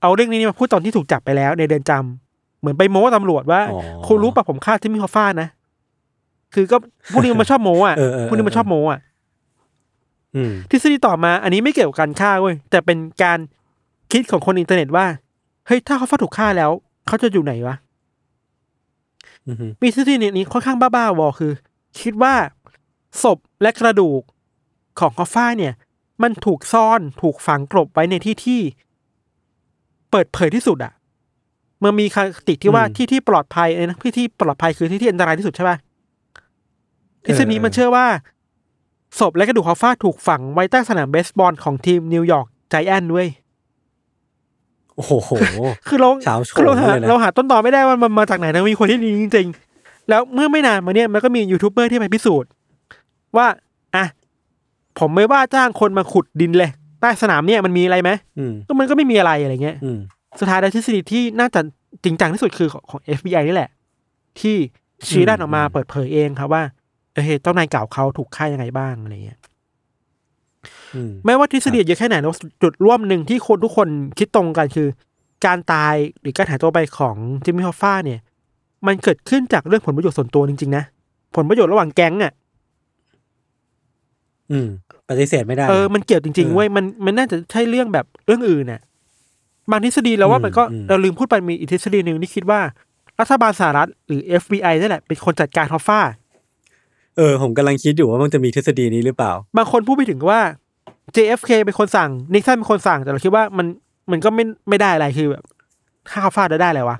[0.00, 5.48] เอาเรื่องนี้มาพูดตอนที่ถูกจับไปแล้ว ในเรือนจำเหมือนไปโม้ตำรวจว่าอ๋อคุณรู้ปะผมฆ่าจิมมี่ฮอฟฟ้านะ
[6.54, 6.76] คือก็
[7.12, 9.09] พวกนี้มันชอบโม้อะเออเออเออพวกนี้มันชอบโม้อะอืม
[10.70, 13.38] ทฤษฎีต่อมาอันนี้ไม่เกี่ยวกับการฆ่าเว้ยแต่เป็นการ
[14.12, 15.06] คิดของคนอินเทอร์เน็ตว่า
[15.66, 16.70] เฮ้ย ถ้าเขาฟ้าถูกฆ่าแล้ว
[17.06, 17.76] เขาจะอยู่ไหนวะ
[19.48, 21.52] อือฮึมีทฤษฎีนี้ค่อนข้างบ้าๆวอคือ
[22.00, 22.34] คิดว่า
[23.22, 24.22] ศพและกระดูก
[25.00, 25.72] ของฮอฟฟ้าเนี่ย
[26.22, 28.60] มันถูกซ่อนถูกฝังกลบไว้ในที่ที่
[30.10, 30.92] เปิดเผยที่สุดอะ
[31.84, 32.16] มันมีค
[32.48, 35.76] ติที่ว่าที่ที่ปลอดภัยเลยนะที่ที่ปลอดภัยคือที่ที่อันตรายที่สุดใช่ปะ
[37.24, 38.06] ทฤษฎีมันเชื่อว่า
[39.18, 43.26] ศพและกระดูกฮอฟฟ้าถูกฝังไว้ใต้สนามเบสบอลของทีมนิวยอร์กไจแอนท์ด้วย
[44.94, 45.30] โอ้โห
[45.86, 49.46] คือเราเช้าโชว์คือเราหาเลยนะเราหาต้นตอไม่ได้ว่ามันมาจากไหนนะมีคนที่ดีจริง
[49.76, 52.50] ๆ แล้วเมื่อไม่นานมาเนี่ยมันก็มียูทูบเบอร์ที่ไปพิสูจน์
[53.36, 53.46] ว่า
[53.96, 54.04] อะ
[54.98, 59.98] ผมไม่ว่าจ้างคนมาขุดดินเลย ใต้สนามเนี่ยมันมีอะไรไหมอืมก็มันก็ไม่มีอะไรอะไรเงี้ยอืม
[60.40, 61.60] สุดท้ายแล้วทฤษฎีที่น่าจะ
[62.04, 63.70] จริงจังที่สุดคือของของ FBI นี่แหละ
[64.40, 64.56] ที่
[65.08, 66.62] ชี้ด้านออกมาอืมเปิดเผยเองครับว่า
[67.12, 69.38] เออเฮ้ยเจ้านายเก่าเขาถูกฆ่ายังไงบ้างอะไรเงี้ย
[70.94, 73.88] อืมไม่ว่าทฤษฎีเยอะแค่ไหนแล้วจุดร่วมหนึ่งที่คนทุกคน
[74.18, 74.88] คิดตรงกันคือ
[75.46, 78.20] การตายหรือการหายตัวไปของจิมมี่ฮอฟฟ้าเนี่ย
[78.86, 80.84] มันเกิดขึ้นจากเรื่องผลประโยชน์ส่วนตัวจริงๆนะ
[81.36, 82.32] ผลประโยชน์ระหว่างแก๊งอะ
[84.50, 84.68] อืม
[85.08, 88.80] ปฏิเสธไม่ได้ เออมันเกี่ยวจริงเออๆเว้ยมันมันน่าจะใช่เรื่องแบบเรื่องอื่นน่ะ
[89.70, 92.60] บางทฤษฎีแล้วว่าอืมมันก็อืมเราลืมพูดไปมีอีกทฤษฎีหนึ่งที่คิดว่า
[93.20, 96.00] รัฐบาลสหรัฐหรือ FBI นั่นแหละเป็นคนจัดการฮอฟฟ้า
[97.20, 100.40] เออผมกำลังคิดอยู่ว่ามันจะมีทฤษฎีนี้หรือเปล่า บางคนพูดไปถึงว่า
[101.16, 103.66] JFK เป็นคนสั่งนิกสันเป็นคนสั่งแต่เราคิดว่ามัน
[104.10, 105.44] มันก็ไม่ไม่ได้อะไรคือแบบ
[106.10, 106.96] ฆ่าฮอฟฟ้าได้อะไรวะ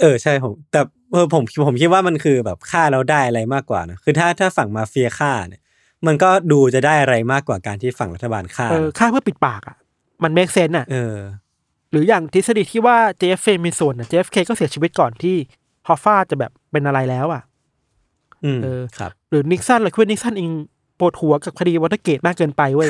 [0.00, 0.80] เออใช่ผมแต่
[1.12, 5.62] เออผมผมคิดว่ามันคือแบบฆ่าแล้วได้อะไรมากกว่านะคือถ้าถ้าฝั่งมาเฟียฆ่าเนี่ย
[6.06, 9.76] มันก็ดูจะได้อะไรมากกว่าการที่ฝั่งรัฐบาลฆ่าเออฆ่าเพื่อปิดปากอะ
[10.22, 11.16] มัน make sense อะเออ
[11.90, 15.36] หรืออย่างทฤษฎีที่ว่า JFK มีส่วนอะ JFK ก็เสียชีวิตก่อนที่
[15.88, 17.55] ฮอฟฟ้าจะแบบเป็นอะไรแล้วอะอืม
[18.64, 20.50] เออครับหรือนิกสันเราคิดว่านิกสันเอง
[20.98, 22.88] ปวดหัวกับคดีวอเตอร์เกตมากเกินไปเว้ย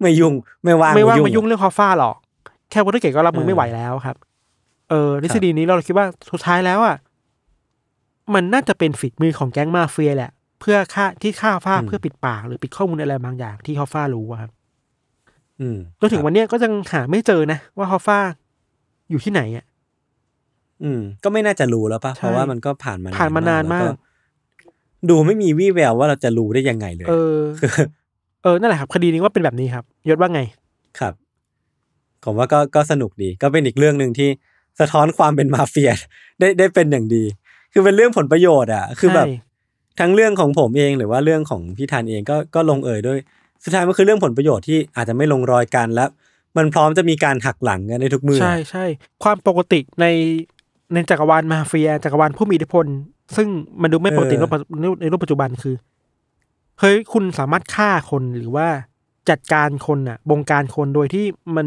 [0.00, 0.34] ไม่ยุ่ง
[0.64, 2.16] ไม่ว่างไม่ว่างมาอะยุ่งเรื่องฮอฟฟ้าหรอก
[2.70, 4.16] แค่วอเตอร์เกตก็รับมือเออไม่ไหวแล้วครับ
[4.90, 6.96] เออทฤษฎีนี้เราคิดว่าสุดท้ายแล้วอะ
[8.34, 10.30] มันน่าจะเป็นฝีมือของแก๊งมาเฟียแหละ
[10.60, 14.50] เพื่อฆ่าที่ฆ่าฟ้าเพื่อปิดปากหรือปิดข้อมูลอะไรบางอย่างที่ฮอฟฟ้ารู้อะครับ
[15.60, 18.18] อืมจนถึงวันเนี้ยก็ยังหาไม่เจอนะ ว่าฮอฟฟ้า
[19.10, 19.64] อยู่ที่ไหนอะ
[20.84, 23.98] อืม ก็ไม่น่าจะรู้แล้วปะใช่เพราะว่ามันก็ผ่านมาผ่านมานานมากแล้ว
[25.10, 27.70] ดูไม่มีวี่แววว่าเราจะรู้ได้ยังไงเลย เออคือ
[28.42, 30.40] เออนั่นแหละครับ คดีนี้ว่าเป็นแบบนี้ครับยศว่าไง
[30.98, 31.14] ครับ
[32.24, 34.28] ผมว่าก็ก็สนุกดี ก็เป็นอีกเรื่องหนึ่งที่
[34.80, 35.90] สะท้อนความเป็นมาเฟีย
[36.40, 37.24] ได้ได้เป็นอย่างดี
[37.72, 39.34] คือเป็นเรื่องผลประโยชน์อะ คือแบบใช่
[40.00, 43.18] ทั้งเรื่องของผมเองหรือว่าเรื่องของพี่ธันเองก็ก็ลงเอยด้วย
[43.64, 46.08] สุดท้ายมันคือเรื่องผลประโยชน์ที่อาจจะไม่ลงรอยกันแล้ว
[46.56, 48.84] มันพร้อมจะมีการหักหลังกันในทุกเมื่อใช่ใช่
[49.24, 50.06] ความปกติใน
[50.92, 52.86] ในจักรวาลมาเฟียจักรวาลผู้มีอิทธิพล
[53.36, 53.48] ซึ่ง
[53.82, 54.60] มันดูไม่ปกติในรูปปัจ
[55.00, 55.74] ในรูปปัจจุบันคือ
[56.80, 58.68] เฮ้ยคุณสามารถฆ่าคนหรือว่า
[59.30, 61.24] จัดการคนอะ บงการคนโดยที่
[61.56, 61.66] มัน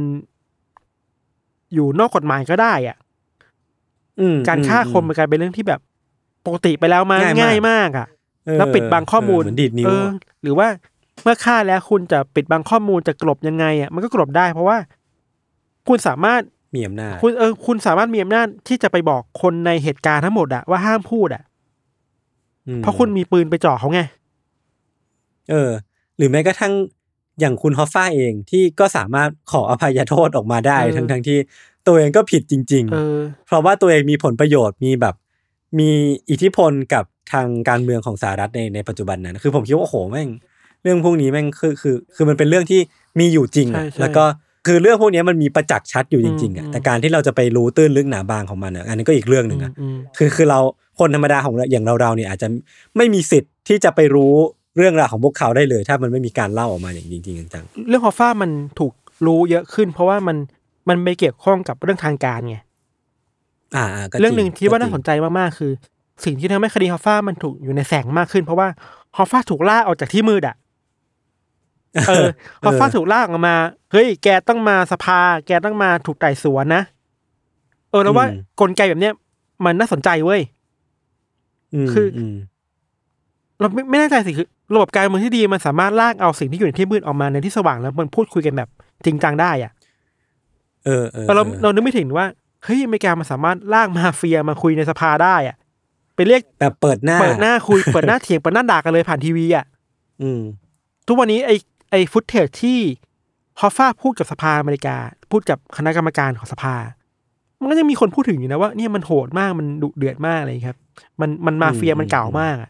[1.73, 2.97] อยู่นอกกฎหมายก็ได้อะ
[4.19, 5.79] อืมการฆ่าคนมันกลายเป็นเรื่องที่แบบ
[6.45, 8.07] ปกติไปแล้วมาง่ายมากง่ายมากอะ
[8.45, 10.05] เออแล้วปิดบังข้อมูลเเหมือนดีดนิ้วเออ
[10.43, 10.67] หรือว่า
[11.23, 14.77] เมื่อฆ่าแล้วคุณจะปิดบังข้อมูลจะกลบยังไงอะมันก็กลบได้เพราะว่า
[15.87, 16.41] คุณสามารถ
[16.75, 21.48] มีอำนาจคุณเออคุณสามารถมีอำนาจที่จะไปบอกคนในเหตุการณ์ทั้งหมดอะว่าห้ามพูดอะอืม
[22.77, 24.01] เพราะคุณมีปืนไปจ่อเขาไง
[25.49, 25.71] เออ
[26.17, 26.73] หรือแม้กระทั่ง
[27.39, 31.37] อย่างคุณฮอฟฟ้าเองที่ก็สามารถขออภัยโทษออกมาได้เออทั้งทั้งที่
[31.87, 35.15] ตัวเองก็ผิดจริงเออๆเพราะว่าตัวเองมีผลประโยชน์มีแบบ
[35.79, 35.89] มี
[36.29, 40.29] อิทธิพลกับทางการเมืองของสหรัฐในในปัจจุบันนั้น คือผมคิดว่าโอ้โหแม่ง
[40.83, 42.81] เรื่องพวกนี้แม่งคือคือ คือมันเป็นเรื่องที่
[43.19, 44.23] มีอยู่จริงอะใช่ใช่แล้วก็
[44.67, 50.59] คือเรื่องพวกเนี้ยมันมีประจักษ์ชัดอยู่จริงๆอะอืมแต่การที่เราจะไปรู้ตื้นลึกหนาบางของมันอะอันนี้ก็อีกเรื่องหนึ่งอะอืมคือคือเรา
[50.99, 52.47] คนธรรมดาของเราอย่างเราเราๆเนี่ยอาจจะ
[52.97, 54.33] ไม่มีสิทธิ์ที่จะไปรู้
[54.77, 58.93] เรื่องราวของพวกเขาได้เลย ถ้ามันไม่มีการเล่าออกมาอย่างจริงๆจังเรื่องฮอฟฟ้ามันถูก
[59.25, 60.37] รู้เยอะขึ้น เพราะว่ามัน
[60.89, 65.71] มันไปเกี่ยวข้องกับเรื่องทางการไงๆอ่าอ่าก็จเรื่องหนึ่งที่ว่าน่าสนใจใจมากๆคือ
[66.25, 68.67] สิ่งที่ทำให้คดีฮอฟฟ้ามันถูกอยู่ในแสงมากขึ้น เพราะว่า
[69.17, 70.55] ฮอฟฟ้าถูกล่าออกจากที่มืดอะ
[72.07, 72.27] เออ
[72.65, 73.55] ฮอฟฟ้าถูกล่าออกมา
[73.91, 76.83] เฮ้ย แกต้องมาสภา แกต้องมาถูกไต่สวนนะ
[77.91, 78.25] เออแล้วว่า
[78.61, 79.13] กลไกแบบเนี้ย
[79.65, 80.41] มันน่าสนใจเว้ย
[81.93, 82.35] คืออม
[83.59, 88.69] เราไม่ไม่แน่ใจสิคือระบบการเมืองที่ดีมันสามารถลากเอาสิ่งที่อยู่ในที่มืดออกมาในที่สว่างแล้วมันพูดคุยกันแบบ
[89.05, 89.71] จริงจังได้อะ
[90.85, 92.25] เออเออแต่เราออเรานึกไม่ถึงว่า
[92.63, 95.55] เฮ้ยอเมริกามันสามารถลากมาเฟียมาคุยในสภาได้อะ
[96.15, 99.65] ไปเรียกแบบเปิดหน้าเปิดหน้าคุยเปิดหน้าเถียงเปิดหน้าด่ากันเลยผ่านทีวีอะ
[100.21, 100.41] อืม
[101.07, 101.51] ทุกวันนี้ไอ
[101.91, 102.79] ไอฟุตเทจที่
[103.59, 104.95] ฮอฟฟ้าพูดกับสภาอเมริกา
[105.31, 106.75] พูดกับคณะกรรมการของสภา
[107.59, 110.77] มันก็ยังมีคนพูดถึงอยู่นะว่าเนี่ยมันโหดมากมันดุเดือดมากเลยครับ
[111.21, 112.69] มันมันมาเฟียอืมมันเก่ามากอะ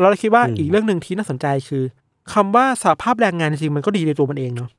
[0.00, 1.82] เราเลยคิดว่าอืมอีกเรื่องหนึ่งที่น่าสนใจคือ
[2.32, 4.70] คำว่าสหภาพแรงงานจริงๆมันก็ดีในตัวมันเองเนาะ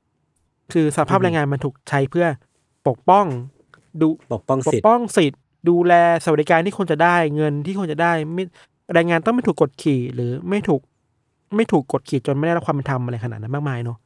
[0.73, 2.25] คือสหภาพแรงงานมันถูกใช้เพื่อ
[2.87, 3.25] ปกป้อง
[4.01, 5.93] ดูปกป้องปกสิทธิ์ป้องสิทธิ์ดูแล
[6.23, 8.43] สวัสดิการที่ควรจะได้เงินที่ควรจะได้ไม่
[8.93, 10.81] แรงงานต้องไม่ถูกกดขี่หรือไม่ถูก
[11.55, 13.97] ไม่ถูกกดขี่จนไม่ได้รับความเป็นธรรมอะไรขนาดนั้นมากมายเนาะ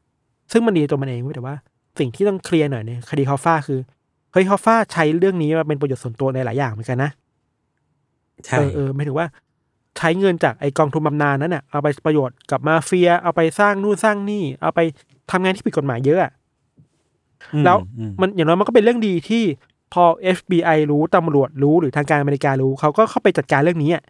[0.52, 1.56] ซึ่งมันดีตัวมันเองเว้ยแต่ว่า
[2.00, 3.80] สิ่งที่ต้องเคลียร์หน่อยเนี่ยคดีฮอฟฟ้าคือ
[4.32, 7.12] เฮ้ยฮอฟฟ้าใช้เรื่องนี้มาเป็นประโยชน์ส่วนตัวในหลายอย่างเหมือนกันนะ
[8.46, 9.28] ใช่เออเออไม่ถึงว่า
[9.98, 14.80] ใช้เงินจากไอกองทุนบำนาญนั้นน่ะเอาไปประโยชน์กับมาเฟีย เอาไปสร้างนู่นสร้างนี่ เอาไป
[15.32, 16.32] ทำงานที่ผิดกฎหมายเยอะอะ
[17.54, 19.44] อืมแล้วอืมมันอย่างน้อยมันก็เป็นเรื่องดีที่
[19.94, 20.04] พอ
[20.38, 24.04] FBI รู้ตำรวจรู้หรือทางการอเมริการู้เขาก็เข้าไปจัดการเรื่องนี้อะ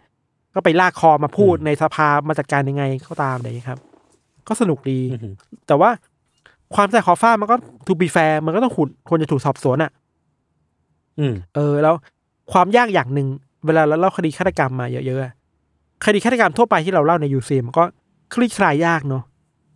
[0.56, 3.80] ก็ไปลากคอมาพูดในสภามาจัดการยังไงก็ตามอะไรอย่างนี้ครับ
[4.48, 5.34] ก็สนุกดีอืม
[5.68, 5.90] แต่ว่า
[6.76, 7.56] ความใจฮอฟฟ้ามันก็
[7.86, 9.92] to be fair มันก็ต้องขุนควรจะถูกสอบสวนอะ
[11.20, 11.96] อืมเออ แล้ว
[12.52, 13.28] ความยากอย่างหนึ่ง
[13.66, 15.34] เวลาเราเล่าคดีฆาตกรรมมาเยอะๆอะ
[16.06, 17.84] คดีฆาตกรรมทั่วไปที่เราเล่าใน UC มันก็
[18.34, 19.24] คลี่คลายยากเนาะ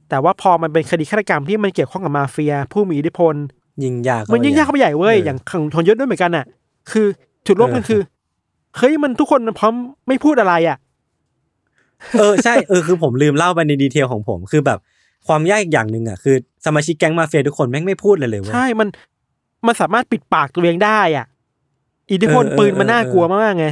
[0.09, 3.35] แต่ว่าพอมันเป็นคดีฆาตกรรมที่มันเกี่ยวข้องกับมาเฟีย ผู้มีอิทธิพล
[3.83, 6.45] ยิงยากมันยิ่งยากเข้าไปใหญ่เว้ยเออออย่างขังทนยศด้วยเหมือนกันอะ
[6.91, 7.05] คือ
[7.47, 8.01] จุดร่วมกันเออคือ
[8.77, 9.73] เฮ้ยมันทุกคนพร้อม
[10.07, 10.77] ไม่พูดอะไรอะ
[12.19, 14.79] เออใช่เออคือผมลืมเล่าไปในดีเทลของผมคือแบบ
[15.27, 18.87] ความยากอีกอย่างหนึ่งอะคือสมาชิกแก๊งมาเฟียทุกคนแม่งไม่พูดเลยเลยเว้ยใช่มัน
[19.67, 21.25] มันสามารถปิดปากตัวเองได้อะ
[22.11, 23.67] อิทธิพลเออเออปืนมันเออน่ากลัวมากไง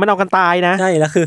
[0.00, 1.26] มันเอากันตายนะใช่แล้วคือ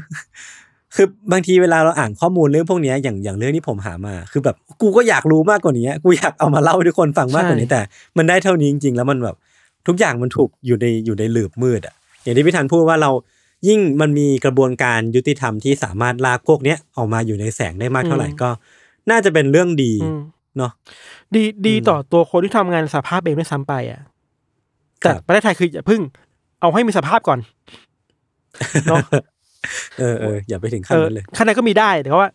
[0.96, 7.82] คือบางทีเวลาเราอ่านข้อมูลเรื่องพวกเนี้ยอย่างอย่างเรื่องที่ผมหามา คือแบบกูก็อยากรู้มากกว่านี้กูอยากเอามาเล่าให้ทุกคนฟังมากกว่านี้ใช่แต่
[8.18, 9.36] มันได้เท่านี้จริง ๆ แล้วมันแบบ
[9.88, 11.94] ทุกอย่างมันถูกอยู่ในอยู่ในหลืบมืดอะ
[12.24, 13.12] อย่างที่พี่ธันพูดว่าเรา
[13.68, 18.50] ยิ่งมันมีกระบวนการยุติธรรมที่สามารถลากพวกเนี้ยออกมาอยู่ในแสงได้มากเท่าไหร่ก็
[19.10, 20.20] น่าจะเป็นเรื่องดีอืม
[20.58, 20.72] เนาะ
[21.36, 24.02] ดีดีอืมต่อตัวคนที่ทำงานสภาพเองด้วยซ้ำไปอะ
[25.02, 26.02] แต่ครับประเทศไทยคืออย่าเพึ่ง
[26.62, 27.40] เอาให้มีสภาพก่อน
[28.88, 29.00] เนาะ
[30.00, 32.28] เออเอออย่าไปถึงขั้เอนอนั้นเลยขั้นนั้นก็มีได้แต่ว่า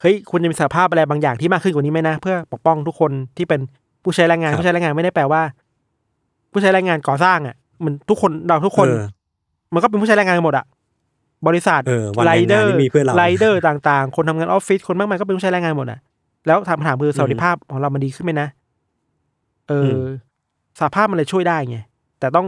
[0.00, 3.60] เฮ้ยคุณจะมีสภาพอะไรบางอย่างที่มากขึ้นกว่านี้ไหมนะ เพื่อปกป้องทุกคนที่เป็น
[4.02, 5.42] ผู้ใช้แรงงานครับผู้ใช้แรงงานไม่ได้แปลว่า
[6.52, 9.04] ผู้ใช้แรงงานก่อสร้างอะ มันทุกคนเราทุกคนเออ
[9.74, 10.66] มันก็เป็นผู้ใช้แรงงานหมดอะ
[11.46, 15.98] บริษัทเออวันไรแรงเดงาอนร์นี่มีเพื่อนเราไรเดอร์ต่างๆ คนทำงานออฟฟิศคนมากมายก็เป็นผู้ใช้แรงงานหมดอะ
[16.46, 18.48] แล้วถามถามคือสวัสดิภาพของเรามันดีขึ้นไหมนะ
[19.68, 20.06] เอออ
[20.80, 21.78] สภาพมันเลยช่วยได้ไง
[22.20, 22.46] แต่ต้อง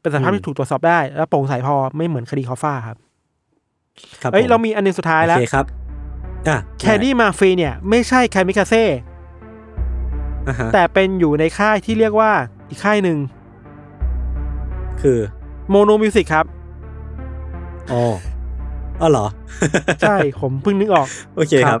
[0.00, 2.96] เป็นสภาพอืมที่ถูกตรวจสอบได้ แล้วโปร่งใสพอไม่เหมือนคดีคอฟ้าครับ
[4.22, 5.66] ครับเอ้ยผเรามีอันหนึงสุดท้ายแล้วโอเคครับ
[6.48, 8.84] อะแคดดี้มาฟีเนี่ย ไม่ใช่แคมิคาเซ่
[10.48, 12.30] อ่าฮะแต่เป็นอยู่ในค่ายที่เรียกว่า
[12.68, 13.18] อีกค่ายหนึ่ง
[15.02, 15.18] คือ
[15.70, 16.46] โมโนมิวสิกครับ
[17.92, 18.02] อ๋อ
[19.00, 19.26] อ๋อเหรอ
[20.00, 21.80] ใช่ ผมเพิ่งนึกออก โอเคคครัรับ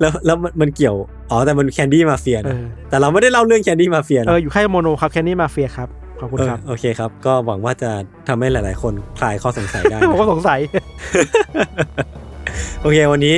[0.00, 0.96] แล้วแล้วมันมันเกี่ยว
[1.30, 5.88] อ๋อ แต่มันแคนดี้มาเฟียเอนะอแต่เราไม่ได้เล่าเรื่องแคนดี้มาเฟียเอนะออยู่ค่ายโมโนครับแคนดี้มาเฟียครับ
[6.20, 7.90] ขอบคุณเออครับ โอเคครับ ก็หวังว่าจะ
[8.28, 10.60] ทำให้หลาย ๆ คนคลายข้อสงสัยได้ผมนะก็สงสัย
[12.82, 13.36] โอเค วันนี้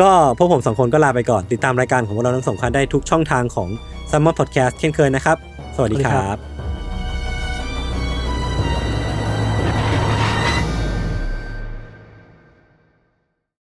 [0.00, 3.68] ก็พวกผมสองคนก็ลาไปก่อน ติดตามรายการของพวกเราทั้งสองคนได้ทุกช่องทางของ
[4.10, 5.36] s ัมมอ r Podcast เช่นเคยนะครับ
[5.76, 6.55] สวัสดีสวัสดีคครัรับบ